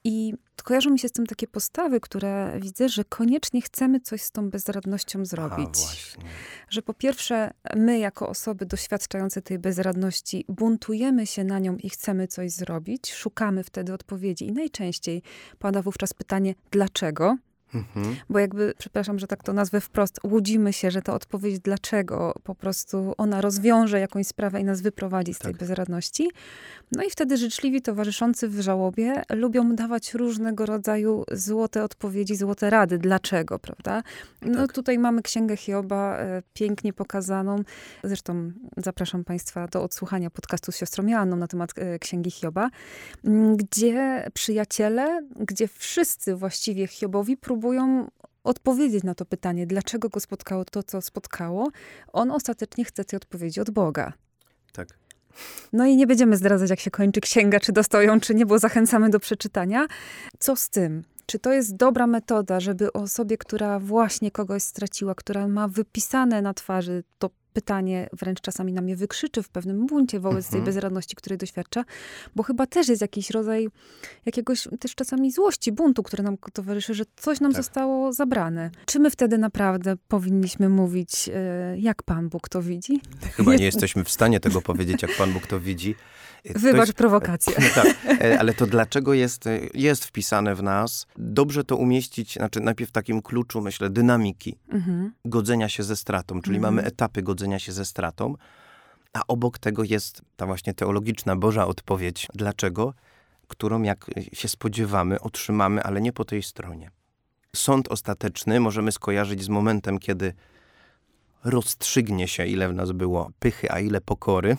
I 0.03 0.33
kojarzą 0.63 0.89
mi 0.89 0.99
się 0.99 1.07
z 1.07 1.11
tym 1.11 1.25
takie 1.25 1.47
postawy, 1.47 1.99
które 1.99 2.59
widzę, 2.61 2.89
że 2.89 3.03
koniecznie 3.03 3.61
chcemy 3.61 3.99
coś 3.99 4.21
z 4.21 4.31
tą 4.31 4.49
bezradnością 4.49 5.21
A, 5.21 5.25
zrobić 5.25 5.77
właśnie. 5.77 6.23
że 6.69 6.81
po 6.81 6.93
pierwsze, 6.93 7.51
my 7.75 7.99
jako 7.99 8.29
osoby 8.29 8.65
doświadczające 8.65 9.41
tej 9.41 9.59
bezradności 9.59 10.45
buntujemy 10.47 11.27
się 11.27 11.43
na 11.43 11.59
nią 11.59 11.77
i 11.77 11.89
chcemy 11.89 12.27
coś 12.27 12.51
zrobić, 12.51 13.13
szukamy 13.13 13.63
wtedy 13.63 13.93
odpowiedzi 13.93 14.47
i 14.47 14.51
najczęściej 14.51 15.23
pada 15.59 15.81
wówczas 15.81 16.13
pytanie, 16.13 16.55
dlaczego? 16.71 17.37
Mhm. 17.73 18.15
Bo 18.29 18.39
jakby, 18.39 18.73
przepraszam, 18.77 19.19
że 19.19 19.27
tak 19.27 19.43
to 19.43 19.53
nazwę 19.53 19.81
wprost, 19.81 20.19
łudzimy 20.23 20.73
się, 20.73 20.91
że 20.91 21.01
ta 21.01 21.13
odpowiedź 21.13 21.59
dlaczego 21.59 22.33
po 22.43 22.55
prostu 22.55 23.13
ona 23.17 23.41
rozwiąże 23.41 23.99
jakąś 23.99 24.27
sprawę 24.27 24.61
i 24.61 24.63
nas 24.63 24.81
wyprowadzi 24.81 25.33
z 25.33 25.39
tej 25.39 25.51
Tak. 25.51 25.59
bezradności. 25.59 26.31
No 26.91 27.03
i 27.03 27.09
wtedy 27.09 27.37
życzliwi 27.37 27.81
towarzyszący 27.81 28.47
w 28.47 28.59
żałobie 28.61 29.23
lubią 29.29 29.75
dawać 29.75 30.13
różnego 30.13 30.65
rodzaju 30.65 31.23
złote 31.31 31.83
odpowiedzi, 31.83 32.35
złote 32.35 32.69
rady. 32.69 32.97
Dlaczego, 32.97 33.59
prawda? 33.59 34.03
No 34.41 34.61
Tak. 34.61 34.73
tutaj 34.73 34.99
mamy 34.99 35.21
Księgę 35.21 35.57
Hioba 35.57 36.17
e, 36.17 36.41
pięknie 36.53 36.93
pokazaną. 36.93 37.63
Zresztą 38.03 38.51
zapraszam 38.77 39.23
Państwa 39.23 39.67
do 39.67 39.83
odsłuchania 39.83 40.29
podcastu 40.29 40.71
z 40.71 40.77
siostrą 40.77 41.07
Joanną 41.07 41.35
na 41.35 41.47
temat 41.47 41.71
e, 41.75 41.99
Księgi 41.99 42.31
Hioba, 42.31 42.69
gdzie 43.55 44.27
przyjaciele, 44.33 45.27
gdzie 45.39 45.67
wszyscy 45.67 46.35
właściwie 46.35 46.87
Hiobowi 46.87 47.37
próbują 47.37 47.58
odpowiedzieć 48.43 49.03
na 49.03 49.15
to 49.15 49.25
pytanie, 49.25 49.67
dlaczego 49.67 50.09
go 50.09 50.19
spotkało 50.19 50.65
to, 50.65 50.83
co 50.83 51.01
spotkało. 51.01 51.69
On 52.13 52.31
ostatecznie 52.31 52.85
chce 52.85 53.05
tej 53.05 53.17
odpowiedzi 53.17 53.61
od 53.61 53.69
Boga. 53.69 54.13
Tak. 54.73 54.87
No 55.73 55.85
i 55.85 55.95
nie 55.95 56.07
będziemy 56.07 56.37
zdradzać, 56.37 56.69
jak 56.69 56.79
się 56.79 56.91
kończy 56.91 57.21
księga, 57.21 57.59
czy 57.59 57.71
dostał 57.71 58.01
ją, 58.01 58.19
czy 58.19 58.35
nie, 58.35 58.45
bo 58.45 58.59
zachęcamy 58.59 59.09
do 59.09 59.19
przeczytania. 59.19 59.87
Co 60.39 60.55
z 60.55 60.69
tym? 60.69 61.03
Czy 61.25 61.39
to 61.39 61.53
jest 61.53 61.75
dobra 61.75 62.07
metoda, 62.07 62.59
żeby 62.59 62.93
osobie, 62.93 63.37
która 63.37 63.79
właśnie 63.79 64.31
kogoś 64.31 64.63
straciła, 64.63 65.15
która 65.15 65.47
ma 65.47 65.67
wypisane 65.67 66.41
na 66.41 66.53
twarzy 66.53 67.03
to 67.19 67.29
pytanie 67.53 68.09
wręcz 68.13 68.41
czasami 68.41 68.73
na 68.73 68.81
mnie 68.81 68.95
wykrzyczy 68.95 69.43
w 69.43 69.49
pewnym 69.49 69.85
buncie 69.87 70.19
wobec 70.19 70.45
tej 70.49 70.59
Mhm. 70.59 70.65
bezradności, 70.75 71.15
której 71.15 71.37
doświadcza, 71.37 71.83
bo 72.35 72.43
chyba 72.43 72.65
też 72.67 72.87
jest 72.87 73.01
jakiś 73.01 73.29
rodzaj 73.29 73.67
jakiegoś 74.25 74.67
też 74.79 74.95
czasami 74.95 75.31
złości, 75.31 75.71
buntu, 75.71 76.03
który 76.03 76.23
nam 76.23 76.37
towarzyszy, 76.53 76.93
że 76.93 77.03
coś 77.15 77.39
nam 77.39 77.51
Tak. 77.53 77.63
zostało 77.63 78.13
zabrane. 78.13 78.71
Czy 78.85 78.99
my 78.99 79.09
wtedy 79.09 79.37
naprawdę 79.37 79.95
powinniśmy 80.07 80.69
mówić, 80.69 81.29
e, 81.33 81.79
jak 81.79 82.03
Pan 82.03 82.29
Bóg 82.29 82.49
to 82.49 82.61
widzi? 82.61 83.01
Chyba 83.33 83.55
nie 83.55 83.65
jesteśmy 83.71 84.03
w 84.03 84.09
stanie 84.11 84.39
tego 84.39 84.61
powiedzieć, 84.61 85.01
jak 85.01 85.11
Pan 85.17 85.33
Bóg 85.33 85.47
to 85.47 85.59
widzi. 85.59 85.95
To 86.53 86.59
Wybacz 86.59 86.87
jest- 86.87 86.93
prowokację. 86.97 87.53
Tak, 87.75 87.87
e, 88.21 88.39
ale 88.39 88.53
to 88.53 88.65
dlaczego 88.67 89.13
jest, 89.13 89.47
e, 89.47 89.59
jest 89.73 90.05
wpisane 90.05 90.55
w 90.55 90.63
nas? 90.63 91.07
Dobrze 91.17 91.63
to 91.63 91.75
umieścić, 91.75 92.33
znaczy 92.33 92.59
najpierw 92.59 92.89
w 92.89 92.93
takim 92.93 93.21
kluczu, 93.21 93.61
myślę, 93.61 93.89
dynamiki 93.89 94.57
Mhm. 94.69 95.11
godzenia 95.25 95.69
się 95.69 95.83
ze 95.83 95.95
stratą, 95.95 96.41
czyli 96.41 96.55
Mhm. 96.57 96.75
mamy 96.75 96.87
etapy 96.87 97.21
godzenia 97.21 97.38
się 97.59 97.71
ze 97.71 97.85
stratą, 97.85 98.35
a 99.13 99.21
obok 99.27 99.57
tego 99.59 99.83
jest 99.83 100.21
ta 100.35 100.45
właśnie 100.45 100.73
teologiczna 100.73 101.35
Boża 101.35 101.67
odpowiedź. 101.67 102.27
Dlaczego? 102.33 102.93
Którą, 103.47 103.81
jak 103.81 104.05
się 104.33 104.47
spodziewamy, 104.47 105.19
otrzymamy, 105.19 105.83
ale 105.83 106.01
nie 106.01 106.13
po 106.13 106.25
tej 106.25 106.43
stronie. 106.43 106.91
Sąd 107.55 107.87
ostateczny 107.87 108.59
możemy 108.59 108.91
skojarzyć 108.91 109.43
z 109.43 109.49
momentem, 109.49 109.99
kiedy 109.99 110.33
rozstrzygnie 111.43 112.27
się, 112.27 112.45
ile 112.45 112.69
w 112.69 112.73
nas 112.73 112.91
było 112.91 113.31
pychy, 113.39 113.71
a 113.71 113.79
ile 113.79 114.01
pokory. 114.01 114.57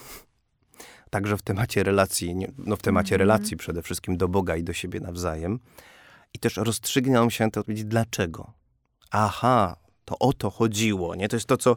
Także 1.11 1.37
w 1.37 1.43
temacie 1.43 1.83
relacji, 1.83 2.35
no 2.59 2.77
w 2.77 2.83
temacie 2.83 3.15
Mhm. 3.15 3.19
relacji 3.19 3.57
przede 3.57 3.83
wszystkim 3.83 4.17
do 4.17 4.29
Boga 4.29 4.57
i 4.57 4.65
do 4.65 4.73
siebie 4.73 5.01
nawzajem. 5.01 5.59
I 6.35 6.39
też 6.39 6.57
rozstrzygną 6.57 7.31
się 7.31 7.51
te 7.51 7.61
odpowiedzi, 7.61 7.85
dlaczego? 7.85 8.53
Aha, 9.11 9.77
to 10.05 10.19
o 10.19 10.33
to 10.33 10.51
chodziło, 10.51 11.15
nie? 11.15 11.29
To 11.29 11.37
jest 11.37 11.47
to, 11.47 11.57
co, 11.57 11.77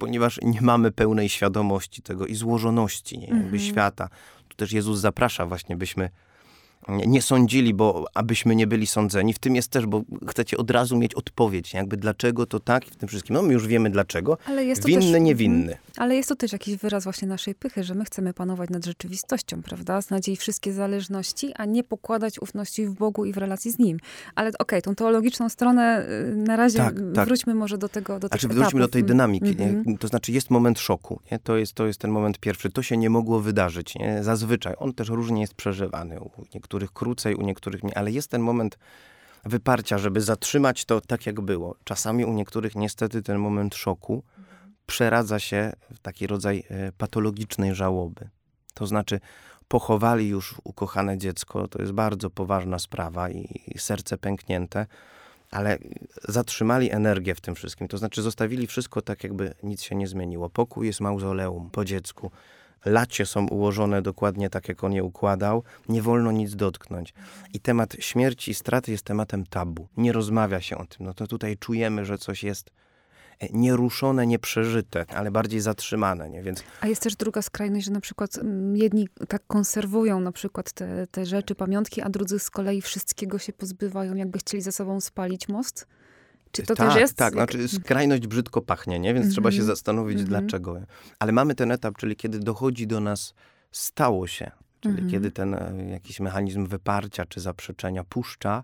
ponieważ 0.00 0.38
nie 0.42 0.60
mamy 0.60 0.92
pełnej 0.92 1.28
świadomości 1.28 2.02
tego 2.02 2.26
i 2.26 2.34
złożoności 2.34 3.18
nie? 3.18 3.26
Jakby 3.26 3.42
Mhm. 3.42 3.58
świata. 3.58 4.08
Tu 4.48 4.56
też 4.56 4.72
Jezus 4.72 4.98
zaprasza 4.98 5.46
właśnie, 5.46 5.76
byśmy 5.76 6.10
nie- 6.88 7.22
sądzili, 7.22 7.74
bo 7.74 8.04
abyśmy 8.14 8.56
nie 8.56 8.66
byli 8.66 8.86
sądzeni. 8.86 9.32
W 9.32 9.38
tym 9.38 9.56
jest 9.56 9.68
też, 9.68 9.86
bo 9.86 10.02
chcecie 10.28 10.56
od 10.56 10.70
razu 10.70 10.96
mieć 10.96 11.14
odpowiedź, 11.14 11.74
jakby 11.74 11.96
dlaczego 11.96 12.46
to 12.46 12.60
tak 12.60 12.88
i 12.88 12.90
w 12.90 12.96
tym 12.96 13.08
wszystkim. 13.08 13.34
No 13.34 13.42
my 13.42 13.52
już 13.52 13.66
wiemy 13.66 13.90
dlaczego. 13.90 14.38
Ale 14.46 14.64
jest 14.64 14.82
to 14.82 14.88
Winny, 14.88 15.12
też, 15.12 15.20
niewinny. 15.22 15.72
Mhm. 15.72 15.78
Ale 15.96 16.16
jest 16.16 16.28
to 16.28 16.36
też 16.36 16.52
jakiś 16.52 16.76
wyraz 16.76 17.04
właśnie 17.04 17.28
naszej 17.28 17.54
pychy, 17.54 17.84
że 17.84 17.94
my 17.94 18.04
chcemy 18.04 18.32
panować 18.34 18.70
nad 18.70 18.84
rzeczywistością, 18.84 19.62
prawda? 19.62 20.00
Znać 20.00 20.28
jej 20.28 20.36
wszystkie 20.36 20.72
zależności, 20.72 21.52
a 21.56 21.64
nie 21.64 21.84
pokładać 21.84 22.38
ufności 22.42 22.86
w 22.86 22.94
Bogu 22.94 23.24
i 23.24 23.32
w 23.32 23.36
relacji 23.36 23.70
z 23.72 23.78
Nim. 23.78 23.98
Ale 24.34 24.50
okej, 24.58 24.82
tą 24.82 24.94
teologiczną 24.94 25.48
stronę 25.48 26.06
y, 26.32 26.36
na 26.36 26.56
razie 26.56 26.78
Tak, 26.78 26.94
tak. 27.14 27.26
wróćmy 27.28 27.54
może 27.54 27.78
do 27.78 27.88
tego, 27.88 28.20
do 28.20 28.28
Znaczy 28.28 28.48
wróćmy 28.48 28.62
do 28.62 28.84
etapów. 28.84 28.90
tej 28.92 29.04
dynamiki. 29.04 29.48
Mhm. 29.48 29.82
Nie? 29.86 29.98
To 29.98 30.08
znaczy 30.08 30.32
jest 30.32 30.50
moment 30.50 30.78
szoku. 30.78 31.20
Nie? 31.32 31.38
To, 31.38 31.56
jest, 31.56 31.72
to 31.72 31.86
jest 31.86 32.00
ten 32.00 32.10
moment 32.10 32.38
pierwszy. 32.38 32.70
To 32.70 32.82
się 32.82 32.96
nie 32.96 33.10
mogło 33.10 33.40
wydarzyć. 33.40 33.94
Nie? 33.94 34.24
Zazwyczaj. 34.24 34.74
On 34.78 34.92
też 34.92 35.08
różnie 35.08 35.40
jest 35.40 35.54
przeżywany. 35.54 36.20
U 36.20 36.30
niektórych 36.54 36.73
krócej, 36.92 37.34
u 37.34 37.42
niektórych 37.42 37.82
nie. 37.82 37.98
Ale 37.98 38.10
jest 38.10 38.30
ten 38.30 38.42
moment 38.42 38.78
wyparcia, 39.44 39.98
żeby 39.98 40.20
zatrzymać 40.20 40.84
to 40.84 41.00
tak, 41.00 41.26
jak 41.26 41.40
było. 41.40 41.76
Czasami 41.84 42.24
u 42.24 42.32
niektórych 42.32 42.76
niestety 42.76 43.22
ten 43.22 43.38
moment 43.38 43.74
szoku 43.74 44.22
przeradza 44.86 45.38
się 45.38 45.72
w 45.94 45.98
taki 45.98 46.26
rodzaj 46.26 46.64
e, 46.68 46.92
patologicznej 46.92 47.74
żałoby. 47.74 48.28
To 48.74 48.86
znaczy 48.86 49.20
pochowali 49.68 50.28
już 50.28 50.54
ukochane 50.64 51.18
dziecko. 51.18 51.68
To 51.68 51.82
jest 51.82 51.92
bardzo 51.92 52.30
poważna 52.30 52.78
sprawa 52.78 53.30
i, 53.30 53.62
i 53.66 53.78
serce 53.78 54.18
pęknięte 54.18 54.86
ale 55.54 55.78
zatrzymali 56.28 56.90
energię 56.90 57.34
w 57.34 57.40
tym 57.40 57.54
wszystkim. 57.54 57.88
To 57.88 57.98
znaczy 57.98 58.22
zostawili 58.22 58.66
wszystko 58.66 59.02
tak, 59.02 59.24
jakby 59.24 59.54
nic 59.62 59.82
się 59.82 59.94
nie 59.94 60.06
zmieniło. 60.06 60.50
Pokój 60.50 60.86
jest 60.86 61.00
mauzoleum 61.00 61.70
po 61.70 61.84
dziecku. 61.84 62.30
Lacie 62.84 63.26
są 63.26 63.48
ułożone 63.48 64.02
dokładnie 64.02 64.50
tak, 64.50 64.68
jak 64.68 64.84
on 64.84 64.92
je 64.92 65.04
układał. 65.04 65.62
Nie 65.88 66.02
wolno 66.02 66.32
nic 66.32 66.56
dotknąć. 66.56 67.14
I 67.54 67.60
temat 67.60 67.96
śmierci 67.98 68.50
i 68.50 68.54
straty 68.54 68.90
jest 68.90 69.04
tematem 69.04 69.46
tabu. 69.46 69.88
Nie 69.96 70.12
rozmawia 70.12 70.60
się 70.60 70.78
o 70.78 70.86
tym. 70.86 71.06
No 71.06 71.14
to 71.14 71.26
tutaj 71.26 71.56
czujemy, 71.56 72.04
że 72.04 72.18
coś 72.18 72.42
jest 72.42 72.70
e, 73.40 73.46
nieruszone, 73.52 74.26
nieprzeżyte, 74.26 75.04
ale 75.08 75.30
bardziej 75.30 75.60
zatrzymane. 75.60 76.30
Nie? 76.30 76.42
Więc 76.42 76.64
A 76.80 76.86
jest 76.86 77.02
też 77.02 77.16
druga 77.16 77.42
skrajność, 77.42 77.86
że 77.86 77.92
na 77.92 78.00
przykład 78.00 78.38
mm, 78.38 78.76
jedni 78.76 79.08
tak 79.28 79.46
konserwują 79.46 80.20
na 80.20 80.32
przykład 80.32 80.72
te, 80.72 81.06
te 81.06 81.26
rzeczy, 81.26 81.54
pamiątki, 81.54 82.02
a 82.02 82.08
drudzy 82.08 82.38
z 82.38 82.50
kolei 82.50 82.82
wszystkiego 82.82 83.38
się 83.38 83.52
pozbywają, 83.52 84.14
jakby 84.14 84.38
chcieli 84.38 84.62
ze 84.62 84.72
sobą 84.72 85.00
spalić 85.00 85.48
most? 85.48 85.86
Czy 86.54 86.62
to 86.62 86.74
tak, 86.74 86.88
też 86.88 87.00
jest? 87.00 87.14
Tak, 87.16 87.32
znaczy 87.32 87.68
skrajność 87.68 88.26
brzydko 88.26 88.62
pachnie, 88.62 88.98
nie? 88.98 89.14
więc 89.14 89.32
trzeba 89.32 89.50
się 89.50 89.58
Mhm. 89.60 89.66
zastanowić 89.66 90.20
Mhm. 90.20 90.28
dlaczego. 90.28 90.76
Ale 91.18 91.32
mamy 91.32 91.54
ten 91.54 91.70
etap, 91.72 91.96
czyli 91.96 92.16
kiedy 92.16 92.38
dochodzi 92.38 92.86
do 92.86 93.00
nas, 93.00 93.34
stało 93.72 94.26
się, 94.26 94.50
czyli 94.80 94.94
Mhm. 94.94 95.10
kiedy 95.10 95.30
ten 95.30 95.54
e, 95.54 95.72
jakiś 95.90 96.20
mechanizm 96.20 96.66
wyparcia 96.66 97.24
czy 97.26 97.40
zaprzeczenia 97.40 98.04
puszcza, 98.04 98.62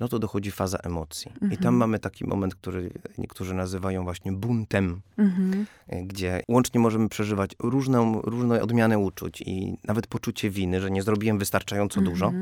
no 0.00 0.08
to 0.08 0.18
dochodzi 0.18 0.50
faza 0.50 0.78
emocji. 0.78 1.32
I 1.36 1.38
tam 1.40 1.50
Mhm. 1.56 1.76
mamy 1.76 1.98
taki 1.98 2.24
moment, 2.26 2.54
który 2.54 2.90
niektórzy 3.18 3.54
nazywają 3.54 4.04
właśnie 4.04 4.32
buntem, 4.32 5.00
Mhm. 5.18 5.66
e, 5.88 6.02
gdzie 6.02 6.42
łącznie 6.48 6.80
możemy 6.80 7.08
przeżywać 7.08 7.50
różną, 7.58 8.20
różne 8.22 8.62
odmiany 8.62 8.98
uczuć 8.98 9.40
i 9.46 9.78
nawet 9.84 10.06
poczucie 10.06 10.50
winy, 10.50 10.80
że 10.80 10.90
nie 10.90 11.02
zrobiłem 11.02 11.38
wystarczająco 11.38 12.00
dużo, 12.00 12.32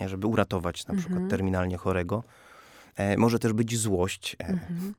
nie, 0.00 0.08
żeby 0.08 0.26
uratować 0.26 0.86
na 0.86 0.94
przykład 0.94 1.20
terminalnie 1.30 1.76
chorego. 1.76 2.22
E, 2.96 3.16
może 3.16 3.38
też 3.38 3.52
być 3.52 3.78
złość 3.78 4.36
e, 4.40 4.46
Mhm. 4.46 4.94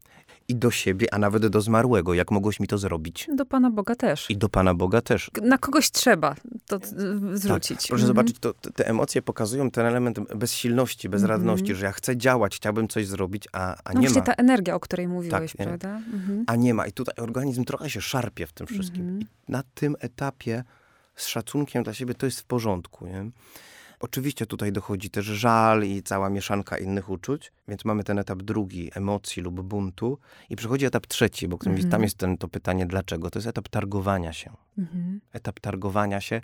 i 0.49 0.55
do 0.55 0.71
siebie, 0.71 1.13
a 1.13 1.17
nawet 1.17 1.47
do 1.47 1.61
zmarłego. 1.61 2.13
Jak 2.13 2.31
mogłeś 2.31 2.59
mi 2.59 2.67
to 2.67 2.77
zrobić? 2.77 3.27
Do 3.35 3.45
Pana 3.45 3.71
Boga 3.71 3.95
też. 3.95 4.29
I 4.29 4.37
do 4.37 4.49
Pana 4.49 4.73
Boga 4.73 5.01
też. 5.01 5.31
Na 5.41 5.57
kogoś 5.57 5.91
trzeba 5.91 6.35
to 6.67 6.75
y, 6.75 7.37
zwrócić. 7.37 7.77
Tak. 7.81 7.87
Proszę 7.87 8.03
Mhm. 8.03 8.07
zobaczyć, 8.07 8.39
to, 8.39 8.53
te- 8.53 8.87
emocje 8.87 9.21
pokazują 9.21 9.71
ten 9.71 9.85
element 9.85 10.19
bezsilności, 10.35 11.09
bezradności, 11.09 11.61
Mhm. 11.63 11.79
że 11.79 11.85
ja 11.85 11.91
chcę 11.91 12.17
działać, 12.17 12.55
chciałbym 12.55 12.87
coś 12.87 13.07
zrobić, 13.07 13.47
a, 13.51 13.75
a 13.83 13.93
No 13.93 13.99
nie 13.99 14.07
właśnie 14.07 14.21
ma. 14.21 14.25
ta 14.25 14.33
energia, 14.33 14.75
o 14.75 14.79
której 14.79 15.07
mówiłeś, 15.07 15.51
Tak, 15.51 15.59
nie? 15.59 15.65
prawda? 15.65 15.89
Mhm. 16.13 16.43
A 16.47 16.55
nie 16.55 16.73
ma. 16.73 16.87
I 16.87 16.91
tutaj 16.91 17.15
organizm 17.23 17.63
trochę 17.65 17.89
się 17.89 18.01
szarpie 18.01 18.47
w 18.47 18.53
tym 18.53 18.67
wszystkim. 18.67 19.01
Mhm. 19.01 19.21
I 19.21 19.25
na 19.51 19.63
tym 19.73 19.95
etapie 19.99 20.63
z 21.15 21.25
szacunkiem 21.27 21.83
dla 21.83 21.93
siebie 21.93 22.13
to 22.13 22.25
jest 22.25 22.39
w 22.39 22.43
porządku. 22.45 23.07
Nie? 23.07 23.29
Oczywiście 23.99 24.45
tutaj 24.45 24.71
dochodzi 24.71 25.09
też 25.09 25.25
żal 25.25 25.83
i 25.83 26.03
cała 26.03 26.29
mieszanka 26.29 26.77
innych 26.77 27.09
uczuć, 27.09 27.51
więc 27.67 27.85
mamy 27.85 28.03
ten 28.03 28.19
etap 28.19 28.43
drugi, 28.43 28.91
emocji 28.95 29.41
lub 29.43 29.61
buntu. 29.61 30.19
I 30.49 30.55
przychodzi 30.55 30.85
etap 30.85 31.07
trzeci, 31.07 31.47
bo 31.47 31.57
Mhm. 31.65 31.89
tam 31.89 32.03
jest 32.03 32.17
ten, 32.17 32.37
to 32.37 32.47
pytanie 32.47 32.85
dlaczego. 32.85 33.29
To 33.29 33.39
jest 33.39 33.47
etap 33.47 33.69
targowania 33.69 34.33
się. 34.33 34.53
Mhm. 34.77 35.21
etap 35.33 35.59
targowania 35.59 36.21
się, 36.21 36.41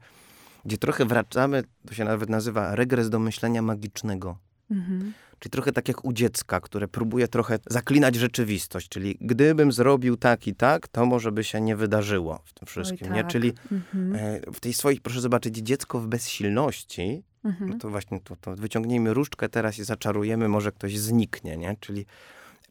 gdzie 0.65 0.77
trochę 0.77 1.05
wracamy, 1.05 1.63
to 1.87 1.93
się 1.93 2.03
nawet 2.03 2.29
nazywa 2.29 2.75
regres 2.75 3.09
do 3.09 3.19
myślenia 3.19 3.61
magicznego. 3.61 4.37
Mhm. 4.71 5.13
Czyli 5.39 5.51
trochę 5.51 5.71
tak 5.71 5.87
jak 5.87 6.05
u 6.05 6.13
dziecka, 6.13 6.59
które 6.59 6.87
próbuje 6.87 7.27
trochę 7.27 7.59
zaklinać 7.69 8.15
rzeczywistość. 8.15 8.89
Czyli 8.89 9.17
gdybym 9.21 9.71
zrobił 9.71 10.17
tak 10.17 10.47
i 10.47 10.55
tak, 10.55 10.87
to 10.87 11.05
może 11.05 11.31
by 11.31 11.43
się 11.43 11.61
nie 11.61 11.75
wydarzyło 11.75 12.41
w 12.45 12.53
tym 12.53 12.65
wszystkim. 12.67 13.07
Oj, 13.07 13.13
nie? 13.15 13.23
tak. 13.23 13.31
Czyli 13.31 13.53
Mhm. 13.71 14.15
e, 14.15 14.39
w 14.53 14.59
tej 14.59 14.73
swojej, 14.73 15.01
proszę 15.01 15.21
zobaczyć, 15.21 15.55
dziecko 15.57 15.99
w 15.99 16.07
bezsilności, 16.07 17.23
Mhm. 17.45 17.69
no 17.69 17.77
to 17.77 17.89
właśnie 17.89 18.19
to, 18.19 18.35
to 18.35 18.55
wyciągnijmy 18.55 19.13
różdżkę 19.13 19.49
teraz 19.49 19.79
i 19.79 19.83
zaczarujemy, 19.83 20.49
może 20.49 20.71
ktoś 20.71 20.99
zniknie. 20.99 21.57
Nie? 21.57 21.75
Czyli 21.79 22.05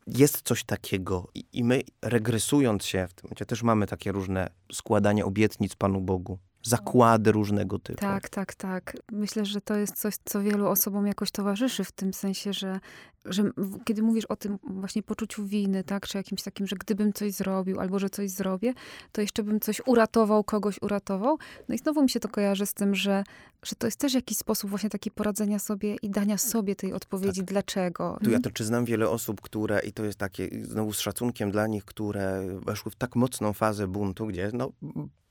jest 0.07 0.43
coś 0.43 0.65
takiego 0.65 1.29
i, 1.35 1.45
i 1.53 1.65
my 1.65 1.83
regresując 2.03 2.85
się, 2.85 3.07
w 3.09 3.15
tym 3.15 3.47
też 3.47 3.63
mamy 3.63 3.87
takie 3.87 4.13
różne 4.13 4.51
składanie 4.73 5.25
obietnic 5.25 5.77
Panu 5.77 6.01
Bogu, 6.01 6.39
zakłady 6.63 7.33
różnego 7.33 7.79
typu. 7.79 8.01
Tak, 8.01 8.29
tak, 8.29 8.55
tak. 8.55 8.97
Myślę, 9.13 9.45
że 9.45 9.61
to 9.61 9.77
jest 9.77 10.01
coś, 10.01 10.15
co 10.25 10.41
wielu 10.41 10.67
osobom 10.67 11.07
jakoś 11.07 11.31
towarzyszy 11.31 11.85
w 11.85 11.93
tym 11.93 12.15
sensie, 12.15 12.53
że, 12.53 12.81
że 13.25 13.51
kiedy 13.85 14.03
mówisz 14.03 14.25
o 14.25 14.37
tym 14.37 14.59
właśnie 14.65 15.03
poczuciu 15.03 15.47
winy, 15.47 15.85
tak, 15.85 16.07
czy 16.07 16.19
jakimś 16.19 16.43
takim, 16.43 16.67
że 16.67 16.77
gdybym 16.77 17.13
coś 17.13 17.33
zrobił, 17.33 17.81
albo 17.81 17.99
że 17.99 18.11
coś 18.11 18.31
zrobię, 18.31 18.75
to 19.13 19.21
jeszcze 19.21 19.43
bym 19.43 19.61
coś 19.61 19.83
uratował, 19.87 20.45
kogoś 20.45 20.83
uratował. 20.83 21.39
No 21.69 21.75
i 21.75 21.79
znowu 21.79 22.03
mi 22.03 22.11
się 22.11 22.21
to 22.21 22.29
kojarzy 22.29 22.67
z 22.67 22.75
tym, 22.75 22.95
że, 22.95 23.25
że 23.63 23.77
to 23.77 23.87
jest 23.87 23.99
też 23.99 24.15
jakiś 24.15 24.39
sposób 24.39 24.71
właśnie 24.71 24.91
taki 24.91 25.11
poradzenia 25.11 25.59
sobie 25.59 25.97
i 26.03 26.11
dania 26.11 26.39
sobie 26.39 26.77
tej 26.77 26.93
odpowiedzi, 26.93 27.43
dlaczego. 27.45 28.19
Tu 28.25 28.31
ja 28.31 28.41
to 28.41 28.51
czy 28.51 28.65
znam 28.65 28.85
wiele 28.85 29.09
osób, 29.09 29.41
które, 29.41 29.81
i 29.81 29.93
to 29.93 30.05
jest 30.05 30.19
takie 30.19 30.49
znowu 30.63 30.93
z 30.93 31.01
szacunkiem 31.01 31.51
dla 31.51 31.67
nich, 31.67 31.85
które 31.85 32.47
weszły 32.67 32.91
w 32.91 32.97
tak 32.97 33.17
mocną 33.17 33.53
fazę 33.53 33.89
buntu, 33.89 34.27
gdzie 34.27 34.51
no, 34.53 34.73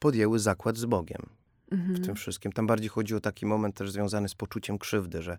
podjęły 0.01 0.39
zakład 0.39 0.77
z 0.77 0.85
Bogiem 0.85 1.21
Mhm. 1.71 1.95
w 1.95 2.05
tym 2.05 2.15
wszystkim. 2.15 2.51
Tam 2.51 2.67
bardziej 2.67 2.89
chodzi 2.89 3.15
o 3.15 3.19
taki 3.19 3.45
moment 3.45 3.75
też 3.75 3.91
związany 3.91 4.29
z 4.29 4.35
poczuciem 4.35 4.77
krzywdy, 4.77 5.21
że 5.21 5.37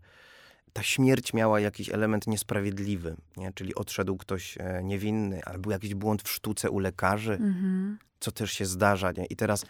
ta 0.73 0.83
śmierć 0.83 1.33
miała 1.35 1.61
jakiś 1.61 1.89
element 1.91 2.27
niesprawiedliwy, 2.27 3.17
nie? 3.37 3.53
czyli 3.53 3.75
odszedł 3.75 4.17
ktoś 4.17 4.59
e, 4.61 4.81
niewinny, 4.85 5.45
albo 5.45 5.71
jakiś 5.71 5.95
błąd 5.95 6.23
w 6.23 6.29
sztuce 6.31 6.71
u 6.71 6.79
lekarzy, 6.79 7.33
Mhm. 7.33 7.99
co 8.21 8.33
też 8.33 8.53
się 8.53 8.67
zdarza. 8.67 9.13
Nie? 9.13 9.25
I 9.25 9.37
teraz 9.37 9.67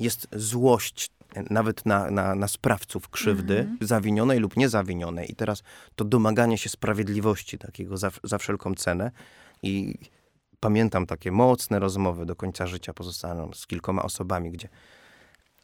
jest 0.00 0.28
złość 0.32 1.10
e, 1.34 1.44
nawet 1.50 1.86
na, 1.86 2.10
na, 2.10 2.34
na 2.34 2.48
sprawców 2.48 3.08
krzywdy, 3.08 3.58
Mhm. 3.58 3.78
zawinionej 3.80 4.38
lub 4.38 4.56
niezawinionej. 4.56 5.32
I 5.32 5.34
teraz 5.34 5.62
to 5.96 6.04
domaganie 6.04 6.58
się 6.58 6.68
sprawiedliwości 6.68 7.58
takiego 7.58 7.96
za, 7.96 8.10
za 8.24 8.38
wszelką 8.38 8.74
cenę. 8.74 9.10
I 9.62 9.94
pamiętam 10.60 11.06
takie 11.06 11.32
mocne 11.32 11.78
rozmowy 11.78 12.26
do 12.26 12.36
końca 12.36 12.66
życia 12.66 12.94
pozostaną 12.94 13.50
z 13.54 13.66
kilkoma 13.66 14.02
osobami, 14.02 14.50
gdzie 14.50 14.68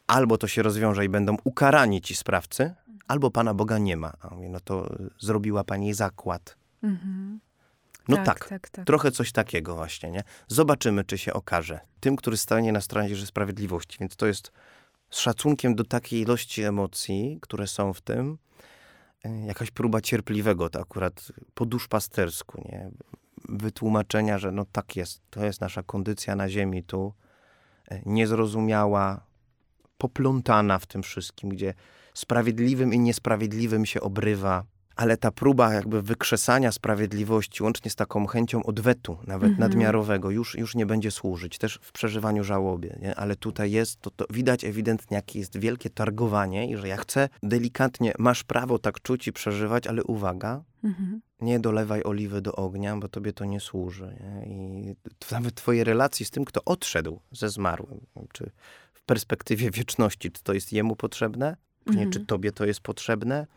albo 0.07 0.37
to 0.37 0.47
się 0.47 0.63
rozwiąże 0.63 1.05
i 1.05 1.09
będą 1.09 1.37
ukarani 1.43 2.01
ci 2.01 2.15
sprawcy, 2.15 2.73
albo 3.07 3.31
Pana 3.31 3.53
Boga 3.53 3.77
nie 3.77 3.97
ma. 3.97 4.13
A 4.21 4.35
mówię, 4.35 4.49
no 4.49 4.59
to 4.59 4.95
zrobiła 5.19 5.63
Pani 5.63 5.93
zakład. 5.93 6.57
Mhm. 6.83 7.39
No 8.07 8.15
tak, 8.15 8.25
tak, 8.25 8.49
tak, 8.49 8.69
tak, 8.69 8.85
trochę 8.85 9.11
coś 9.11 9.31
takiego 9.31 9.75
właśnie, 9.75 10.11
nie? 10.11 10.23
Zobaczymy, 10.47 11.03
czy 11.03 11.17
się 11.17 11.33
okaże. 11.33 11.79
Tym, 11.99 12.15
który 12.15 12.37
stanie 12.37 12.71
na 12.71 12.81
stronie 12.81 13.15
sprawiedliwości. 13.15 13.97
Więc 13.99 14.15
to 14.15 14.25
jest 14.25 14.51
z 15.09 15.19
szacunkiem 15.19 15.75
do 15.75 15.83
takiej 15.83 16.21
ilości 16.21 16.63
emocji, 16.63 17.39
które 17.41 17.67
są 17.67 17.93
w 17.93 18.01
tym, 18.01 18.37
e, 19.23 19.45
jakaś 19.45 19.71
próba 19.71 20.01
cierpliwego, 20.01 20.69
to 20.69 20.81
akurat 20.81 21.31
po 21.53 21.65
duszpastersku, 21.65 22.61
nie? 22.65 22.91
Wytłumaczenia, 23.49 24.39
że 24.39 24.51
no 24.51 24.65
tak 24.71 24.95
jest, 24.95 25.21
to 25.29 25.45
jest 25.45 25.61
nasza 25.61 25.83
kondycja 25.83 26.35
na 26.35 26.49
ziemi 26.49 26.83
tu, 26.83 27.13
e, 27.87 28.01
niezrozumiała, 28.05 29.25
poplątana 29.97 30.79
w 30.79 30.85
tym 30.85 31.03
wszystkim, 31.03 31.49
gdzie 31.49 31.73
sprawiedliwym 32.13 32.93
i 32.93 32.99
niesprawiedliwym 32.99 33.85
się 33.85 34.01
obrywa, 34.01 34.63
ale 34.95 35.17
ta 35.17 35.31
próba 35.31 35.73
jakby 35.73 36.01
wykrzesania 36.01 36.71
sprawiedliwości, 36.71 37.63
łącznie 37.63 37.91
z 37.91 37.95
taką 37.95 38.27
chęcią 38.27 38.63
odwetu, 38.63 39.17
nawet 39.27 39.49
mhm. 39.49 39.59
nadmiarowego, 39.59 40.31
już, 40.31 40.55
już 40.55 40.75
nie 40.75 40.85
będzie 40.85 41.11
służyć, 41.11 41.57
też 41.57 41.79
w 41.81 41.91
przeżywaniu 41.91 42.43
żałoby. 42.43 42.97
Nie? 43.01 43.15
Ale 43.15 43.35
tutaj 43.35 43.71
jest, 43.71 44.01
to, 44.01 44.11
to 44.11 44.25
widać 44.29 44.63
ewidentnie, 44.63 45.15
jakie 45.15 45.39
jest 45.39 45.57
wielkie 45.57 45.89
targowanie 45.89 46.69
i 46.69 46.77
że 46.77 46.87
ja 46.87 46.97
chcę 46.97 47.29
delikatnie, 47.43 48.13
masz 48.19 48.43
prawo 48.43 48.79
tak 48.79 49.01
czuć 49.01 49.27
i 49.27 49.33
przeżywać, 49.33 49.87
ale 49.87 50.03
uwaga, 50.03 50.63
mhm. 50.83 51.21
nie 51.41 51.59
dolewaj 51.59 52.01
oliwy 52.03 52.41
do 52.41 52.55
ognia, 52.55 52.97
bo 52.97 53.07
tobie 53.07 53.33
to 53.33 53.45
nie 53.45 53.59
służy. 53.59 54.15
Nie? 54.19 54.45
I 54.45 54.95
nawet 55.31 55.55
twoje 55.55 55.83
relacje 55.83 56.25
z 56.25 56.31
tym, 56.31 56.45
kto 56.45 56.61
odszedł 56.65 57.19
ze 57.31 57.49
zmarłym, 57.49 58.05
czy 58.33 58.51
w 58.93 59.03
perspektywie 59.03 59.71
wieczności, 59.71 60.31
czy 60.31 60.43
to 60.43 60.53
jest 60.53 60.73
jemu 60.73 60.95
potrzebne, 60.95 61.57
mhm. 61.87 62.11
czy 62.11 62.25
tobie 62.25 62.51
to 62.51 62.65
jest 62.65 62.79
potrzebne, 62.79 63.47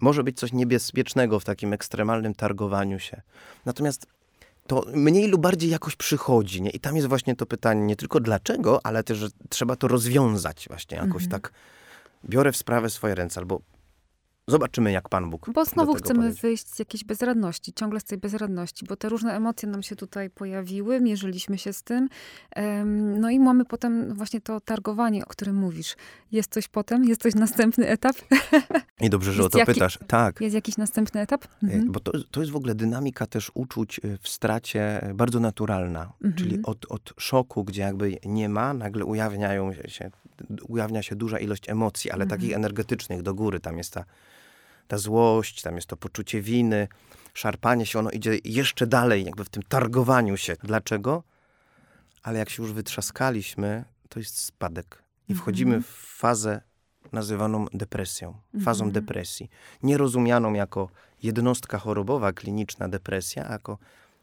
może 0.00 0.24
być 0.24 0.38
coś 0.38 0.52
niebezpiecznego 0.52 1.40
w 1.40 1.44
takim 1.44 1.72
ekstremalnym 1.72 2.34
targowaniu 2.34 2.98
się. 2.98 3.22
Natomiast 3.64 4.06
to 4.66 4.84
mniej 4.94 5.28
lub 5.28 5.40
bardziej 5.40 5.70
jakoś 5.70 5.96
przychodzi. 5.96 6.62
Nie? 6.62 6.70
I 6.70 6.80
tam 6.80 6.96
jest 6.96 7.08
właśnie 7.08 7.36
to 7.36 7.46
pytanie 7.46 7.82
nie 7.82 7.96
tylko 7.96 8.20
dlaczego, 8.20 8.86
ale 8.86 9.04
też, 9.04 9.18
że 9.18 9.28
trzeba 9.48 9.76
to 9.76 9.88
rozwiązać 9.88 10.66
właśnie 10.68 10.96
jakoś 10.96 11.24
mhm. 11.24 11.30
tak. 11.30 11.52
Biorę 12.24 12.52
w 12.52 12.56
sprawę 12.56 12.90
swoje 12.90 13.14
ręce 13.14 13.40
albo 13.40 13.60
Zobaczymy, 14.48 14.92
jak 14.92 15.08
Pan 15.08 15.30
Bóg. 15.30 15.50
Bo 15.54 15.64
znowu 15.64 15.94
chcemy 15.94 16.32
wyjść 16.32 16.68
z 16.68 16.78
jakiejś 16.78 17.04
bezradności, 17.04 17.72
ciągle 17.72 18.00
z 18.00 18.04
tej 18.04 18.18
bezradności, 18.18 18.86
bo 18.88 18.96
te 18.96 19.08
różne 19.08 19.36
emocje 19.36 19.68
nam 19.68 19.82
się 19.82 19.96
tutaj 19.96 20.30
pojawiły, 20.30 21.00
mierzyliśmy 21.00 21.58
się 21.58 21.72
z 21.72 21.82
tym. 21.82 22.08
No 23.20 23.30
i 23.30 23.40
mamy 23.40 23.64
potem 23.64 24.14
właśnie 24.14 24.40
to 24.40 24.60
targowanie, 24.60 25.24
o 25.24 25.28
którym 25.28 25.56
mówisz. 25.56 25.96
Jest 26.32 26.50
coś 26.52 26.68
potem? 26.68 27.04
Jest 27.04 27.22
coś 27.22 27.34
następny 27.34 27.88
etap? 27.88 28.16
I 29.00 29.10
dobrze, 29.10 29.32
że 29.32 29.42
jest 29.42 29.46
o 29.46 29.50
to 29.50 29.58
jaki, 29.58 29.72
pytasz. 29.72 29.98
Tak. 30.06 30.40
Jest 30.40 30.54
jakiś 30.54 30.76
następny 30.76 31.20
etap? 31.20 31.44
E, 31.44 31.48
mhm. 31.62 31.92
Bo 31.92 32.00
to, 32.00 32.12
to 32.30 32.40
jest 32.40 32.52
w 32.52 32.56
ogóle 32.56 32.74
dynamika 32.74 33.26
też 33.26 33.50
uczuć 33.54 34.00
e, 34.04 34.18
w 34.20 34.28
stracie 34.28 35.02
e, 35.02 35.14
bardzo 35.14 35.40
naturalna. 35.40 36.12
Mhm. 36.24 36.34
Czyli 36.34 36.62
od, 36.62 36.86
od 36.88 37.14
szoku, 37.18 37.64
gdzie 37.64 37.82
jakby 37.82 38.16
nie 38.24 38.48
ma, 38.48 38.74
nagle 38.74 39.04
ujawniają 39.04 39.72
się, 39.72 40.10
ujawnia 40.68 41.02
się 41.02 41.16
duża 41.16 41.38
ilość 41.38 41.68
emocji, 41.68 42.10
ale 42.10 42.22
mhm. 42.24 42.40
takich 42.40 42.56
energetycznych 42.56 43.22
do 43.22 43.34
góry. 43.34 43.60
Tam 43.60 43.78
jest 43.78 43.92
ta 43.92 44.04
ta 44.88 44.98
złość, 44.98 45.62
tam 45.62 45.76
jest 45.76 45.86
to 45.86 45.96
poczucie 45.96 46.42
winy, 46.42 46.88
szarpanie 47.34 47.86
się, 47.86 47.98
ono 47.98 48.10
idzie 48.10 48.38
jeszcze 48.44 48.86
dalej, 48.86 49.24
jakby 49.24 49.44
w 49.44 49.48
tym 49.48 49.62
targowaniu 49.62 50.36
się. 50.36 50.56
Dlaczego? 50.62 51.22
Ale 52.22 52.38
jak 52.38 52.50
się 52.50 52.62
już 52.62 52.72
wytrzaskaliśmy, 52.72 53.84
to 54.08 54.18
jest 54.18 54.38
spadek. 54.38 55.02
I 55.28 55.32
mhm. 55.32 55.42
wchodzimy 55.42 55.82
w 55.82 55.86
fazę 56.16 56.60
nazywaną 57.12 57.66
depresją, 57.74 58.34
fazą 58.64 58.84
mhm. 58.84 58.92
depresji. 58.92 59.50
Nierozumianą 59.82 60.52
jako 60.52 60.88
jednostka 61.22 61.78
chorobowa, 61.78 62.32
kliniczna 62.32 62.88
depresja, 62.88 63.48
a 63.48 63.52
jako 63.52 63.78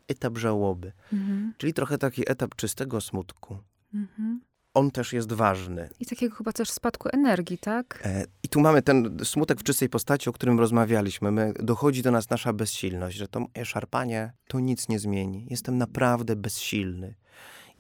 etap 0.08 0.38
żałoby. 0.38 0.92
Mhm. 1.14 1.54
Czyli 1.58 1.74
trochę 1.74 1.98
taki 1.98 2.32
etap 2.32 2.56
czystego 2.56 3.02
smutku. 3.02 3.58
Mhm 3.94 4.51
on 4.74 4.92
też 4.92 5.14
jest 5.14 5.34
ważny. 5.34 5.90
I 6.00 6.06
takiego 6.06 6.36
chyba 6.36 6.54
też 6.54 6.70
spadku 6.70 7.10
energii, 7.14 7.58
tak? 7.58 8.02
E, 8.06 8.26
I 8.44 8.50
tu 8.50 8.60
mamy 8.60 8.82
ten 8.82 9.18
smutek 9.24 9.60
w 9.60 9.64
czystej 9.64 9.90
postaci, 9.90 10.30
o 10.30 10.34
którym 10.34 10.60
rozmawialiśmy. 10.60 11.32
My, 11.32 11.54
dochodzi 11.60 12.02
do 12.02 12.12
nas 12.12 12.30
nasza 12.30 12.54
bezsilność, 12.54 13.18
że 13.18 13.28
to 13.28 13.40
moje 13.40 13.66
szarpanie 13.66 14.34
to 14.48 14.60
nic 14.60 14.90
nie 14.90 15.00
zmieni. 15.00 15.48
Jestem 15.50 15.78
naprawdę 15.78 16.36
bezsilny. 16.36 17.16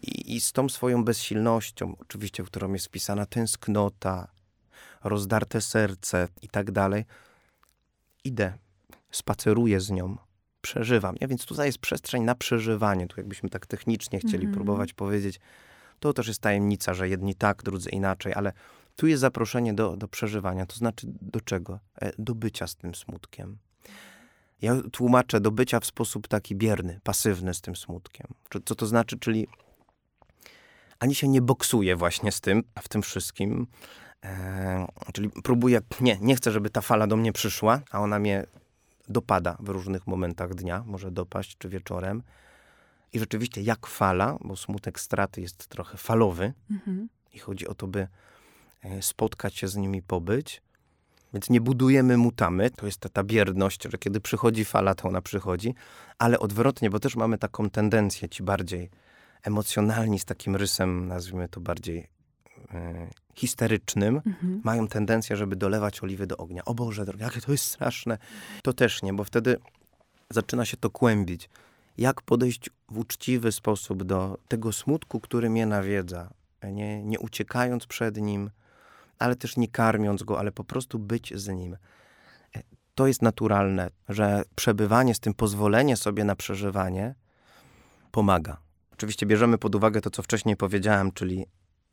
I, 0.01 0.35
I 0.35 0.41
z 0.41 0.51
tą 0.51 0.69
swoją 0.69 1.03
bezsilnością, 1.03 1.95
oczywiście, 1.99 2.43
w 2.43 2.47
którą 2.47 2.73
jest 2.73 2.85
wpisana 2.85 3.25
tęsknota, 3.25 4.27
rozdarte 5.03 5.61
serce 5.61 6.27
i 6.41 6.49
tak 6.49 6.71
dalej, 6.71 7.05
idę, 8.23 8.53
spaceruję 9.11 9.79
z 9.79 9.91
nią, 9.91 10.17
przeżywam. 10.61 11.15
Ja, 11.21 11.27
więc 11.27 11.45
tutaj 11.45 11.67
jest 11.67 11.77
przestrzeń 11.77 12.23
na 12.23 12.35
przeżywanie. 12.35 13.07
Tu 13.07 13.15
jakbyśmy 13.17 13.49
tak 13.49 13.67
technicznie 13.67 14.19
chcieli 14.19 14.37
mm 14.37 14.51
-hmm. 14.51 14.53
próbować 14.53 14.93
powiedzieć, 14.93 15.39
to 16.01 16.13
też 16.13 16.27
jest 16.27 16.41
tajemnica, 16.41 16.93
że 16.93 17.09
jedni 17.09 17.35
tak, 17.35 17.63
drudzy 17.63 17.89
inaczej, 17.89 18.33
ale 18.33 18.53
tu 18.95 19.07
jest 19.07 19.21
zaproszenie 19.21 19.73
do, 19.73 19.97
do 19.97 20.07
przeżywania. 20.07 20.65
To 20.65 20.75
znaczy 20.75 21.07
do 21.21 21.41
czego? 21.41 21.79
E, 22.01 22.11
do 22.17 22.35
bycia 22.35 22.67
z 22.67 22.75
tym 22.75 22.95
smutkiem. 22.95 23.57
Ja 24.61 24.75
tłumaczę 24.91 25.39
do 25.41 25.51
bycia 25.51 25.79
w 25.79 25.85
sposób 25.85 26.27
taki 26.27 26.55
bierny, 26.55 26.99
pasywny 27.03 27.53
z 27.53 27.61
tym 27.61 27.75
smutkiem. 27.75 28.27
Co 28.65 28.75
to 28.75 28.85
znaczy? 28.85 29.19
Czyli 29.19 29.47
ani 30.99 31.15
się 31.15 31.27
nie 31.27 31.41
boksuje 31.41 31.95
właśnie 31.95 32.31
z 32.31 32.41
tym, 32.41 32.63
w 32.79 32.89
tym 32.89 33.01
wszystkim. 33.01 33.67
E, 34.23 34.87
czyli 35.13 35.29
próbuję, 35.43 35.81
nie, 36.01 36.17
nie 36.21 36.35
chcę, 36.35 36.51
żeby 36.51 36.69
ta 36.69 36.81
fala 36.81 37.07
do 37.07 37.17
mnie 37.17 37.33
przyszła, 37.33 37.81
a 37.91 37.99
ona 37.99 38.19
mnie 38.19 38.45
dopada 39.09 39.57
w 39.59 39.69
różnych 39.69 40.07
momentach 40.07 40.55
dnia, 40.55 40.83
może 40.85 41.11
dopaść 41.11 41.57
czy 41.57 41.69
wieczorem. 41.69 42.23
I 43.13 43.19
rzeczywiście 43.19 43.61
jak 43.61 43.87
fala, 43.87 44.37
bo 44.41 44.55
smutek 44.55 44.99
straty 44.99 45.41
jest 45.41 45.67
trochę 45.67 45.97
falowy 45.97 46.53
mhm. 46.71 47.09
i 47.33 47.39
chodzi 47.39 47.67
o 47.67 47.73
to, 47.73 47.87
by 47.87 48.07
e, 48.81 49.01
spotkać 49.01 49.55
się 49.55 49.67
z 49.67 49.75
nimi, 49.75 50.01
pobyć. 50.01 50.61
Więc 51.33 51.49
nie 51.49 51.61
budujemy 51.61 52.17
mutamy, 52.17 52.69
to 52.69 52.85
jest 52.85 52.99
ta, 52.99 53.09
ta 53.09 53.23
bierność, 53.23 53.83
że 53.83 53.97
kiedy 53.97 54.21
przychodzi 54.21 54.65
fala, 54.65 54.95
to 54.95 55.07
ona 55.07 55.21
przychodzi, 55.21 55.75
ale 56.19 56.39
odwrotnie, 56.39 56.89
bo 56.89 56.99
też 56.99 57.15
mamy 57.15 57.37
taką 57.37 57.69
tendencję, 57.69 58.29
ci 58.29 58.43
bardziej 58.43 58.89
emocjonalni, 59.43 60.19
z 60.19 60.25
takim 60.25 60.55
rysem, 60.55 61.07
nazwijmy 61.07 61.49
to 61.49 61.61
bardziej 61.61 62.07
e, 62.73 63.07
histerycznym, 63.35 64.21
mhm. 64.25 64.61
mają 64.63 64.87
tendencję, 64.87 65.37
żeby 65.37 65.55
dolewać 65.55 66.03
oliwy 66.03 66.27
do 66.27 66.37
ognia. 66.37 66.65
O 66.65 66.73
Boże, 66.73 67.05
jakie 67.19 67.41
to 67.41 67.51
jest 67.51 67.65
straszne. 67.65 68.17
To 68.63 68.73
też 68.73 69.03
nie, 69.03 69.13
bo 69.13 69.23
wtedy 69.23 69.57
zaczyna 70.29 70.65
się 70.65 70.77
to 70.77 70.89
kłębić 70.89 71.49
jak 71.97 72.21
podejść 72.21 72.69
w 72.89 72.97
uczciwy 72.97 73.51
sposób 73.51 74.03
do 74.03 74.37
tego 74.47 74.71
smutku, 74.71 75.19
który 75.19 75.49
mnie 75.49 75.65
nawiedza, 75.65 76.29
nie, 76.71 77.03
nie 77.03 77.19
uciekając 77.19 77.87
przed 77.87 78.17
nim, 78.17 78.49
ale 79.19 79.35
też 79.35 79.57
nie 79.57 79.67
karmiąc 79.67 80.23
go, 80.23 80.39
ale 80.39 80.51
po 80.51 80.63
prostu 80.63 80.99
być 80.99 81.33
z 81.35 81.47
nim. 81.47 81.77
E, 82.55 82.61
to 82.95 83.07
jest 83.07 83.21
naturalne, 83.21 83.89
że 84.09 84.43
przebywanie 84.55 85.15
z 85.15 85.19
tym, 85.19 85.33
pozwolenie 85.33 85.97
sobie 85.97 86.23
na 86.23 86.35
przeżywanie 86.35 87.15
pomaga. 88.11 88.57
Oczywiście 88.93 89.25
bierzemy 89.25 89.57
pod 89.57 89.75
uwagę 89.75 90.01
to, 90.01 90.09
co 90.09 90.23
wcześniej 90.23 90.57
powiedziałem, 90.57 91.11
czyli 91.11 91.45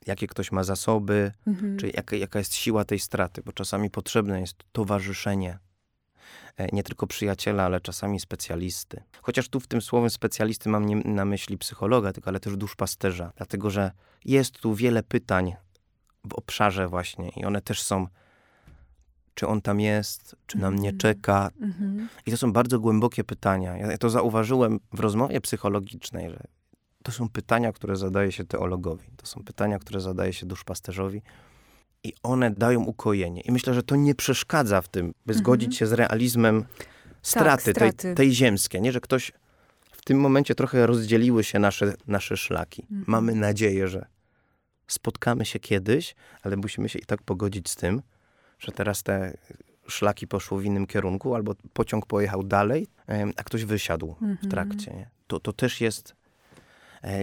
jakie 0.07 0.27
ktoś 0.27 0.53
ma 0.53 0.65
zasoby, 0.65 1.33
mhm. 1.47 1.77
czy 1.77 1.91
jaka, 1.95 2.17
jaka 2.17 2.39
jest 2.39 2.55
siła 2.55 2.85
tej 2.85 2.99
straty, 2.99 3.43
bo 3.43 3.53
czasami 3.53 3.91
potrzebne 3.91 4.41
jest 4.41 4.57
towarzyszenie 4.73 5.59
nie 6.73 6.83
tylko 6.83 7.07
przyjaciela, 7.07 7.64
ale 7.64 7.81
czasami 7.81 8.21
specjalisty. 8.21 9.03
Chociaż 9.23 9.49
tu 9.49 9.61
w 9.61 9.67
tym 9.67 9.83
słowem 9.83 10.11
specjalisty 10.11 10.69
mam 10.69 10.87
nie 10.87 10.97
na 10.97 11.25
myśli 11.25 11.59
psychologa, 11.59 12.12
tylko 12.12 12.29
ale 12.29 12.41
też 12.41 12.57
duszpasterza, 12.57 13.33
dlatego 13.37 13.71
że 13.71 13.91
jest 14.25 14.59
tu 14.59 14.75
wiele 14.75 15.03
pytań 15.03 15.55
w 16.25 16.35
obszarze 16.35 16.88
właśnie 16.88 17.29
i 17.29 17.45
one 17.45 17.62
też 17.62 17.83
są 17.83 18.07
czy 19.38 19.47
on 19.47 19.62
tam 19.62 19.81
jest, 19.81 20.37
czy 20.47 20.59
nam 20.59 20.75
nie 20.75 20.88
mhm. 20.88 20.99
czeka. 20.99 21.51
Mhm. 21.61 22.09
I 22.27 22.31
to 22.31 22.37
są 22.37 22.53
bardzo 22.53 22.81
głębokie 22.81 23.25
pytania. 23.25 23.77
Ja 23.77 23.99
to 23.99 24.11
zauważyłem 24.11 24.81
w 24.93 25.01
rozmowie 25.01 25.41
psychologicznej, 25.41 26.31
że 26.31 26.41
to 27.03 27.12
są 27.12 27.29
pytania, 27.29 27.73
które 27.73 27.97
zadaje 27.97 28.33
się 28.33 28.45
teologowi. 28.45 29.07
To 29.17 29.27
są 29.27 29.45
pytania, 29.45 29.79
które 29.79 30.01
zadaje 30.01 30.33
się 30.33 30.47
duszpasterzowi 30.47 31.23
i 32.05 32.13
one 32.23 32.51
dają 32.51 32.85
ukojenie. 32.85 33.41
I 33.41 33.53
myślę, 33.53 33.75
że 33.75 33.83
to 33.83 33.97
nie 33.97 34.15
przeszkadza 34.15 34.83
w 34.83 34.89
tym, 34.89 35.07
by 35.07 35.33
mhm. 35.33 35.39
zgodzić 35.39 35.77
się 35.77 35.87
z 35.87 35.93
realizmem 35.93 36.65
straty, 37.23 37.65
tak, 37.65 37.77
straty. 37.77 37.97
Tej, 37.97 38.15
tej 38.15 38.35
ziemskiej, 38.35 38.81
nie? 38.81 38.93
że 38.93 39.01
ktoś 39.01 39.33
w 39.93 40.05
tym 40.05 40.21
momencie 40.21 40.55
trochę 40.55 40.87
rozdzieliły 40.87 41.45
się 41.45 41.59
nasze, 41.59 41.95
nasze 42.07 42.37
szlaki. 42.37 42.83
Mhm. 42.83 43.05
Mamy 43.07 43.35
nadzieję, 43.35 43.89
że 43.89 44.07
spotkamy 44.87 45.45
się 45.45 45.59
kiedyś, 45.59 46.15
ale 46.43 46.57
musimy 46.57 46.89
się 46.89 46.99
i 46.99 47.05
tak 47.05 47.23
pogodzić 47.23 47.71
z 47.71 47.77
tym, 47.77 48.03
że 48.59 48.72
teraz 48.72 49.03
te 49.03 49.37
szlaki 49.89 50.27
poszły 50.27 50.62
w 50.62 50.64
innym 50.64 50.87
kierunku, 50.87 51.35
albo 51.35 51.55
pociąg 51.72 52.07
pojechał 52.07 52.43
dalej, 52.43 52.87
a 53.37 53.43
ktoś 53.43 53.64
wysiadł 53.64 54.11
mhm. 54.11 54.39
w 54.43 54.49
trakcie. 54.49 54.91
Nie? 54.91 55.11
To, 55.27 55.41
to 55.41 55.53
też 55.53 55.81
jest 55.81 56.14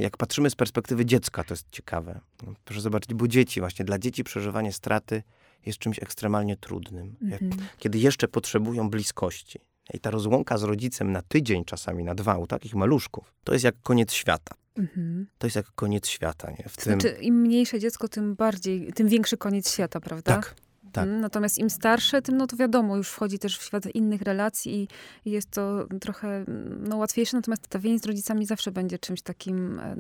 jak 0.02 0.18
patrzymy 0.18 0.50
z 0.50 0.56
perspektywy 0.56 1.06
dziecka, 1.06 1.44
to 1.44 1.54
jest 1.54 1.68
ciekawe. 1.72 2.20
No, 2.46 2.54
proszę 2.66 2.82
zobaczyć, 2.82 3.14
bo 3.14 3.28
dzieci, 3.28 3.60
właśnie 3.60 3.86
dla 3.86 4.00
dzieci 4.00 4.24
przeżywanie 4.24 4.74
straty 4.74 5.24
jest 5.66 5.80
czymś 5.80 6.00
ekstremalnie 6.00 6.58
trudnym. 6.58 7.16
Mhm. 7.22 7.52
Kiedy 7.80 7.98
jeszcze 7.98 8.28
potrzebują 8.28 8.90
bliskości. 8.90 9.60
I 9.94 10.00
ta 10.00 10.12
rozłąka 10.12 10.58
z 10.58 10.64
rodzicem 10.64 11.12
na 11.12 11.22
tydzień, 11.22 11.66
czasami 11.66 12.04
na 12.04 12.16
dwa, 12.16 12.38
u 12.38 12.48
takich 12.48 12.76
maluszków, 12.76 13.34
to 13.44 13.54
jest 13.54 13.66
jak 13.66 13.76
koniec 13.84 14.14
świata. 14.14 14.56
Mhm. 14.78 15.28
To 15.38 15.48
jest 15.48 15.56
jak 15.56 15.66
koniec 15.76 16.08
świata. 16.08 16.52
Nie? 16.52 16.66
W 16.70 16.78
tym... 16.78 17.00
Znaczy, 17.02 17.18
im 17.22 17.42
mniejsze 17.42 17.80
dziecko, 17.80 18.08
tym 18.08 18.36
bardziej, 18.36 18.94
tym 18.94 19.08
większy 19.08 19.38
koniec 19.38 19.72
świata, 19.72 20.00
prawda? 20.00 20.36
Tak, 20.36 20.56
tak. 20.96 21.10
Natomiast 21.10 21.58
im 21.58 21.70
starsze, 21.70 22.22
tym 22.22 22.38
no 22.38 22.48
to 22.48 22.58
wiadomo, 22.58 22.98
już 22.98 23.10
wchodzi 23.10 23.40
też 23.40 23.58
w 23.58 23.64
świat 23.64 23.96
innych 23.96 24.22
relacji 24.22 24.88
i 25.26 25.32
jest 25.32 25.52
to 25.52 25.88
trochę 26.02 26.46
no, 26.80 26.98
łatwiejsze. 26.98 27.38
Natomiast 27.38 27.68
ta 27.68 27.80
więź 27.80 28.02
z 28.02 28.06
rodzicami 28.06 28.46
zawsze 28.46 28.72
będzie 28.72 29.00
czymś 29.00 29.22
takim 29.22 29.80
e, 29.80 29.96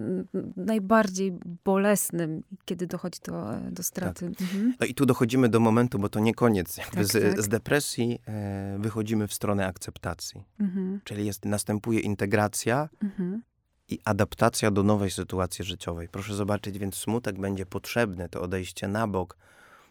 najbardziej 0.57 1.33
bolesnym, 1.65 2.43
kiedy 2.65 2.87
dochodzi 2.87 3.19
do, 3.25 3.47
do 3.71 3.83
straty. 3.83 4.31
Tak. 4.31 4.41
Mhm. 4.41 4.73
No 4.79 4.85
i 4.85 4.93
tu 4.93 5.05
dochodzimy 5.05 5.49
do 5.49 5.59
momentu, 5.59 5.99
bo 5.99 6.09
to 6.09 6.19
nie 6.19 6.33
koniec. 6.33 6.75
Tak, 6.75 7.05
z, 7.05 7.11
tak. 7.11 7.41
z, 7.41 7.47
depresji 7.47 8.19
e, 8.27 8.77
wychodzimy 8.79 9.27
w 9.27 9.33
stronę 9.33 9.67
akceptacji. 9.67 10.43
Mhm. 10.59 11.01
Czyli 11.03 11.25
jest, 11.25 11.45
następuje 11.45 11.99
integracja 11.99 12.89
mhm 13.03 13.41
i 13.87 13.99
adaptacja 14.05 14.71
do 14.71 14.83
nowej 14.83 15.11
sytuacji 15.11 15.65
życiowej. 15.65 16.09
Proszę 16.09 16.35
zobaczyć, 16.35 16.77
więc 16.77 16.95
smutek 16.95 17.39
będzie 17.39 17.65
potrzebny, 17.65 18.29
to 18.29 18.41
odejście 18.41 18.87
na 18.87 19.07
bok, 19.07 19.37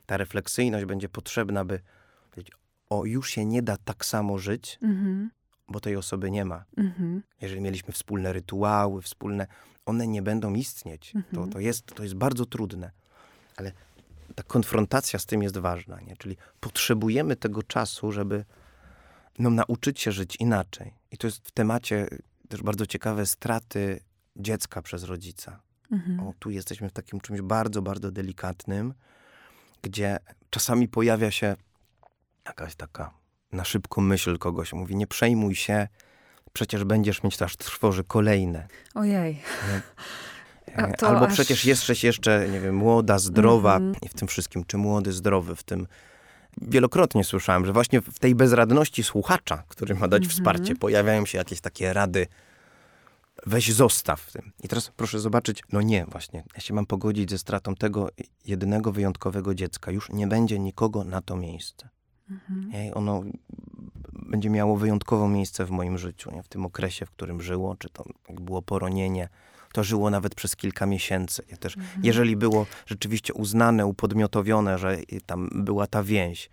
ta 0.06 0.16
refleksyjność 0.16 0.84
będzie 0.84 1.08
potrzebna, 1.08 1.64
by 1.64 1.80
powiedzieć, 2.30 2.54
o, 2.90 3.04
już 3.04 3.30
się 3.30 3.44
nie 3.44 3.62
da 3.62 3.76
tak 3.76 4.04
samo 4.04 4.38
żyć, 4.38 4.78
mhm. 4.82 5.30
bo 5.68 5.80
tej 5.80 5.96
osoby 5.96 6.30
nie 6.30 6.44
ma. 6.44 6.64
Mhm. 6.76 7.22
Jeżeli 7.40 7.60
mieliśmy 7.60 7.92
wspólne 7.92 8.32
rytuały, 8.32 9.02
wspólne, 9.02 9.46
one 9.86 10.06
nie 10.06 10.22
będą 10.22 10.54
istnieć. 10.54 11.16
Mhm. 11.16 11.34
To, 11.34 11.52
to, 11.52 11.60
jest, 11.60 11.86
to 11.86 12.02
jest 12.02 12.14
bardzo 12.14 12.46
trudne. 12.46 12.90
Ale 13.56 13.72
ta 14.34 14.42
konfrontacja 14.42 15.18
z 15.18 15.26
tym 15.26 15.42
jest 15.42 15.58
ważna, 15.58 16.00
nie? 16.00 16.16
Czyli 16.16 16.36
potrzebujemy 16.60 17.36
tego 17.36 17.62
czasu, 17.62 18.12
żeby 18.12 18.44
no, 19.38 19.50
nauczyć 19.50 20.00
się 20.00 20.12
żyć 20.12 20.36
inaczej. 20.36 20.94
I 21.10 21.16
to 21.16 21.26
jest 21.26 21.48
w 21.48 21.50
temacie 21.50 22.08
też 22.48 22.62
bardzo 22.62 22.86
ciekawe 22.86 23.26
straty 23.26 24.00
dziecka 24.36 24.82
przez 24.82 25.04
rodzica. 25.04 25.60
Mhm. 25.92 26.20
O, 26.20 26.34
tu 26.38 26.50
jesteśmy 26.50 26.88
w 26.88 26.92
takim 26.92 27.20
czymś 27.20 27.40
bardzo, 27.40 27.82
bardzo 27.82 28.10
delikatnym, 28.10 28.94
gdzie 29.84 30.18
czasami 30.50 30.88
pojawia 30.88 31.30
się 31.30 31.56
jakaś 32.46 32.74
taka 32.74 33.10
na 33.52 33.64
szybko 33.64 34.00
myśl 34.00 34.38
kogoś. 34.38 34.72
Mówi, 34.72 34.96
nie 34.96 35.06
przejmuj 35.06 35.54
się, 35.54 35.88
przecież 36.52 36.84
będziesz 36.84 37.22
mieć 37.22 37.42
aż 37.42 37.56
trwoży 37.56 38.04
kolejne. 38.04 38.68
Ojej. 38.94 39.42
Albo 41.06 41.26
aż... 41.26 41.32
przecież 41.32 41.64
jesteś 41.64 42.04
jeszcze, 42.04 42.48
nie 42.48 42.60
wiem, 42.60 42.76
młoda, 42.76 43.18
zdrowa 43.18 43.76
mm 43.76 43.92
-hmm. 43.92 43.96
i 44.02 44.08
w 44.08 44.14
tym 44.14 44.28
wszystkim, 44.28 44.64
czy 44.64 44.76
młody, 44.76 45.12
zdrowy, 45.12 45.56
w 45.56 45.62
tym 45.62 45.86
wielokrotnie 46.60 47.24
słyszałem, 47.24 47.66
że 47.66 47.72
właśnie 47.72 48.00
w 48.00 48.18
tej 48.18 48.34
bezradności 48.34 49.02
słuchacza, 49.02 49.62
który 49.68 49.94
ma 49.94 50.08
dać 50.08 50.22
mm 50.22 50.30
-hmm. 50.30 50.32
wsparcie, 50.32 50.76
pojawiają 50.76 51.26
się 51.26 51.38
jakieś 51.38 51.60
takie 51.60 51.92
rady 51.92 52.26
weź 53.46 53.72
zostaw 53.72 54.20
w 54.20 54.32
tym. 54.32 54.52
I 54.62 54.68
teraz 54.68 54.90
proszę 54.96 55.20
zobaczyć, 55.20 55.62
no 55.72 55.82
nie, 55.82 56.06
właśnie, 56.06 56.44
ja 56.54 56.60
się 56.60 56.74
mam 56.74 56.86
pogodzić 56.86 57.30
ze 57.30 57.38
stratą 57.38 57.74
tego 57.74 58.08
jedynego 58.44 58.92
wyjątkowego 58.92 59.54
dziecka. 59.54 59.90
Już 59.90 60.10
nie 60.10 60.26
będzie 60.26 60.58
nikogo 60.58 61.04
na 61.04 61.20
to 61.22 61.36
miejsce. 61.36 61.88
Mhm. 62.30 62.92
Ono 62.94 63.22
będzie 64.12 64.50
miało 64.50 64.76
wyjątkowe 64.76 65.28
miejsce 65.28 65.64
w 65.64 65.70
moim 65.70 65.98
życiu, 65.98 66.30
nie? 66.30 66.42
w 66.42 66.48
tym 66.48 66.66
okresie, 66.66 67.06
w 67.06 67.10
którym 67.10 67.42
żyło, 67.42 67.76
czy 67.76 67.88
to 67.88 68.04
było 68.28 68.62
poronienie, 68.62 69.28
to 69.72 69.84
żyło 69.84 70.10
nawet 70.10 70.34
przez 70.34 70.56
kilka 70.56 70.86
miesięcy. 70.86 71.42
Ja 71.50 71.56
też, 71.56 71.76
mhm. 71.76 72.04
Jeżeli 72.04 72.36
było 72.36 72.66
rzeczywiście 72.86 73.34
uznane, 73.34 73.86
upodmiotowione, 73.86 74.78
że 74.78 74.98
tam 75.26 75.50
była 75.54 75.86
ta 75.86 76.02
więź, 76.02 76.50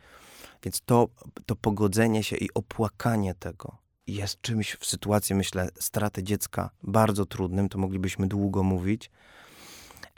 więc 0.64 0.82
to, 0.82 1.08
to 1.46 1.56
pogodzenie 1.56 2.24
się 2.24 2.36
i 2.36 2.54
opłakanie 2.54 3.36
tego, 3.36 3.81
jest 4.16 4.42
czymś 4.42 4.76
w 4.76 4.86
sytuacji, 4.86 5.36
myślę, 5.36 5.70
straty 5.80 6.24
dziecka 6.24 6.70
bardzo 6.84 7.26
trudnym, 7.26 7.70
to 7.70 7.78
moglibyśmy 7.78 8.28
długo 8.28 8.64
mówić, 8.64 9.12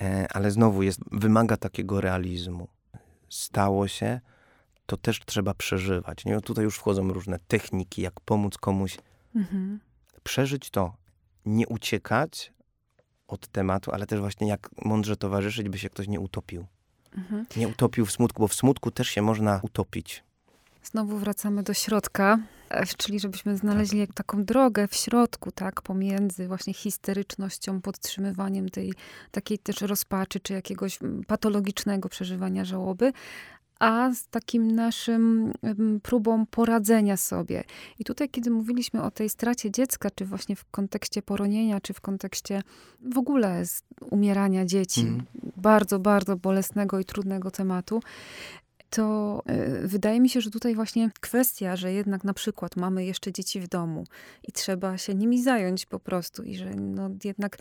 e, 0.02 0.28
ale 0.34 0.52
znowu 0.52 0.84
jest, 0.84 1.00
wymaga 1.12 1.58
takiego 1.58 2.02
realizmu. 2.02 2.68
Stało 3.30 3.88
się, 3.88 4.20
to 4.86 4.98
też 4.98 5.20
trzeba 5.26 5.54
przeżywać. 5.54 6.26
Nie? 6.26 6.42
Tutaj 6.42 6.64
już 6.64 6.78
wchodzą 6.78 7.14
różne 7.14 7.40
techniki, 7.48 8.02
jak 8.02 8.20
pomóc 8.20 8.58
komuś 8.58 8.98
mhm. 9.36 9.80
przeżyć 10.24 10.70
to, 10.70 10.94
nie 11.46 11.68
uciekać 11.68 12.54
od 13.28 13.48
tematu, 13.48 13.92
ale 13.92 14.08
też 14.08 14.20
właśnie 14.20 14.48
jak 14.48 14.70
mądrze 14.86 15.18
towarzyszyć, 15.18 15.70
by 15.70 15.80
się 15.80 15.90
ktoś 15.90 16.08
nie 16.08 16.20
utopił. 16.20 16.66
Mhm. 17.18 17.46
Nie 17.56 17.68
utopił 17.68 18.06
w 18.06 18.12
smutku, 18.12 18.40
bo 18.40 18.48
w 18.48 18.54
smutku 18.54 18.92
też 18.92 19.08
się 19.08 19.22
można 19.22 19.60
utopić. 19.64 20.24
Znowu 20.84 21.18
wracamy 21.18 21.64
do 21.64 21.74
środka, 21.74 22.40
czyli 22.98 23.20
żebyśmy 23.20 23.58
znaleźli 23.58 24.08
tak. 24.08 24.16
taką 24.16 24.44
drogę 24.44 24.88
w 24.88 24.96
środku, 24.96 25.52
tak, 25.52 25.82
pomiędzy 25.82 26.48
właśnie 26.48 26.74
histerycznością, 26.74 27.82
podtrzymywaniem 27.82 28.70
tej 28.70 28.94
takiej 29.32 29.60
też 29.60 29.82
rozpaczy, 29.82 30.40
czy 30.40 30.54
jakiegoś 30.54 31.00
patologicznego 31.28 32.10
przeżywania 32.10 32.66
żałoby, 32.66 33.14
a 33.80 34.14
z 34.14 34.28
takim 34.28 34.72
naszym 34.72 35.54
próbą 36.04 36.46
poradzenia 36.46 37.18
sobie. 37.18 37.64
I 38.00 38.04
tutaj, 38.04 38.30
kiedy 38.30 38.52
mówiliśmy 38.52 39.04
o 39.04 39.12
tej 39.12 39.30
stracie 39.30 39.72
dziecka, 39.72 40.10
czy 40.16 40.26
właśnie 40.26 40.56
w 40.56 40.66
kontekście 40.66 41.22
poronienia, 41.22 41.82
czy 41.82 41.94
w 41.94 42.02
kontekście 42.02 42.64
w 43.02 43.18
ogóle 43.18 43.64
umierania 44.12 44.66
dzieci, 44.66 45.02
mm. 45.02 45.24
bardzo, 45.58 46.00
bardzo 46.00 46.38
bolesnego 46.38 47.00
i 47.00 47.06
trudnego 47.06 47.52
tematu, 47.52 48.02
to 48.94 49.42
e, 49.46 49.88
wydaje 49.88 50.20
mi 50.20 50.30
się, 50.30 50.42
że 50.42 50.52
tutaj 50.52 50.76
właśnie 50.76 51.10
kwestia, 51.20 51.76
że 51.76 51.94
jednak 51.94 52.24
na 52.24 52.34
przykład 52.34 52.76
mamy 52.76 53.06
jeszcze 53.06 53.32
dzieci 53.32 53.60
w 53.60 53.68
domu 53.68 54.04
i 54.48 54.52
trzeba 54.52 54.98
się 54.98 55.16
nimi 55.16 55.44
zająć 55.44 55.86
po 55.86 56.00
prostu 56.00 56.44
i 56.44 56.56
że 56.56 56.76
no 56.76 57.10
jednak 57.24 57.58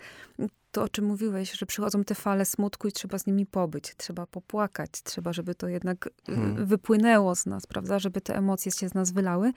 to, 0.71 0.83
o 0.83 0.89
czym 0.89 1.05
mówiłeś, 1.05 1.51
że 1.51 1.65
przychodzą 1.65 2.03
te 2.03 2.15
fale 2.15 2.45
smutku 2.45 2.87
i 2.87 2.91
trzeba 2.91 3.17
z 3.17 3.25
nimi 3.25 3.45
pobyć, 3.45 3.95
trzeba 3.97 4.27
popłakać, 4.27 4.89
trzeba, 5.03 5.33
żeby 5.33 5.55
to 5.55 5.67
jednak 5.67 6.09
e, 6.29 6.35
hmm. 6.35 6.65
wypłynęło 6.65 7.35
z 7.35 7.45
nas, 7.45 7.65
prawda, 7.65 7.99
żeby 7.99 8.21
te 8.21 8.37
emocje 8.37 8.71
się 8.71 8.89
z 8.89 8.93
nas 8.93 9.11
wylały, 9.11 9.51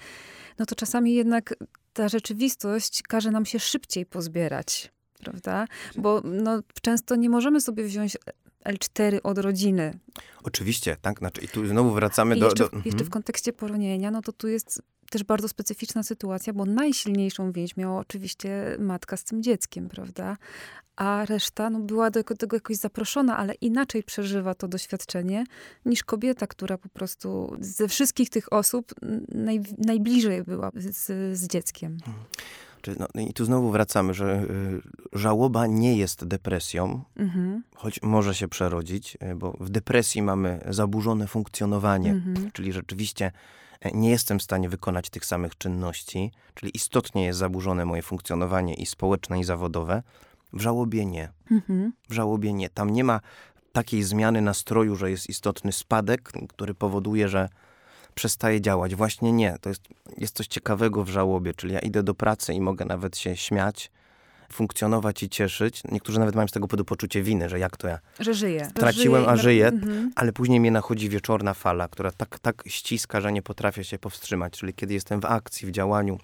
no 0.58 0.66
to 0.66 0.74
czasami 0.74 1.14
jednak 1.14 1.54
ta 1.92 2.08
rzeczywistość 2.08 3.02
każe 3.02 3.30
nam 3.30 3.46
się 3.46 3.58
szybciej 3.58 4.06
pozbierać 4.06 4.92
prawda? 5.20 5.66
Bo 5.96 6.22
no, 6.24 6.62
często 6.82 7.16
nie 7.16 7.30
możemy 7.30 7.60
sobie 7.60 7.84
wziąć 7.84 8.16
L4 8.64 9.18
od 9.22 9.38
rodziny. 9.38 9.98
Oczywiście, 10.42 10.96
tak. 11.02 11.18
Znaczy, 11.18 11.40
I 11.40 11.48
tu 11.48 11.66
znowu 11.66 11.90
wracamy 11.90 12.36
do, 12.36 12.44
jeszcze, 12.44 12.64
do... 12.64 12.76
Jeszcze 12.76 12.90
w 12.90 12.92
mhm. 12.92 13.10
kontekście 13.10 13.52
poronienia, 13.52 14.10
no 14.10 14.22
to 14.22 14.32
tu 14.32 14.48
jest 14.48 14.82
też 15.10 15.24
bardzo 15.24 15.48
specyficzna 15.48 16.02
sytuacja, 16.02 16.52
bo 16.52 16.64
najsilniejszą 16.64 17.52
więź 17.52 17.76
miała 17.76 18.00
oczywiście 18.00 18.76
matka 18.78 19.16
z 19.16 19.24
tym 19.24 19.42
dzieckiem, 19.42 19.88
prawda? 19.88 20.36
A 20.96 21.24
reszta 21.24 21.70
no, 21.70 21.80
była 21.80 22.10
do 22.10 22.24
tego 22.24 22.56
jakoś 22.56 22.76
zaproszona, 22.76 23.36
ale 23.36 23.54
inaczej 23.54 24.02
przeżywa 24.02 24.54
to 24.54 24.68
doświadczenie 24.68 25.44
niż 25.84 26.04
kobieta, 26.04 26.46
która 26.46 26.78
po 26.78 26.88
prostu 26.88 27.56
ze 27.60 27.88
wszystkich 27.88 28.30
tych 28.30 28.52
osób 28.52 28.94
naj, 29.28 29.60
najbliżej 29.78 30.42
była 30.42 30.70
z, 30.74 31.06
z 31.38 31.46
dzieckiem. 31.46 31.98
Mhm. 32.88 33.08
No, 33.14 33.20
I 33.20 33.32
tu 33.32 33.44
znowu 33.44 33.70
wracamy, 33.70 34.14
że 34.14 34.42
y, 35.14 35.18
żałoba 35.18 35.66
nie 35.66 35.96
jest 35.96 36.24
depresją, 36.24 37.04
mhm. 37.16 37.62
choć 37.74 38.02
może 38.02 38.34
się 38.34 38.48
przerodzić, 38.48 39.18
y, 39.32 39.34
bo 39.34 39.56
w 39.60 39.70
depresji 39.70 40.22
mamy 40.22 40.60
zaburzone 40.68 41.26
funkcjonowanie, 41.26 42.10
mhm. 42.10 42.50
czyli 42.52 42.72
rzeczywiście 42.72 43.32
e, 43.80 43.92
nie 43.92 44.10
jestem 44.10 44.38
w 44.38 44.42
stanie 44.42 44.68
wykonać 44.68 45.10
tych 45.10 45.24
samych 45.24 45.58
czynności, 45.58 46.32
czyli 46.54 46.76
istotnie 46.76 47.24
jest 47.24 47.38
zaburzone 47.38 47.84
moje 47.84 48.02
funkcjonowanie 48.02 48.74
i 48.74 48.86
społeczne, 48.86 49.40
i 49.40 49.44
zawodowe. 49.44 50.02
W 50.52 50.60
żałobie 50.60 51.06
nie. 51.06 51.28
Mhm. 51.50 51.92
W 52.08 52.12
żałobie 52.12 52.52
nie. 52.52 52.70
Tam 52.70 52.90
nie 52.90 53.04
ma 53.04 53.20
takiej 53.72 54.02
zmiany 54.02 54.40
nastroju, 54.40 54.96
że 54.96 55.10
jest 55.10 55.28
istotny 55.28 55.72
spadek, 55.72 56.32
który 56.48 56.74
powoduje, 56.74 57.28
że 57.28 57.48
przestaje 58.16 58.60
działać. 58.60 58.94
Właśnie 58.94 59.32
nie. 59.32 59.56
To 59.60 59.68
jest, 59.68 59.82
jest 60.18 60.36
coś 60.36 60.46
ciekawego 60.46 61.04
w 61.04 61.08
żałobie, 61.08 61.54
czyli 61.54 61.74
ja 61.74 61.78
idę 61.78 62.02
do 62.02 62.14
pracy 62.14 62.54
i 62.54 62.60
mogę 62.60 62.84
nawet 62.84 63.18
się 63.18 63.36
śmiać, 63.36 63.90
funkcjonować 64.52 65.22
i 65.22 65.28
cieszyć. 65.28 65.82
Niektórzy 65.84 66.18
nawet 66.18 66.34
mają 66.34 66.48
z 66.48 66.52
tego 66.52 66.66
powodu 66.66 66.84
poczucie 66.84 67.22
winy, 67.22 67.48
że 67.48 67.58
jak 67.58 67.76
to 67.76 67.88
ja 67.88 67.98
że 68.20 68.34
żyję. 68.34 68.66
straciłem, 68.70 69.28
a 69.28 69.36
żyję, 69.36 69.66
mhm. 69.66 70.10
ale 70.14 70.32
później 70.32 70.60
mnie 70.60 70.70
nachodzi 70.70 71.08
wieczorna 71.08 71.54
fala, 71.54 71.88
która 71.88 72.10
tak, 72.10 72.38
tak 72.38 72.62
ściska, 72.66 73.20
że 73.20 73.32
nie 73.32 73.42
potrafię 73.42 73.84
się 73.84 73.98
powstrzymać. 73.98 74.52
Czyli 74.52 74.74
kiedy 74.74 74.94
jestem 74.94 75.20
w 75.20 75.24
akcji, 75.24 75.68
w 75.68 75.70
działaniu 75.70 76.18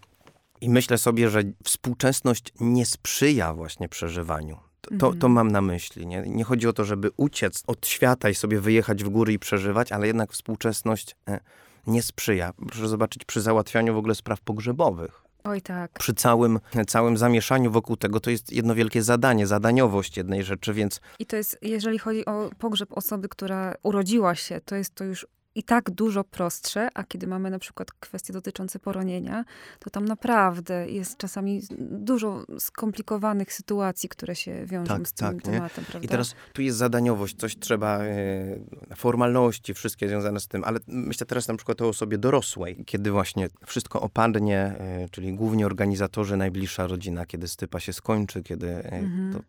i 0.60 0.70
myślę 0.70 0.98
sobie, 0.98 1.30
że 1.30 1.42
współczesność 1.64 2.52
nie 2.60 2.86
sprzyja 2.86 3.54
właśnie 3.54 3.88
przeżywaniu. 3.88 4.58
To, 4.80 4.90
to, 4.90 4.98
to, 4.98 5.26
mhm. 5.26 5.32
mam 5.32 5.50
na 5.50 5.60
myśli. 5.60 6.06
Nie? 6.06 6.22
nie 6.26 6.44
chodzi 6.44 6.68
o 6.68 6.72
to, 6.72 6.84
żeby 6.84 7.10
uciec 7.16 7.62
od 7.66 7.86
świata 7.86 8.30
i 8.30 8.34
sobie 8.34 8.60
wyjechać 8.60 9.04
w 9.04 9.08
góry 9.08 9.32
i 9.32 9.38
przeżywać, 9.38 9.92
ale 9.92 10.06
jednak 10.06 10.32
współczesność... 10.32 11.16
E, 11.28 11.40
nie 11.86 12.02
sprzyja. 12.02 12.52
Proszę 12.68 12.88
zobaczyć 12.88 13.24
przy 13.24 13.40
załatwianiu 13.40 13.94
w 13.94 13.96
ogóle 13.96 14.14
spraw 14.14 14.40
pogrzebowych. 14.40 15.22
Oj 15.44 15.62
tak. 15.62 15.92
Przy 15.92 16.14
całym, 16.14 16.60
całym 16.86 17.16
zamieszaniu 17.16 17.70
wokół 17.70 17.96
tego 17.96 18.20
to 18.20 18.30
jest 18.30 18.52
jedno 18.52 18.74
wielkie 18.74 19.02
zadanie, 19.02 19.46
zadaniowość 19.46 20.16
jednej 20.16 20.44
rzeczy, 20.44 20.74
więc... 20.74 21.00
I 21.18 21.26
to 21.26 21.36
jest, 21.36 21.58
jeżeli 21.62 21.98
chodzi 21.98 22.26
o 22.26 22.50
pogrzeb 22.58 22.92
osoby, 22.92 23.28
która 23.28 23.74
urodziła 23.82 24.34
się, 24.34 24.60
to 24.60 24.74
jest 24.74 24.94
to 24.94 25.04
już 25.04 25.26
i 25.54 25.62
tak 25.62 25.90
dużo 25.90 26.24
prostsze, 26.24 26.88
a 26.94 27.04
kiedy 27.04 27.26
mamy 27.26 27.50
na 27.50 27.58
przykład 27.58 27.92
kwestie 27.92 28.32
dotyczące 28.32 28.78
poronienia, 28.78 29.44
to 29.78 29.90
tam 29.90 30.04
naprawdę 30.04 30.90
jest 30.90 31.16
czasami 31.16 31.62
dużo 31.78 32.44
skomplikowanych 32.58 33.52
sytuacji, 33.52 34.08
które 34.08 34.36
się 34.36 34.66
wiążą 34.66 34.94
tak, 34.96 35.08
z 35.08 35.12
tym 35.12 35.28
tak, 35.28 35.42
tematem. 35.42 35.84
I 36.02 36.08
teraz 36.08 36.34
tu 36.52 36.62
jest 36.62 36.78
zadaniowość, 36.78 37.36
coś 37.36 37.58
trzeba, 37.58 37.98
e, 37.98 38.94
formalności, 38.96 39.74
wszystkie 39.74 40.08
związane 40.08 40.40
z 40.40 40.48
tym, 40.48 40.64
ale 40.64 40.80
myślę 40.86 41.26
teraz 41.26 41.48
na 41.48 41.56
przykład 41.56 41.82
o 41.82 41.88
osobie 41.88 42.18
dorosłej, 42.18 42.84
kiedy 42.86 43.10
właśnie 43.10 43.48
wszystko 43.66 44.00
opadnie, 44.00 44.58
e, 44.58 45.08
czyli 45.10 45.34
głównie 45.34 45.66
organizatorzy, 45.66 46.36
najbliższa 46.36 46.86
rodzina, 46.86 47.26
kiedy 47.26 47.48
stypa 47.48 47.80
się 47.80 47.92
skończy, 47.92 48.42
kiedy 48.42 48.68
e, 48.68 48.92
mhm. 48.92 49.32
to, 49.32 49.40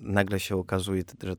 nagle 0.00 0.40
się 0.40 0.56
okazuje, 0.56 1.02
że 1.22 1.36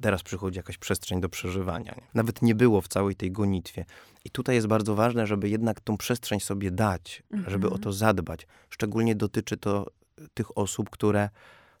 teraz 0.00 0.22
przychodzi 0.22 0.56
jakaś 0.56 0.78
przestrzeń 0.78 1.20
do 1.20 1.28
przeżywania. 1.28 1.94
Nie? 1.96 2.02
Nawet 2.14 2.42
nie 2.42 2.54
było 2.54 2.80
w 2.80 2.88
całej 2.88 3.16
tej 3.16 3.32
gonitwie. 3.32 3.84
I 4.24 4.30
tutaj 4.30 4.54
jest 4.54 4.66
bardzo 4.66 4.94
ważne, 4.94 5.26
żeby 5.26 5.48
jednak 5.48 5.80
tą 5.80 5.96
przestrzeń 5.96 6.40
sobie 6.40 6.70
dać, 6.70 7.22
mhm. 7.30 7.50
żeby 7.50 7.66
o 7.66 7.70
mhm. 7.70 7.82
to 7.82 7.92
zadbać. 7.92 8.46
Szczególnie 8.70 9.14
dotyczy 9.14 9.56
to 9.56 9.86
tych 10.34 10.58
osób, 10.58 10.90
które 10.90 11.28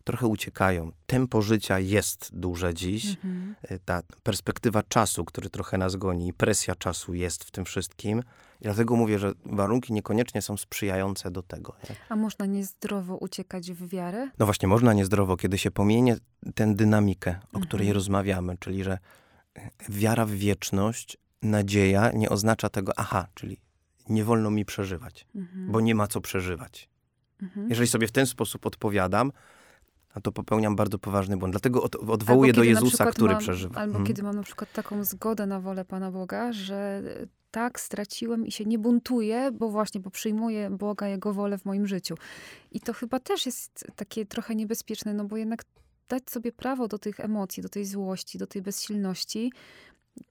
trochę 0.04 0.26
uciekają. 0.26 0.92
Tempo 1.06 1.42
życia 1.42 1.78
jest 1.78 2.30
duże 2.32 2.74
dziś. 2.74 3.06
Mhm. 3.06 3.54
Ta 3.84 4.02
perspektywa 4.22 4.82
czasu, 4.82 5.24
który 5.24 5.50
trochę 5.50 5.78
nas 5.78 5.96
goni, 5.96 6.32
presja 6.32 6.74
czasu 6.74 7.14
jest 7.14 7.44
w 7.44 7.50
tym 7.50 7.64
wszystkim. 7.64 8.22
I 8.60 8.64
dlatego 8.64 8.96
mówię, 8.96 9.18
że 9.18 9.32
warunki 9.44 9.92
niekoniecznie 9.92 10.42
są 10.42 10.56
sprzyjające 10.56 11.30
do 11.30 11.42
tego. 11.42 11.74
Nie? 11.90 11.96
A 12.08 12.16
można 12.16 12.46
niezdrowo 12.46 13.16
uciekać 13.16 13.72
w 13.72 13.88
wiarę? 13.88 14.30
No 14.38 14.46
właśnie, 14.46 14.68
można 14.68 14.92
niezdrowo, 14.92 15.36
kiedy 15.36 15.58
się 15.58 15.70
pomienie 15.70 16.16
tę 16.54 16.74
dynamikę, 16.74 17.30
o 17.30 17.34
mhm. 17.34 17.64
której 17.64 17.92
rozmawiamy, 17.92 18.56
czyli 18.58 18.84
że 18.84 18.98
wiara 19.88 20.26
w 20.26 20.30
wieczność, 20.30 21.18
nadzieja 21.42 22.10
nie 22.14 22.28
oznacza 22.28 22.68
tego, 22.68 22.92
aha, 22.96 23.26
czyli 23.34 23.60
nie 24.08 24.24
wolno 24.24 24.50
mi 24.50 24.64
przeżywać, 24.64 25.26
mhm. 25.34 25.72
bo 25.72 25.80
nie 25.80 25.94
ma 25.94 26.06
co 26.06 26.20
przeżywać. 26.20 26.88
Mhm. 27.42 27.70
Jeżeli 27.70 27.88
sobie 27.88 28.06
w 28.06 28.12
ten 28.12 28.26
sposób 28.26 28.66
odpowiadam, 28.66 29.32
no 30.16 30.22
to 30.22 30.32
popełniam 30.32 30.76
bardzo 30.76 30.98
poważny 30.98 31.36
błąd. 31.36 31.52
Dlatego 31.52 31.82
od, 31.82 31.94
odwołuję 31.94 32.52
do 32.52 32.62
Jezusa, 32.62 33.06
który 33.06 33.32
mam, 33.32 33.42
przeżywa. 33.42 33.80
Albo 33.80 33.92
hmm. 33.92 34.06
kiedy 34.06 34.22
mam 34.22 34.36
na 34.36 34.42
przykład 34.42 34.72
taką 34.72 35.04
zgodę 35.04 35.46
na 35.46 35.60
wolę 35.60 35.84
Pana 35.84 36.10
Boga, 36.10 36.52
że 36.52 37.02
tak, 37.50 37.80
straciłem 37.80 38.46
i 38.46 38.52
się 38.52 38.64
nie 38.64 38.78
buntuję, 38.78 39.50
bo 39.52 39.68
właśnie, 39.68 40.00
bo 40.00 40.10
przyjmuję 40.10 40.70
Boga, 40.70 41.08
Jego 41.08 41.32
wolę 41.34 41.58
w 41.58 41.64
moim 41.64 41.86
życiu. 41.86 42.14
I 42.72 42.80
to 42.80 42.92
chyba 42.92 43.20
też 43.20 43.46
jest 43.46 43.86
takie 43.96 44.26
trochę 44.26 44.54
niebezpieczne, 44.54 45.14
no 45.14 45.24
bo 45.24 45.36
jednak 45.36 45.64
dać 46.08 46.30
sobie 46.30 46.52
prawo 46.52 46.88
do 46.88 46.98
tych 46.98 47.20
emocji, 47.20 47.62
do 47.62 47.68
tej 47.68 47.84
złości, 47.84 48.38
do 48.38 48.46
tej 48.46 48.62
bezsilności, 48.62 49.52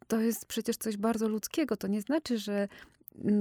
to 0.07 0.19
jest 0.19 0.45
przecież 0.45 0.77
coś 0.77 0.97
bardzo 0.97 1.27
ludzkiego. 1.27 1.77
To 1.77 1.87
nie 1.87 2.01
znaczy, 2.01 2.37
że 2.37 2.67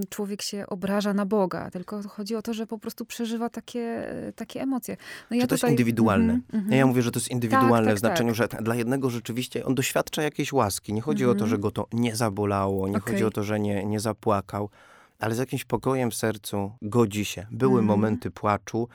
człowiek 0.08 0.42
się 0.42 0.66
obraża 0.66 1.14
na 1.14 1.26
Boga, 1.26 1.70
tylko 1.70 2.02
chodzi 2.08 2.36
o 2.36 2.42
to, 2.42 2.54
że 2.54 2.66
po 2.66 2.78
prostu 2.78 3.04
przeżywa 3.04 3.50
takie, 3.50 4.12
takie 4.36 4.60
emocje. 4.60 4.96
No 5.30 5.36
ja 5.36 5.42
to 5.42 5.56
tutaj... 5.56 5.70
jest 5.70 5.80
indywidualne. 5.80 6.40
Mm 6.52 6.66
-hmm, 6.66 6.74
ja 6.74 6.86
mówię, 6.86 7.02
że 7.02 7.10
to 7.10 7.18
jest 7.18 7.30
indywidualne 7.30 7.76
tak, 7.76 7.86
tak, 7.86 7.96
w 7.96 7.98
znaczeniu, 7.98 8.34
tak. 8.34 8.52
że 8.52 8.64
dla 8.64 8.74
jednego 8.74 9.10
rzeczywiście 9.10 9.64
on 9.64 9.74
doświadcza 9.74 10.22
jakiejś 10.22 10.52
łaski. 10.52 10.92
Nie 10.92 11.00
chodzi 11.00 11.24
mm 11.24 11.34
-hmm. 11.34 11.38
o 11.38 11.40
to, 11.40 11.46
że 11.46 11.56
mhm. 11.56 11.62
go 11.62 11.70
to 11.70 11.86
nie 11.92 12.16
zabolało, 12.16 12.88
nie 12.88 12.96
okay. 12.96 13.12
chodzi 13.12 13.24
o 13.24 13.30
to, 13.30 13.42
że 13.42 13.60
nie, 13.60 13.84
nie 13.84 14.00
zapłakał, 14.00 14.70
ale 15.18 15.34
z 15.34 15.38
jakimś 15.38 15.64
pokojem 15.64 16.10
w 16.10 16.14
sercu 16.14 16.72
godzi 16.82 17.24
się. 17.24 17.46
Były 17.50 17.72
mm 17.72 17.84
-hmm. 17.84 17.88
momenty 17.88 18.30
płaczu, 18.30 18.88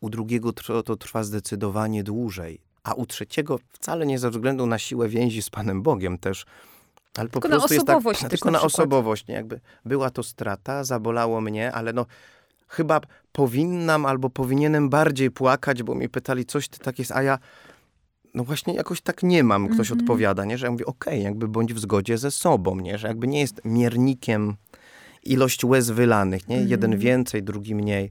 u 0.00 0.10
drugiego 0.10 0.52
to 0.84 0.96
trwa 0.96 1.24
zdecydowanie 1.24 2.04
dłużej, 2.04 2.60
a 2.82 2.94
u 2.94 3.06
trzeciego 3.06 3.58
wcale 3.68 4.06
nie 4.06 4.18
ze 4.18 4.30
względu 4.30 4.66
na 4.66 4.78
siłę 4.78 5.08
więzi 5.08 5.42
z 5.42 5.50
Panem 5.50 5.82
Bogiem 5.82 6.18
też 6.18 6.46
ale 7.18 7.28
po 7.28 7.40
tylko 7.40 7.48
prostu 7.48 7.74
na 7.74 7.80
osobowość 7.82 8.22
jest 8.22 8.30
tak, 8.30 8.30
Tylko 8.38 8.50
na, 8.50 8.58
na 8.58 8.64
osobowość, 8.64 9.26
nie? 9.26 9.34
Jakby 9.34 9.60
była 9.84 10.10
to 10.10 10.22
strata, 10.22 10.84
zabolało 10.84 11.40
mnie, 11.40 11.72
ale 11.72 11.92
no 11.92 12.06
chyba 12.68 13.00
powinnam 13.32 14.06
albo 14.06 14.30
powinienem 14.30 14.88
bardziej 14.88 15.30
płakać, 15.30 15.82
bo 15.82 15.94
mi 15.94 16.08
pytali, 16.08 16.44
coś 16.44 16.68
ty 16.68 16.78
tak 16.78 16.98
jest, 16.98 17.12
a 17.12 17.22
ja 17.22 17.38
no 18.34 18.44
właśnie 18.44 18.74
jakoś 18.74 19.00
tak 19.00 19.22
nie 19.22 19.44
mam, 19.44 19.68
ktoś 19.68 19.90
mm 19.90 19.98
-hmm. 19.98 20.02
odpowiada, 20.02 20.44
nie? 20.44 20.58
Że 20.58 20.66
ja 20.66 20.72
mówię, 20.72 20.86
okej, 20.86 21.14
okay, 21.14 21.24
jakby 21.24 21.48
bądź 21.48 21.74
w 21.74 21.78
zgodzie 21.78 22.18
ze 22.18 22.30
sobą, 22.30 22.76
nie? 22.76 22.98
Że 22.98 23.08
jakby 23.08 23.28
nie 23.28 23.40
jest 23.40 23.60
miernikiem 23.64 24.56
ilość 25.22 25.64
łez 25.64 25.90
wylanych, 25.90 26.48
nie? 26.48 26.56
Mm 26.56 26.66
-hmm. 26.66 26.70
Jeden 26.70 26.98
więcej, 26.98 27.42
drugi 27.42 27.74
mniej. 27.74 28.10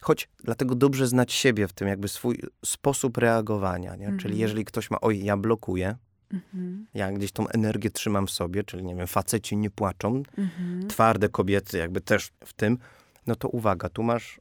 Choć 0.00 0.28
dlatego 0.44 0.74
dobrze 0.74 1.06
znać 1.06 1.32
siebie 1.32 1.68
w 1.68 1.72
tym, 1.72 1.88
jakby 1.88 2.08
swój 2.08 2.42
sposób 2.64 3.18
reagowania, 3.18 3.96
nie? 3.96 4.06
Mm 4.06 4.16
-hmm. 4.16 4.22
Czyli 4.22 4.34
mhm. 4.34 4.40
jeżeli 4.40 4.64
ktoś 4.64 4.90
ma, 4.90 5.00
oj, 5.00 5.24
ja 5.24 5.36
blokuję, 5.36 5.96
Mhm. 6.34 6.86
Ja 6.94 7.12
gdzieś 7.12 7.32
tą 7.32 7.48
energię 7.48 7.90
trzymam 7.90 8.26
w 8.26 8.30
sobie, 8.30 8.64
czyli 8.64 8.84
nie 8.84 8.94
wiem, 8.94 9.06
faceci 9.06 9.56
nie 9.56 9.70
płaczą, 9.70 10.22
mhm. 10.38 10.88
twarde 10.88 11.28
kobiety 11.28 11.78
jakby 11.78 12.00
też 12.00 12.30
w 12.44 12.52
tym, 12.52 12.78
no 13.26 13.36
to 13.36 13.48
uwaga, 13.48 13.88
tu 13.88 14.02
masz 14.02 14.40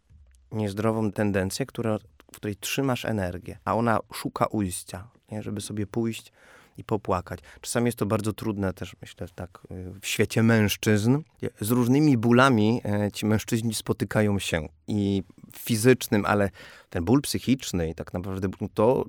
niezdrową 0.52 1.12
tendencję, 1.12 1.66
która, 1.66 1.98
w 2.32 2.36
której 2.36 2.56
trzymasz 2.56 3.06
energię, 3.06 3.58
a 3.66 3.76
ona 3.76 4.00
szuka 4.14 4.46
ujścia, 4.46 5.08
nie? 5.32 5.44
żeby 5.44 5.62
sobie 5.62 5.88
pójść 5.88 6.32
i 6.78 6.84
popłakać. 6.84 7.40
Czasami 7.62 7.86
jest 7.86 7.98
to 7.98 8.06
bardzo 8.06 8.34
trudne 8.34 8.74
też, 8.74 8.96
myślę, 9.02 9.28
tak 9.36 9.60
y, 9.72 10.00
w 10.02 10.08
świecie 10.08 10.44
mężczyzn. 10.44 11.18
Z 11.62 11.72
różnymi 11.72 12.18
bólami 12.18 12.82
e, 12.86 13.12
ci 13.12 13.26
mężczyźni 13.26 13.74
spotykają 13.74 14.40
się 14.40 14.68
i 14.88 15.24
fizycznym, 15.58 16.26
ale 16.26 16.50
ten 16.90 17.06
ból 17.06 17.22
psychiczny 17.22 17.90
i 17.90 17.96
tak 17.96 18.14
naprawdę 18.14 18.50
to 18.74 19.06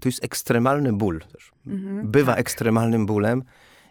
to 0.00 0.08
jest 0.08 0.24
ekstremalny 0.24 0.92
ból 0.92 1.20
też. 1.32 1.52
Mhm, 1.66 2.10
Bywa 2.10 2.32
tak. 2.32 2.40
ekstremalnym 2.40 3.06
bólem. 3.06 3.42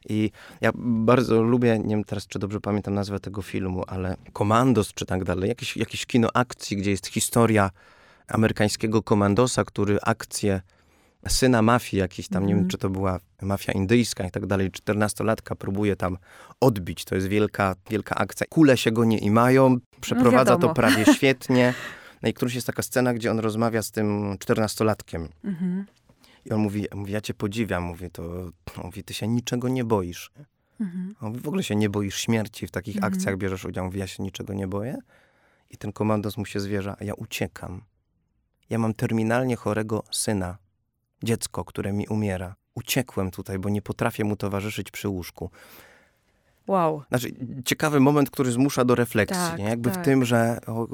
I 0.10 0.32
ja 0.62 0.72
bardzo 0.76 1.42
lubię, 1.42 1.80
nie 1.80 1.96
wiem 1.96 2.04
teraz, 2.04 2.28
czy 2.28 2.40
dobrze 2.40 2.62
pamiętam 2.62 2.94
nazwę 2.94 3.20
tego 3.20 3.42
filmu, 3.42 3.84
ale 3.88 4.18
Komandos 4.34 4.94
czy 4.94 5.06
tak 5.06 5.24
dalej, 5.24 5.50
jakieś, 5.50 5.78
jakieś 5.78 6.06
kino 6.06 6.30
akcji, 6.34 6.78
gdzie 6.78 6.92
jest 6.92 7.08
historia 7.08 7.70
amerykańskiego 8.28 9.04
komandosa, 9.04 9.64
który 9.64 9.98
akcję 10.02 10.62
syna 11.28 11.62
mafii 11.62 12.00
jakiś 12.00 12.28
tam, 12.28 12.44
nie 12.44 12.50
wiem, 12.54 12.58
mhm. 12.58 12.70
czy 12.70 12.78
to 12.78 12.90
była 12.90 13.20
mafia 13.42 13.72
indyjska 13.72 14.28
i 14.28 14.32
tak 14.32 14.46
dalej, 14.46 14.72
czternastolatka 14.72 15.56
próbuje 15.56 15.96
tam 15.96 16.18
odbić. 16.62 17.06
To 17.06 17.16
jest 17.16 17.28
wielka, 17.28 17.76
wielka 17.90 18.16
akcja. 18.16 18.48
Kule 18.50 18.78
się 18.78 18.92
go 18.92 19.06
nie 19.06 19.18
imają, 19.18 19.78
przeprowadza 20.02 20.52
no 20.52 20.60
to 20.60 20.74
prawie 20.74 21.06
świetnie. 21.14 21.74
No 22.22 22.30
i 22.30 22.34
którąś 22.34 22.56
jest 22.56 22.68
taka 22.68 22.84
scena, 22.84 23.14
gdzie 23.14 23.32
on 23.32 23.40
rozmawia 23.40 23.82
z 23.82 23.92
tym 23.92 24.38
czternastolatkiem. 24.40 25.30
Mhm. 25.44 25.86
I 26.46 26.52
on 26.52 26.60
mówi, 26.60 26.86
mówi, 26.96 27.14
ja 27.14 27.22
cię 27.22 27.34
podziwiam, 27.34 27.84
mówi, 27.84 28.12
to, 28.12 28.52
mówi, 28.84 29.04
ty 29.04 29.14
się 29.14 29.28
niczego 29.28 29.70
nie 29.70 29.84
boisz. 29.84 30.32
Mhm. 30.80 31.16
On 31.22 31.30
mówi, 31.30 31.42
w 31.42 31.48
ogóle 31.48 31.64
się 31.64 31.76
nie 31.76 31.90
boisz 31.90 32.16
śmierci, 32.16 32.68
w 32.68 32.72
takich 32.72 32.96
mhm. 32.96 33.14
akcjach 33.14 33.38
bierzesz 33.38 33.66
udział. 33.66 33.86
Mówi, 33.86 34.00
ja 34.00 34.08
się 34.08 34.24
niczego 34.24 34.54
nie 34.54 34.68
boję. 34.68 34.98
I 35.70 35.78
ten 35.78 35.92
komandos 35.92 36.38
mu 36.38 36.46
się 36.46 36.60
zwierza, 36.60 36.96
a 37.00 37.04
ja 37.04 37.14
uciekam. 37.14 37.82
Ja 38.70 38.80
mam 38.80 38.94
terminalnie 38.94 39.56
chorego 39.56 40.04
syna, 40.12 40.58
dziecko, 41.24 41.66
które 41.66 41.94
mi 41.94 42.08
umiera. 42.08 42.56
Uciekłem 42.76 43.32
tutaj, 43.32 43.60
bo 43.60 43.70
nie 43.70 43.82
potrafię 43.82 44.24
mu 44.24 44.36
towarzyszyć 44.36 44.92
przy 44.92 45.08
łóżku. 45.08 45.52
Wow. 46.70 47.04
Znaczy, 47.10 47.32
ciekawy 47.66 48.00
moment, 48.00 48.30
który 48.30 48.52
zmusza 48.52 48.86
do 48.86 48.96
refleksji. 48.96 49.38
Tak, 49.38 49.60
nie? 49.60 49.66
Jakby 49.66 49.92
tak. 49.92 50.02
w 50.02 50.06
tym, 50.06 50.26
że 50.26 50.60
o, 50.68 50.88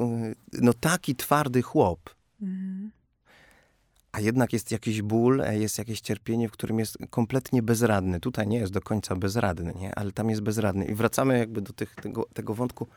no 0.53 0.73
taki 0.73 1.15
twardy 1.15 1.61
chłop. 1.61 2.09
Mhm. 2.41 2.91
A 4.11 4.19
jednak 4.19 4.53
jest 4.53 4.71
jakiś 4.71 5.01
ból, 5.01 5.41
e, 5.41 5.59
jest 5.59 5.77
jakieś 5.77 6.01
cierpienie, 6.01 6.49
w 6.49 6.51
którym 6.51 6.79
jest 6.79 6.97
kompletnie 7.09 7.63
bezradny. 7.63 8.19
Tutaj 8.19 8.47
nie 8.47 8.57
jest 8.57 8.73
do 8.73 8.81
końca 8.81 9.15
bezradny, 9.15 9.73
nie? 9.73 9.95
ale 9.95 10.11
tam 10.11 10.29
jest 10.29 10.41
bezradny. 10.41 10.85
I 10.85 10.95
wracamy 10.95 11.37
jakby 11.37 11.61
do 11.61 11.73
tych, 11.73 11.95
tego, 11.95 12.27
tego 12.33 12.53
wątku 12.53 12.87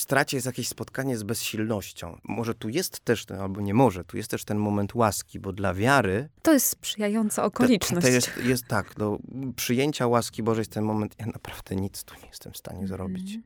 stracie 0.00 0.36
jest 0.36 0.46
jakieś 0.46 0.68
spotkanie 0.68 1.16
z 1.16 1.22
bezsilnością. 1.22 2.18
Może 2.24 2.54
tu 2.54 2.68
jest 2.68 3.00
też, 3.00 3.26
ten, 3.26 3.40
albo 3.40 3.60
nie 3.60 3.74
może, 3.74 4.04
tu 4.04 4.16
jest 4.16 4.30
też 4.30 4.44
ten 4.44 4.58
moment 4.58 4.94
łaski, 4.94 5.40
bo 5.40 5.52
dla 5.52 5.74
wiary... 5.74 6.28
To 6.42 6.52
jest 6.52 6.66
sprzyjająca 6.66 7.44
okoliczność. 7.44 8.06
To, 8.06 8.12
jest, 8.12 8.30
jest 8.44 8.66
tak, 8.66 8.94
do 8.94 9.18
przyjęcia 9.56 10.06
łaski 10.06 10.42
Bożej 10.42 10.60
jest 10.60 10.72
ten 10.72 10.84
moment, 10.84 11.14
ja 11.18 11.26
naprawdę 11.26 11.76
nic 11.76 12.04
tu 12.04 12.14
nie 12.22 12.28
jestem 12.28 12.52
w 12.52 12.56
stanie 12.56 12.78
mm. 12.78 12.88
zrobić. 12.88 13.38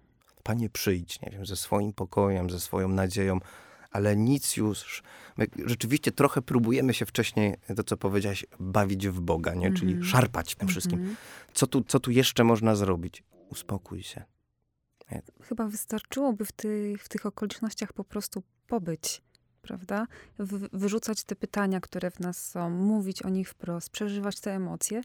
Panie, 0.42 0.70
przyjdź, 0.70 1.20
nie 1.20 1.30
wiem, 1.30 1.46
ze 1.46 1.56
swoim 1.56 1.92
pokojem, 1.92 2.50
ze 2.50 2.60
swoją 2.60 2.88
nadzieją, 2.88 3.38
ale 3.90 4.16
nic 4.16 4.56
już... 4.56 5.02
My 5.36 5.46
rzeczywiście 5.66 6.12
trochę 6.12 6.42
próbujemy 6.42 6.94
się 6.94 7.06
wcześniej, 7.06 7.56
to 7.76 7.84
co 7.84 7.96
powiedziałaś, 7.96 8.46
bawić 8.60 9.08
w 9.08 9.20
Boga, 9.20 9.54
nie? 9.54 9.72
czyli 9.72 9.92
mm 9.92 10.04
-hmm. 10.04 10.10
szarpać 10.10 10.54
tym 10.54 10.68
wszystkim. 10.68 10.98
Mm 10.98 11.12
-hmm. 11.12 11.16
Co, 11.54 11.66
tu, 11.66 11.84
co 11.84 12.00
tu 12.00 12.10
jeszcze 12.10 12.44
można 12.44 12.76
zrobić? 12.76 13.22
Uspokój 13.48 14.02
się 14.02 14.24
Chyba 15.42 15.66
wystarczyłoby 15.66 16.44
w 16.44 16.52
tych, 16.52 17.02
w 17.02 17.08
tych 17.08 17.26
okolicznościach 17.26 17.92
po 17.92 18.04
prostu 18.04 18.42
pobyć, 18.66 19.22
prawda? 19.62 20.06
wyrzucać 20.72 21.24
te 21.24 21.36
pytania, 21.36 21.80
które 21.80 22.10
w 22.10 22.20
nas 22.20 22.50
są, 22.50 22.70
mówić 22.70 23.22
o 23.22 23.28
nich 23.28 23.48
wprost, 23.48 23.90
przeżywać 23.90 24.40
te 24.40 24.54
emocje. 24.54 25.00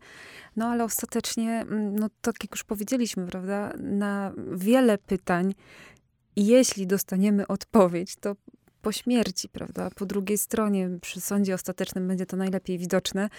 No 0.55 0.67
ale 0.67 0.83
ostatecznie, 0.83 1.51
mm, 1.51 1.95
no 1.99 2.09
tak 2.21 2.35
jak 2.43 2.51
już 2.51 2.63
powiedzieliśmy, 2.63 3.27
prawda, 3.27 3.73
na 3.77 4.33
wiele 4.55 4.97
pytań 4.97 5.53
jeśli 6.37 6.87
dostaniemy 6.87 7.47
odpowiedź, 7.47 8.15
to 8.15 8.35
po 8.82 8.91
śmierci, 8.91 9.49
prawda? 9.49 9.89
Po 9.95 10.05
drugiej 10.05 10.38
stronie, 10.38 10.89
przy 11.01 11.21
sądzie 11.21 11.53
ostatecznym 11.53 12.07
będzie 12.07 12.25
to 12.25 12.38
najlepiej 12.38 12.78
widoczne. 12.78 13.30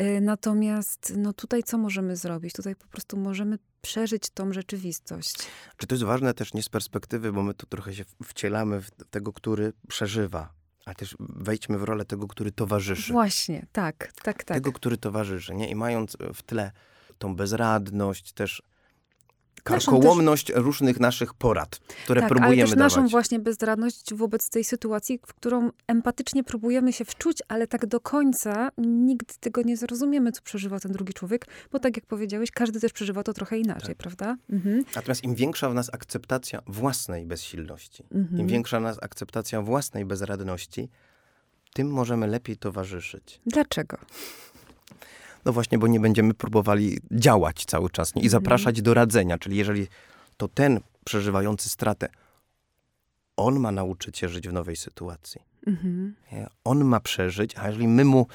Y, 0.00 0.20
natomiast 0.20 1.12
no 1.16 1.32
tutaj 1.32 1.62
co 1.62 1.78
możemy 1.78 2.16
zrobić? 2.16 2.52
Tutaj 2.52 2.76
po 2.76 2.86
prostu 2.86 3.16
możemy 3.16 3.58
przeżyć 3.82 4.30
tą 4.30 4.52
rzeczywistość. 4.52 5.34
Czy 5.76 5.86
to 5.86 5.94
jest 5.94 6.04
ważne 6.04 6.34
też 6.34 6.54
nie 6.54 6.62
z 6.62 6.68
perspektywy, 6.68 7.32
bo 7.32 7.42
my 7.42 7.54
tu 7.54 7.66
trochę 7.66 7.94
się 7.94 8.04
wcielamy 8.24 8.80
w 8.80 8.90
tego, 9.10 9.32
który 9.32 9.72
przeżywa, 9.88 10.52
ale 10.84 10.94
też 10.94 11.16
wejdźmy 11.18 11.78
w 11.78 11.82
rolę 11.82 12.04
tego, 12.04 12.28
który 12.28 12.52
towarzyszy. 12.52 13.12
Właśnie, 13.12 13.66
tak, 13.72 14.12
tak, 14.22 14.44
tak. 14.44 14.56
Tego, 14.56 14.72
który 14.72 14.96
towarzyszy, 14.96 15.54
nie? 15.54 15.70
I 15.70 15.74
mając 15.74 16.16
w 16.34 16.42
tle 16.42 16.72
tą 17.18 17.36
bezradność, 17.36 18.32
też 18.32 18.62
karkołomność 19.64 20.46
też... 20.46 20.56
różnych 20.56 21.00
naszych 21.00 21.34
porad, 21.34 21.78
które 22.04 22.20
tak, 22.20 22.28
próbujemy 22.28 22.62
ale 22.62 22.62
też 22.62 22.70
dawać. 22.70 22.96
naszą 22.96 23.08
właśnie 23.08 23.38
bezradność 23.38 24.14
wobec 24.14 24.50
tej 24.50 24.64
sytuacji, 24.64 25.20
w 25.26 25.34
którą 25.34 25.70
empatycznie 25.86 26.44
próbujemy 26.44 26.92
się 26.92 27.04
wczuć, 27.04 27.38
ale 27.48 27.66
tak 27.66 27.86
do 27.86 28.00
końca 28.00 28.70
nigdy 28.78 29.34
tego 29.40 29.62
nie 29.62 29.76
zrozumiemy, 29.76 30.32
co 30.32 30.42
przeżywa 30.42 30.80
ten 30.80 30.92
drugi 30.92 31.12
człowiek, 31.12 31.46
bo 31.72 31.78
tak 31.78 31.96
jak 31.96 32.06
powiedziałeś, 32.06 32.50
każdy 32.50 32.80
też 32.80 32.92
przeżywa 32.92 33.22
to 33.22 33.32
trochę 33.32 33.58
inaczej, 33.58 33.88
tak. 33.88 33.96
prawda? 33.96 34.36
Mhm. 34.50 34.84
Natomiast 34.96 35.24
im 35.24 35.34
większa 35.34 35.70
w 35.70 35.74
nas 35.74 35.94
akceptacja 35.94 36.62
własnej 36.66 37.26
bezsilności, 37.26 38.04
mhm. 38.14 38.40
im 38.40 38.46
większa 38.46 38.80
w 38.80 38.82
nas 38.82 38.98
akceptacja 39.02 39.62
własnej 39.62 40.04
bezradności, 40.04 40.88
tym 41.74 41.90
możemy 41.90 42.26
lepiej 42.26 42.56
towarzyszyć. 42.56 43.40
Dlaczego? 43.46 43.96
No 45.44 45.52
właśnie, 45.52 45.78
bo 45.78 45.86
nie 45.86 46.00
będziemy 46.00 46.34
próbowali 46.34 46.98
działać 47.10 47.64
cały 47.64 47.90
czas 47.90 48.14
nie? 48.14 48.22
i 48.22 48.24
mhm. 48.24 48.42
zapraszać 48.42 48.82
do 48.82 48.94
radzenia. 48.94 49.38
Czyli 49.38 49.56
jeżeli 49.56 49.86
to 50.36 50.48
ten 50.48 50.80
przeżywający 51.04 51.68
stratę, 51.68 52.08
on 53.36 53.60
ma 53.60 53.72
nauczyć 53.72 54.18
się 54.18 54.28
żyć 54.28 54.48
w 54.48 54.52
nowej 54.52 54.76
sytuacji. 54.76 55.40
Mhm. 55.66 56.14
On 56.64 56.84
ma 56.84 57.00
przeżyć, 57.00 57.56
a 57.56 57.66
jeżeli 57.66 57.88
my 57.88 58.04
mu 58.04 58.26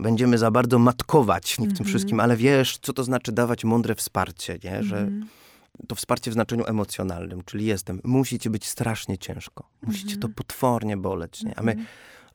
będziemy 0.00 0.38
za 0.38 0.50
bardzo 0.50 0.78
matkować 0.78 1.54
w 1.54 1.58
mhm. 1.58 1.76
tym 1.76 1.86
wszystkim, 1.86 2.20
ale 2.20 2.36
wiesz, 2.36 2.78
co 2.82 2.92
to 2.92 3.04
znaczy 3.04 3.32
dawać 3.32 3.64
mądre 3.64 3.94
wsparcie, 3.94 4.58
nie? 4.64 4.82
że 4.82 4.98
mhm. 4.98 5.26
to 5.88 5.94
wsparcie 5.94 6.30
w 6.30 6.34
znaczeniu 6.34 6.64
emocjonalnym, 6.66 7.42
czyli 7.44 7.66
jestem, 7.66 8.00
musi 8.04 8.38
ci 8.38 8.50
być 8.50 8.66
strasznie 8.66 9.18
ciężko, 9.18 9.68
musi 9.82 10.06
cię 10.06 10.16
to 10.16 10.28
potwornie 10.28 10.96
boleć, 10.96 11.42
nie? 11.42 11.58
a 11.58 11.62
my 11.62 11.72
mhm 11.72 11.88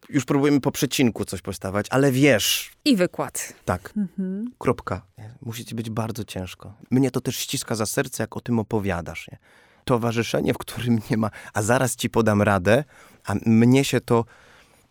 już 0.09 0.25
próbujemy 0.25 0.61
po 0.61 0.71
przecinku 0.71 1.25
coś 1.25 1.41
postawać, 1.41 1.85
ale 1.89 2.11
wiesz. 2.11 2.71
I 2.85 2.95
wykład. 2.95 3.53
Tak. 3.65 3.93
Mhm. 3.97 4.51
Kropka. 4.57 5.01
Musi 5.41 5.65
ci 5.65 5.75
być 5.75 5.89
bardzo 5.89 6.23
ciężko. 6.23 6.73
Mnie 6.91 7.11
to 7.11 7.21
też 7.21 7.37
ściska 7.37 7.75
za 7.75 7.85
serce, 7.85 8.23
jak 8.23 8.37
o 8.37 8.41
tym 8.41 8.59
opowiadasz. 8.59 9.27
Nie? 9.31 9.37
Towarzyszenie, 9.85 10.53
w 10.53 10.57
którym 10.57 10.99
nie 11.11 11.17
ma, 11.17 11.29
a 11.53 11.61
zaraz 11.61 11.95
ci 11.95 12.09
podam 12.09 12.41
radę, 12.41 12.83
a 13.25 13.35
mnie 13.45 13.85
się 13.85 14.01
to. 14.01 14.25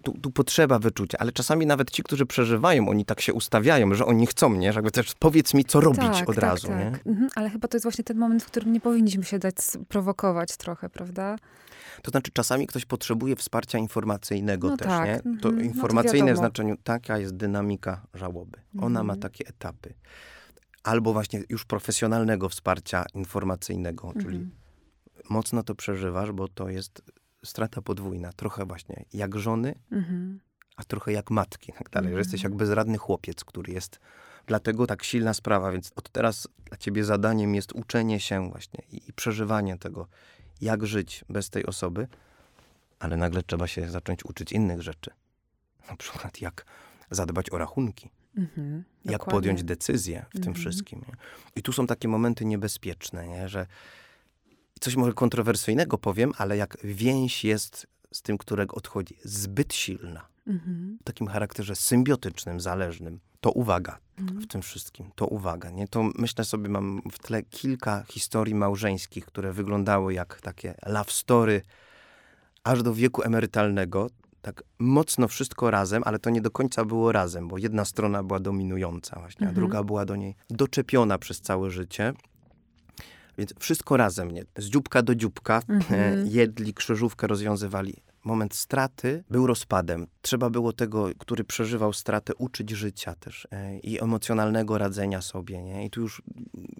Tu, 0.02 0.18
tu, 0.22 0.30
potrzeba 0.30 0.78
wyczucia, 0.78 1.18
ale 1.18 1.32
czasami 1.32 1.66
nawet 1.66 1.90
ci, 1.90 2.02
którzy 2.02 2.26
przeżywają, 2.26 2.88
oni 2.88 3.04
tak 3.04 3.20
się 3.20 3.34
ustawiają, 3.34 3.94
że 3.94 4.06
oni 4.06 4.26
chcą, 4.26 4.54
nie? 4.54 4.72
Że 4.72 4.76
jakby 4.78 4.90
też 4.90 5.14
powiedz 5.18 5.54
mi, 5.54 5.64
co 5.64 5.80
robić 5.80 6.00
tak, 6.00 6.28
od 6.28 6.34
tak, 6.34 6.44
razu, 6.44 6.68
tak. 6.68 6.78
nie? 6.78 7.12
Mhm, 7.12 7.28
ale 7.34 7.50
chyba 7.50 7.68
to 7.68 7.76
jest 7.76 7.84
właśnie 7.84 8.04
ten 8.04 8.18
moment, 8.18 8.42
w 8.42 8.46
którym 8.46 8.72
nie 8.72 8.80
powinniśmy 8.80 9.24
się 9.24 9.38
dać 9.38 9.56
prowokować 9.88 10.56
trochę, 10.56 10.88
prawda? 10.88 11.36
To 12.02 12.10
znaczy 12.10 12.30
czasami 12.32 12.66
ktoś 12.66 12.84
potrzebuje 12.84 13.36
wsparcia 13.36 13.78
informacyjnego 13.78 14.68
no 14.68 14.76
też, 14.76 14.88
tak. 14.88 15.06
nie? 15.06 15.38
To 15.40 15.48
mhm. 15.48 15.66
informacyjne 15.66 16.26
no 16.30 16.32
to 16.32 16.34
w 16.34 16.38
znaczeniu, 16.38 16.76
taka 16.84 17.18
jest 17.18 17.36
dynamika 17.36 18.06
żałoby. 18.14 18.58
Ona 18.78 19.00
mhm. 19.00 19.06
ma 19.06 19.16
takie 19.16 19.46
etapy. 19.46 19.94
Albo 20.82 21.12
właśnie 21.12 21.42
już 21.48 21.64
profesjonalnego 21.64 22.48
wsparcia 22.48 23.04
informacyjnego, 23.14 24.06
mhm. 24.06 24.24
czyli 24.24 24.50
mocno 25.30 25.62
to 25.62 25.74
przeżywasz, 25.74 26.32
bo 26.32 26.48
to 26.48 26.68
jest 26.68 27.02
strata 27.44 27.82
podwójna. 27.82 28.32
Trochę 28.32 28.64
właśnie 28.64 29.04
jak 29.12 29.38
żony, 29.38 29.74
mhm. 29.92 30.40
a 30.76 30.84
trochę 30.84 31.12
jak 31.12 31.30
matki, 31.30 31.72
tak 31.72 31.90
dalej. 31.90 32.12
Że 32.12 32.18
jesteś 32.18 32.40
mhm. 32.40 32.52
jak 32.52 32.58
bezradny 32.58 32.98
chłopiec, 32.98 33.44
który 33.44 33.72
jest 33.72 33.98
Dlatego 34.46 34.86
tak 34.86 35.04
silna 35.04 35.34
sprawa, 35.34 35.72
więc 35.72 35.92
od 35.96 36.10
teraz 36.10 36.48
dla 36.64 36.76
ciebie 36.76 37.04
zadaniem 37.04 37.54
jest 37.54 37.72
uczenie 37.72 38.20
się 38.20 38.50
właśnie 38.50 38.82
i, 38.92 39.08
i 39.08 39.12
przeżywanie 39.12 39.78
tego, 39.78 40.08
jak 40.60 40.86
żyć 40.86 41.24
bez 41.28 41.50
tej 41.50 41.66
osoby, 41.66 42.08
ale 42.98 43.16
nagle 43.16 43.42
trzeba 43.42 43.66
się 43.66 43.90
zacząć 43.90 44.24
uczyć 44.24 44.52
innych 44.52 44.82
rzeczy. 44.82 45.10
Na 45.90 45.96
przykład 45.96 46.40
jak 46.40 46.64
zadbać 47.10 47.50
o 47.50 47.58
rachunki, 47.58 48.10
mhm, 48.36 48.84
jak 49.04 49.12
dokładnie. 49.12 49.32
podjąć 49.32 49.64
decyzję 49.64 50.20
w 50.20 50.36
mhm. 50.36 50.44
tym 50.44 50.54
wszystkim. 50.54 51.04
Nie? 51.08 51.14
I 51.56 51.62
tu 51.62 51.72
są 51.72 51.86
takie 51.86 52.08
momenty 52.08 52.44
niebezpieczne, 52.44 53.28
nie? 53.28 53.48
że 53.48 53.66
coś 54.80 54.96
może 54.96 55.12
kontrowersyjnego 55.12 55.98
powiem, 55.98 56.32
ale 56.38 56.56
jak 56.56 56.76
więź 56.84 57.44
jest 57.44 57.86
z 58.12 58.22
tym, 58.22 58.38
którego 58.38 58.76
odchodzi, 58.76 59.16
zbyt 59.24 59.74
silna, 59.74 60.28
mhm. 60.46 60.98
w 61.00 61.04
takim 61.04 61.26
charakterze 61.26 61.76
symbiotycznym, 61.76 62.60
zależnym, 62.60 63.20
to 63.42 63.50
uwaga 63.50 63.98
mhm. 64.18 64.40
w 64.40 64.46
tym 64.46 64.62
wszystkim, 64.62 65.10
to 65.14 65.26
uwaga. 65.26 65.70
Nie? 65.70 65.88
To 65.88 66.10
myślę 66.18 66.44
sobie, 66.44 66.68
mam 66.68 67.02
w 67.12 67.18
tle 67.18 67.42
kilka 67.42 68.04
historii 68.08 68.54
małżeńskich, 68.54 69.24
które 69.24 69.52
wyglądały 69.52 70.14
jak 70.14 70.40
takie 70.40 70.74
love 70.86 71.10
story 71.10 71.62
aż 72.64 72.82
do 72.82 72.94
wieku 72.94 73.22
emerytalnego. 73.22 74.10
Tak 74.42 74.62
mocno 74.78 75.28
wszystko 75.28 75.70
razem, 75.70 76.02
ale 76.06 76.18
to 76.18 76.30
nie 76.30 76.40
do 76.40 76.50
końca 76.50 76.84
było 76.84 77.12
razem, 77.12 77.48
bo 77.48 77.58
jedna 77.58 77.84
strona 77.84 78.22
była 78.22 78.40
dominująca 78.40 79.20
właśnie, 79.20 79.46
a 79.46 79.50
mhm. 79.50 79.54
druga 79.54 79.84
była 79.84 80.04
do 80.04 80.16
niej 80.16 80.34
doczepiona 80.50 81.18
przez 81.18 81.40
całe 81.40 81.70
życie. 81.70 82.12
Więc 83.38 83.54
wszystko 83.58 83.96
razem, 83.96 84.30
nie? 84.30 84.44
Z 84.56 84.64
dzióbka 84.64 85.02
do 85.02 85.14
dzióbka. 85.14 85.62
Mhm. 85.68 86.26
Jedli, 86.26 86.74
krzyżówkę 86.74 87.26
rozwiązywali 87.26 87.94
moment 88.24 88.54
straty 88.54 89.24
był 89.30 89.46
rozpadem. 89.46 90.06
Trzeba 90.22 90.50
było 90.50 90.72
tego, 90.72 91.08
który 91.18 91.44
przeżywał 91.44 91.92
stratę, 91.92 92.34
uczyć 92.34 92.70
życia 92.70 93.14
też 93.14 93.48
e, 93.50 93.78
i 93.78 94.02
emocjonalnego 94.02 94.78
radzenia 94.78 95.22
sobie. 95.22 95.62
Nie? 95.62 95.86
I 95.86 95.90
tu 95.90 96.00
już, 96.00 96.22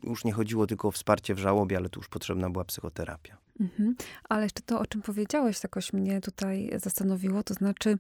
już 0.03 0.25
nie 0.25 0.33
chodziło 0.33 0.67
tylko 0.67 0.89
o 0.89 0.91
wsparcie 0.91 1.35
w 1.35 1.39
żałobie, 1.39 1.77
ale 1.77 1.89
tu 1.89 2.01
już 2.01 2.09
potrzebna 2.09 2.51
była 2.51 2.65
psychoterapia. 2.65 3.37
Mhm. 3.61 3.95
Ale 4.29 4.43
jeszcze 4.43 4.63
to, 4.63 4.81
o 4.81 4.87
czym 4.87 5.03
powiedziałeś, 5.03 5.63
jakoś 5.63 5.93
mnie 5.93 6.21
tutaj 6.21 6.71
zastanowiło, 6.77 7.43
to 7.43 7.55
znaczy, 7.55 7.99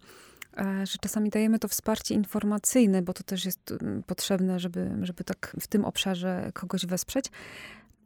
e, 0.57 0.87
że 0.87 0.99
czasami 1.01 1.31
dajemy 1.31 1.59
to 1.59 1.69
wsparcie 1.69 2.15
informacyjne, 2.15 3.03
bo 3.03 3.13
to 3.13 3.23
też 3.23 3.45
jest 3.45 3.73
mm, 3.81 4.03
potrzebne, 4.03 4.61
żeby, 4.61 4.91
żeby 5.03 5.25
tak 5.25 5.57
w 5.61 5.67
tym 5.67 5.85
obszarze 5.85 6.51
kogoś 6.55 6.87
wesprzeć, 6.87 7.27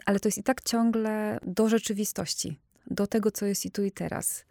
ale 0.07 0.21
to 0.21 0.29
jest 0.29 0.39
i 0.39 0.43
tak 0.43 0.63
ciągle 0.63 1.39
do 1.47 1.69
rzeczywistości, 1.69 2.61
do 2.87 3.07
tego, 3.07 3.31
co 3.31 3.47
jest 3.47 3.67
i 3.67 3.71
tu 3.71 3.85
i 3.85 3.93
teraz. 3.93 4.46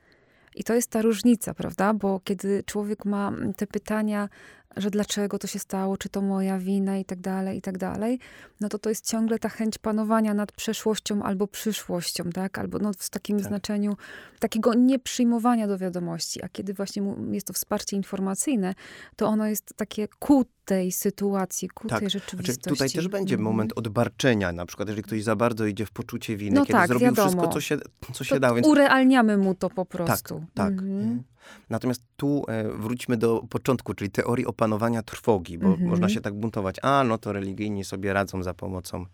I 0.56 0.64
to 0.64 0.74
jest 0.74 0.90
ta 0.90 1.02
różnica, 1.02 1.54
prawda? 1.54 1.94
Bo 1.94 2.20
kiedy 2.24 2.64
człowiek 2.64 3.06
ma 3.06 3.32
te 3.58 3.68
pytania, 3.68 4.30
że 4.78 4.90
dlaczego 4.90 5.40
to 5.40 5.48
się 5.48 5.60
stało, 5.60 5.98
czy 5.98 6.10
to 6.10 6.22
moja 6.22 6.60
wina 6.60 6.98
i 6.98 7.06
tak 7.06 7.20
dalej, 7.20 7.58
i 7.58 7.62
tak 7.62 7.78
dalej, 7.78 8.20
no 8.62 8.70
to 8.70 8.80
to 8.80 8.90
jest 8.90 9.10
ciągle 9.10 9.40
ta 9.40 9.50
chęć 9.50 9.78
panowania 9.78 10.34
nad 10.34 10.52
przeszłością 10.52 11.24
albo 11.24 11.48
przyszłością, 11.48 12.30
tak? 12.30 12.58
Albo 12.58 12.80
no 12.80 12.92
w 12.98 13.10
takim 13.10 13.38
tak. 13.38 13.48
znaczeniu 13.48 13.98
takiego 14.40 14.74
nieprzyjmowania 14.74 15.68
do 15.68 15.78
wiadomości. 15.78 16.44
A 16.44 16.50
kiedy 16.50 16.74
właśnie 16.74 17.16
jest 17.32 17.48
to 17.48 17.54
wsparcie 17.54 17.96
informacyjne, 17.96 18.74
to 19.16 19.28
ono 19.28 19.48
jest 19.48 19.74
takie 19.76 20.08
ku 20.20 20.46
tej 20.66 20.92
sytuacji, 20.92 21.70
ku 21.70 21.88
tak. 21.88 22.00
tej 22.00 22.10
rzeczywistości. 22.10 22.62
Znaczy, 22.62 22.70
tutaj 22.70 22.90
też 22.90 23.08
będzie 23.08 23.36
mhm. 23.36 23.44
moment 23.44 23.74
odbarczenia, 23.76 24.52
na 24.52 24.66
przykład 24.66 24.90
jeżeli 24.90 25.04
ktoś 25.04 25.24
za 25.24 25.36
bardzo 25.36 25.66
idzie 25.66 25.86
w 25.86 25.92
poczucie 25.92 26.38
winy, 26.38 26.56
no 26.56 26.66
kiedy 26.66 26.80
tak, 26.80 26.88
zrobił 26.88 27.08
wiadomo. 27.08 27.30
wszystko, 27.30 27.48
co 27.48 27.62
się, 27.62 27.78
co 28.14 28.24
się 28.24 28.40
dało. 28.40 28.56
Więc... 28.56 28.68
Urealniamy 28.68 29.38
mu 29.38 29.56
to 29.56 29.70
po 29.70 29.86
tak, 29.86 29.88
prostu. 29.88 30.40
Tak, 30.40 30.46
tak. 30.54 30.72
Mhm. 30.72 31.24
Natomiast 31.70 32.02
tu 32.18 32.46
e, 32.48 32.64
wróćmy 32.64 33.18
do 33.18 33.44
początku, 33.50 33.94
czyli 33.94 34.12
teorii 34.12 34.46
opanowania 34.46 35.04
trwogi, 35.04 35.58
bo 35.58 35.68
mhm. 35.68 35.90
można 35.90 36.10
się 36.10 36.22
tak 36.22 36.34
buntować. 36.34 36.76
A, 36.82 37.04
no 37.04 37.18
to 37.18 37.34
religijni 37.34 37.84
sobie 37.84 38.14
radzą 38.14 38.44
za 38.44 38.54
pomocą 38.54 39.06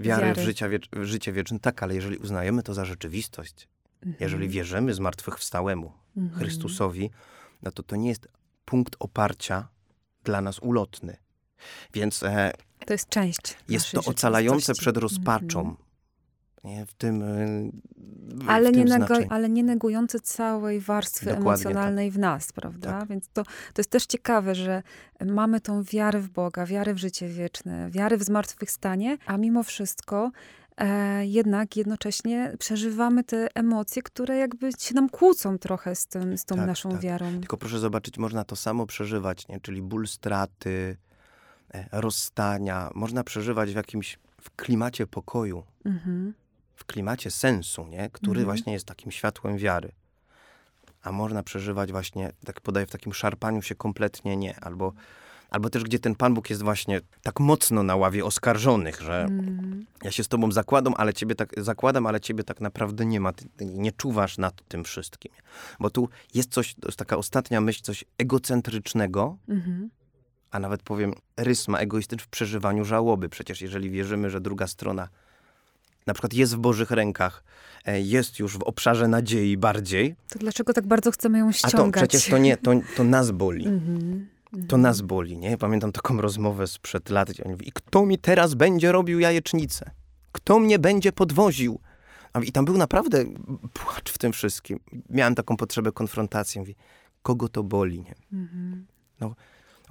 wiary, 0.00 0.26
wiary. 0.26 0.42
W, 0.42 0.44
życia, 0.44 0.68
w 0.92 1.04
życie 1.04 1.32
wieczne. 1.32 1.58
Tak, 1.58 1.82
ale 1.82 1.94
jeżeli 1.94 2.16
uznajemy 2.16 2.62
to 2.62 2.74
za 2.74 2.84
rzeczywistość, 2.84 3.68
mhm. 3.96 4.16
jeżeli 4.20 4.48
wierzymy 4.48 4.94
zmartwychwstałemu 4.94 5.92
mhm. 6.16 6.40
Chrystusowi, 6.40 7.10
no 7.62 7.70
to 7.70 7.82
to 7.82 7.96
nie 7.96 8.08
jest 8.08 8.28
punkt 8.64 8.96
oparcia 8.98 9.68
dla 10.24 10.40
nas 10.40 10.58
ulotny. 10.58 11.16
Więc 11.94 12.22
e, 12.22 12.52
to 12.86 12.94
jest 12.94 13.08
część. 13.08 13.56
Jest 13.68 13.90
to 13.90 14.00
ocalające 14.04 14.74
przed 14.74 14.96
rozpaczą. 14.96 15.60
Mhm 15.60 15.91
nie? 16.64 16.86
w 16.86 16.94
tym, 16.94 17.20
w 18.34 18.48
ale, 18.48 18.72
tym 18.72 18.84
nie 18.84 19.30
ale 19.30 19.48
nie 19.48 19.62
negujący 19.62 20.20
całej 20.20 20.80
warstwy 20.80 21.26
Dokładnie 21.26 21.42
emocjonalnej 21.42 22.08
tak. 22.08 22.16
w 22.16 22.18
nas, 22.18 22.52
prawda? 22.52 22.90
Tak. 22.90 23.08
Więc 23.08 23.28
to, 23.28 23.44
to 23.44 23.78
jest 23.78 23.90
też 23.90 24.06
ciekawe, 24.06 24.54
że 24.54 24.82
mamy 25.26 25.60
tą 25.60 25.82
wiarę 25.82 26.20
w 26.20 26.28
Boga, 26.28 26.66
wiarę 26.66 26.94
w 26.94 26.98
życie 26.98 27.28
wieczne, 27.28 27.90
wiarę 27.90 28.16
w 28.16 28.22
zmartwychwstanie, 28.22 29.18
a 29.26 29.36
mimo 29.36 29.62
wszystko 29.62 30.30
e, 30.76 31.26
jednak 31.26 31.76
jednocześnie 31.76 32.56
przeżywamy 32.58 33.24
te 33.24 33.48
emocje, 33.54 34.02
które 34.02 34.36
jakby 34.36 34.70
się 34.78 34.94
nam 34.94 35.08
kłócą 35.08 35.58
trochę 35.58 35.94
z, 35.94 36.06
tym, 36.06 36.38
z 36.38 36.44
tą 36.44 36.56
tak, 36.56 36.66
naszą 36.66 36.90
tak. 36.90 37.00
wiarą. 37.00 37.40
Tylko 37.40 37.56
proszę 37.56 37.78
zobaczyć, 37.78 38.18
można 38.18 38.44
to 38.44 38.56
samo 38.56 38.86
przeżywać, 38.86 39.48
nie? 39.48 39.60
czyli 39.60 39.82
ból 39.82 40.06
straty, 40.06 40.96
e, 41.74 41.88
rozstania, 41.92 42.90
można 42.94 43.24
przeżywać 43.24 43.72
w 43.72 43.76
jakimś 43.76 44.18
w 44.40 44.56
klimacie 44.56 45.06
pokoju. 45.06 45.62
Mhm 45.84 46.41
w 46.74 46.84
klimacie 46.84 47.30
sensu, 47.30 47.86
nie? 47.86 48.10
który 48.12 48.40
Mhm. 48.40 48.44
właśnie 48.44 48.72
jest 48.72 48.86
takim 48.86 49.12
światłem 49.12 49.56
wiary. 49.58 49.92
A 51.02 51.12
można 51.12 51.42
przeżywać 51.42 51.92
właśnie, 51.92 52.32
tak 52.44 52.60
podaję, 52.60 52.86
w 52.86 52.90
takim 52.90 53.12
szarpaniu 53.12 53.62
się 53.62 53.74
kompletnie 53.74 54.36
nie. 54.36 54.60
Albo, 54.60 54.92
albo 55.50 55.70
też, 55.70 55.82
gdzie 55.84 55.98
ten 55.98 56.14
Pan 56.14 56.34
Bóg 56.34 56.50
jest 56.50 56.62
właśnie 56.62 57.00
tak 57.22 57.40
mocno 57.40 57.82
na 57.82 57.96
ławie 57.96 58.24
oskarżonych, 58.24 59.00
że 59.00 59.22
Mhm. 59.22 59.86
ja 60.02 60.10
się 60.10 60.24
z 60.24 60.28
tobą 60.28 60.52
zakładam, 60.52 60.94
ale 60.96 61.14
ciebie 61.14 61.34
tak, 61.34 61.52
zakładam, 61.56 62.06
ale 62.06 62.20
ciebie 62.20 62.44
tak 62.44 62.60
naprawdę 62.60 63.06
nie 63.06 63.20
ma. 63.20 63.32
Ty, 63.32 63.44
ty 63.56 63.64
nie 63.64 63.92
czuwasz 63.92 64.38
nad 64.38 64.68
tym 64.68 64.84
wszystkim. 64.84 65.32
Bo 65.80 65.90
tu 65.90 66.08
jest 66.34 66.52
coś, 66.52 66.74
to 66.74 66.88
jest 66.88 66.98
taka 66.98 67.16
ostatnia 67.16 67.60
myśl, 67.60 67.82
coś 67.82 68.04
egocentrycznego, 68.18 69.36
Mhm. 69.48 69.90
a 70.50 70.58
nawet 70.58 70.82
powiem, 70.82 71.14
rys 71.36 71.68
ma 71.68 71.78
egoistyczny 71.78 72.24
w 72.24 72.28
przeżywaniu 72.28 72.84
żałoby. 72.84 73.28
Przecież 73.28 73.60
jeżeli 73.62 73.90
wierzymy, 73.90 74.30
że 74.30 74.40
druga 74.40 74.66
strona 74.66 75.08
na 76.06 76.14
przykład 76.14 76.34
jest 76.34 76.54
w 76.54 76.58
Bożych 76.58 76.90
rękach, 76.90 77.44
e, 77.84 78.00
jest 78.00 78.38
już 78.38 78.58
w 78.58 78.62
obszarze 78.62 79.08
nadziei 79.08 79.56
bardziej, 79.56 80.16
To 80.32 80.38
dlaczego 80.38 80.72
tak 80.72 80.86
bardzo 80.86 81.10
chcemy 81.10 81.38
ją 81.38 81.48
a 81.48 81.52
ściągać? 81.52 82.02
to 82.02 82.08
przecież 82.08 82.30
to 82.30 82.38
nie, 82.38 82.56
to, 82.56 82.72
to 82.96 83.04
nas 83.04 83.30
boli. 83.30 83.66
Mhm. 83.66 84.28
To 84.68 84.76
nas 84.76 85.00
boli, 85.00 85.38
nie? 85.38 85.58
Pamiętam 85.58 85.92
taką 85.92 86.20
rozmowę 86.20 86.66
sprzed 86.66 87.10
lat, 87.10 87.30
gdzie 87.30 87.44
on 87.44 87.50
mówi, 87.50 87.68
i 87.68 87.72
kto 87.72 88.06
mi 88.06 88.18
teraz 88.18 88.54
będzie 88.54 88.92
robił 88.92 89.20
jajecznicę? 89.20 89.90
Kto 90.32 90.58
mnie 90.58 90.78
będzie 90.78 91.12
podwoził? 91.12 91.80
A 92.32 92.40
I 92.40 92.52
tam 92.52 92.64
był 92.64 92.78
naprawdę 92.78 93.24
płacz 93.72 94.10
w 94.10 94.18
tym 94.18 94.32
wszystkim. 94.32 94.80
Miałem 95.10 95.34
taką 95.34 95.56
potrzebę 95.56 95.92
konfrontacji. 95.92 96.58
Mówi, 96.58 96.74
kogo 97.22 97.48
to 97.48 97.62
boli, 97.62 98.00
nie? 98.00 98.14
Mhm. 98.32 98.86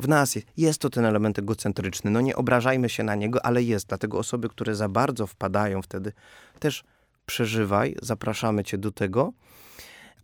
W 0.02 0.08
nas 0.08 0.36
jest, 0.36 0.48
jest 0.58 0.82
to 0.82 0.90
ten 0.90 1.06
element 1.06 1.40
egocentryczny. 1.40 2.12
No 2.12 2.22
nie 2.22 2.36
obrażajmy 2.36 2.90
się 2.90 3.04
na 3.04 3.16
niego, 3.16 3.46
ale 3.46 3.64
jest. 3.64 3.88
Dlatego 3.88 4.20
osoby, 4.20 4.50
które 4.50 4.76
za 4.76 4.90
bardzo 4.90 5.28
wpadają 5.28 5.82
wtedy, 5.82 6.14
też 6.60 6.84
przeżywaj, 7.26 7.96
zapraszamy 8.02 8.64
cię 8.64 8.78
do 8.78 8.92
tego. 8.92 9.34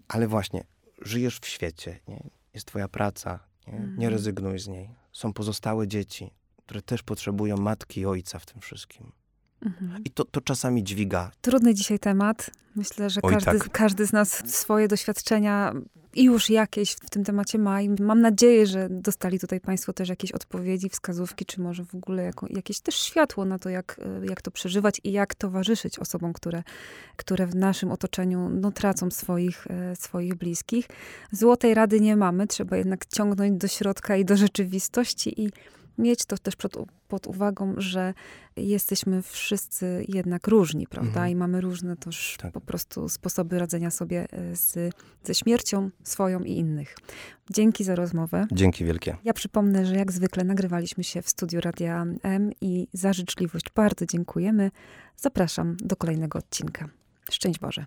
Ale 0.07 0.27
właśnie, 0.27 0.63
żyjesz 1.01 1.39
w 1.39 1.47
świecie, 1.47 1.99
nie? 2.07 2.23
jest 2.53 2.65
twoja 2.65 2.87
praca, 2.87 3.39
nie? 3.67 3.87
nie 3.97 4.09
rezygnuj 4.09 4.59
z 4.59 4.67
niej. 4.67 4.89
Są 5.11 5.33
pozostałe 5.33 5.87
dzieci, 5.87 6.31
które 6.65 6.81
też 6.81 7.03
potrzebują 7.03 7.57
matki 7.57 8.01
i 8.01 8.05
ojca 8.05 8.39
w 8.39 8.45
tym 8.45 8.61
wszystkim. 8.61 9.11
Mhm. 9.65 10.03
I 10.03 10.09
to, 10.09 10.25
to 10.25 10.41
czasami 10.41 10.83
dźwiga. 10.83 11.31
Trudny 11.41 11.73
dzisiaj 11.73 11.99
temat. 11.99 12.51
Myślę, 12.75 13.09
że 13.09 13.21
Oj, 13.23 13.33
każdy, 13.33 13.59
tak. 13.59 13.71
każdy 13.71 14.05
z 14.05 14.13
nas 14.13 14.53
swoje 14.55 14.87
doświadczenia 14.87 15.73
już 16.23 16.49
jakieś 16.49 16.91
w 16.91 17.09
tym 17.09 17.23
temacie 17.23 17.57
ma. 17.57 17.81
I 17.81 17.89
mam 17.89 18.21
nadzieję, 18.21 18.67
że 18.67 18.87
dostali 18.89 19.39
tutaj 19.39 19.59
Państwo 19.59 19.93
też 19.93 20.09
jakieś 20.09 20.31
odpowiedzi, 20.31 20.89
wskazówki, 20.89 21.45
czy 21.45 21.61
może 21.61 21.85
w 21.85 21.95
ogóle 21.95 22.23
jako, 22.23 22.47
jakieś 22.49 22.79
też 22.79 22.95
światło 22.95 23.45
na 23.45 23.59
to, 23.59 23.69
jak, 23.69 23.99
e, 24.21 24.25
jak 24.25 24.41
to 24.41 24.51
przeżywać 24.51 25.01
i 25.03 25.11
jak 25.11 25.35
towarzyszyć 25.35 25.99
osobom, 25.99 26.33
które, 26.33 26.63
które 27.15 27.47
w 27.47 27.55
naszym 27.55 27.91
otoczeniu 27.91 28.49
no, 28.49 28.71
tracą 28.71 29.11
swoich, 29.11 29.67
e, 29.67 29.95
swoich 29.95 30.35
bliskich. 30.35 30.87
Złotej 31.31 31.73
rady 31.73 31.99
nie 31.99 32.15
mamy, 32.15 32.47
trzeba 32.47 32.77
jednak 32.77 33.05
ciągnąć 33.05 33.57
do 33.57 33.67
środka 33.67 34.17
i 34.17 34.25
do 34.25 34.37
rzeczywistości 34.37 35.41
i 35.43 35.51
mieć 35.97 36.25
to 36.25 36.37
też 36.37 36.55
pod, 36.55 36.77
pod 37.07 37.27
uwagą, 37.27 37.73
że 37.77 38.13
jesteśmy 38.55 39.21
wszyscy 39.21 40.05
jednak 40.07 40.47
różni, 40.47 40.87
prawda? 40.87 41.09
Mhm. 41.09 41.29
I 41.29 41.35
mamy 41.35 41.61
różne 41.61 41.97
też 41.97 42.37
Tak. 42.39 42.53
po 42.53 42.61
prostu 42.61 43.09
sposoby 43.09 43.59
radzenia 43.59 43.91
sobie 43.91 44.27
e, 44.31 44.55
z, 44.55 44.95
ze 45.23 45.35
śmiercią 45.35 45.89
swoją 46.03 46.39
i 46.43 46.51
innych. 46.51 46.95
Dzięki 47.49 47.83
za 47.83 47.95
rozmowę. 47.95 48.47
Dzięki 48.51 48.85
wielkie. 48.85 49.17
Ja 49.23 49.33
przypomnę, 49.33 49.85
że 49.85 49.95
jak 49.95 50.11
zwykle 50.11 50.43
nagrywaliśmy 50.43 51.03
się 51.03 51.21
w 51.21 51.29
studiu 51.29 51.61
Radia 51.61 52.05
M 52.23 52.51
i 52.61 52.87
za 52.93 53.13
życzliwość 53.13 53.65
bardzo 53.75 54.05
dziękujemy. 54.05 54.71
Zapraszam 55.17 55.77
do 55.79 55.95
kolejnego 55.95 56.39
odcinka. 56.39 56.89
Szczęść 57.31 57.59
Boże. 57.59 57.85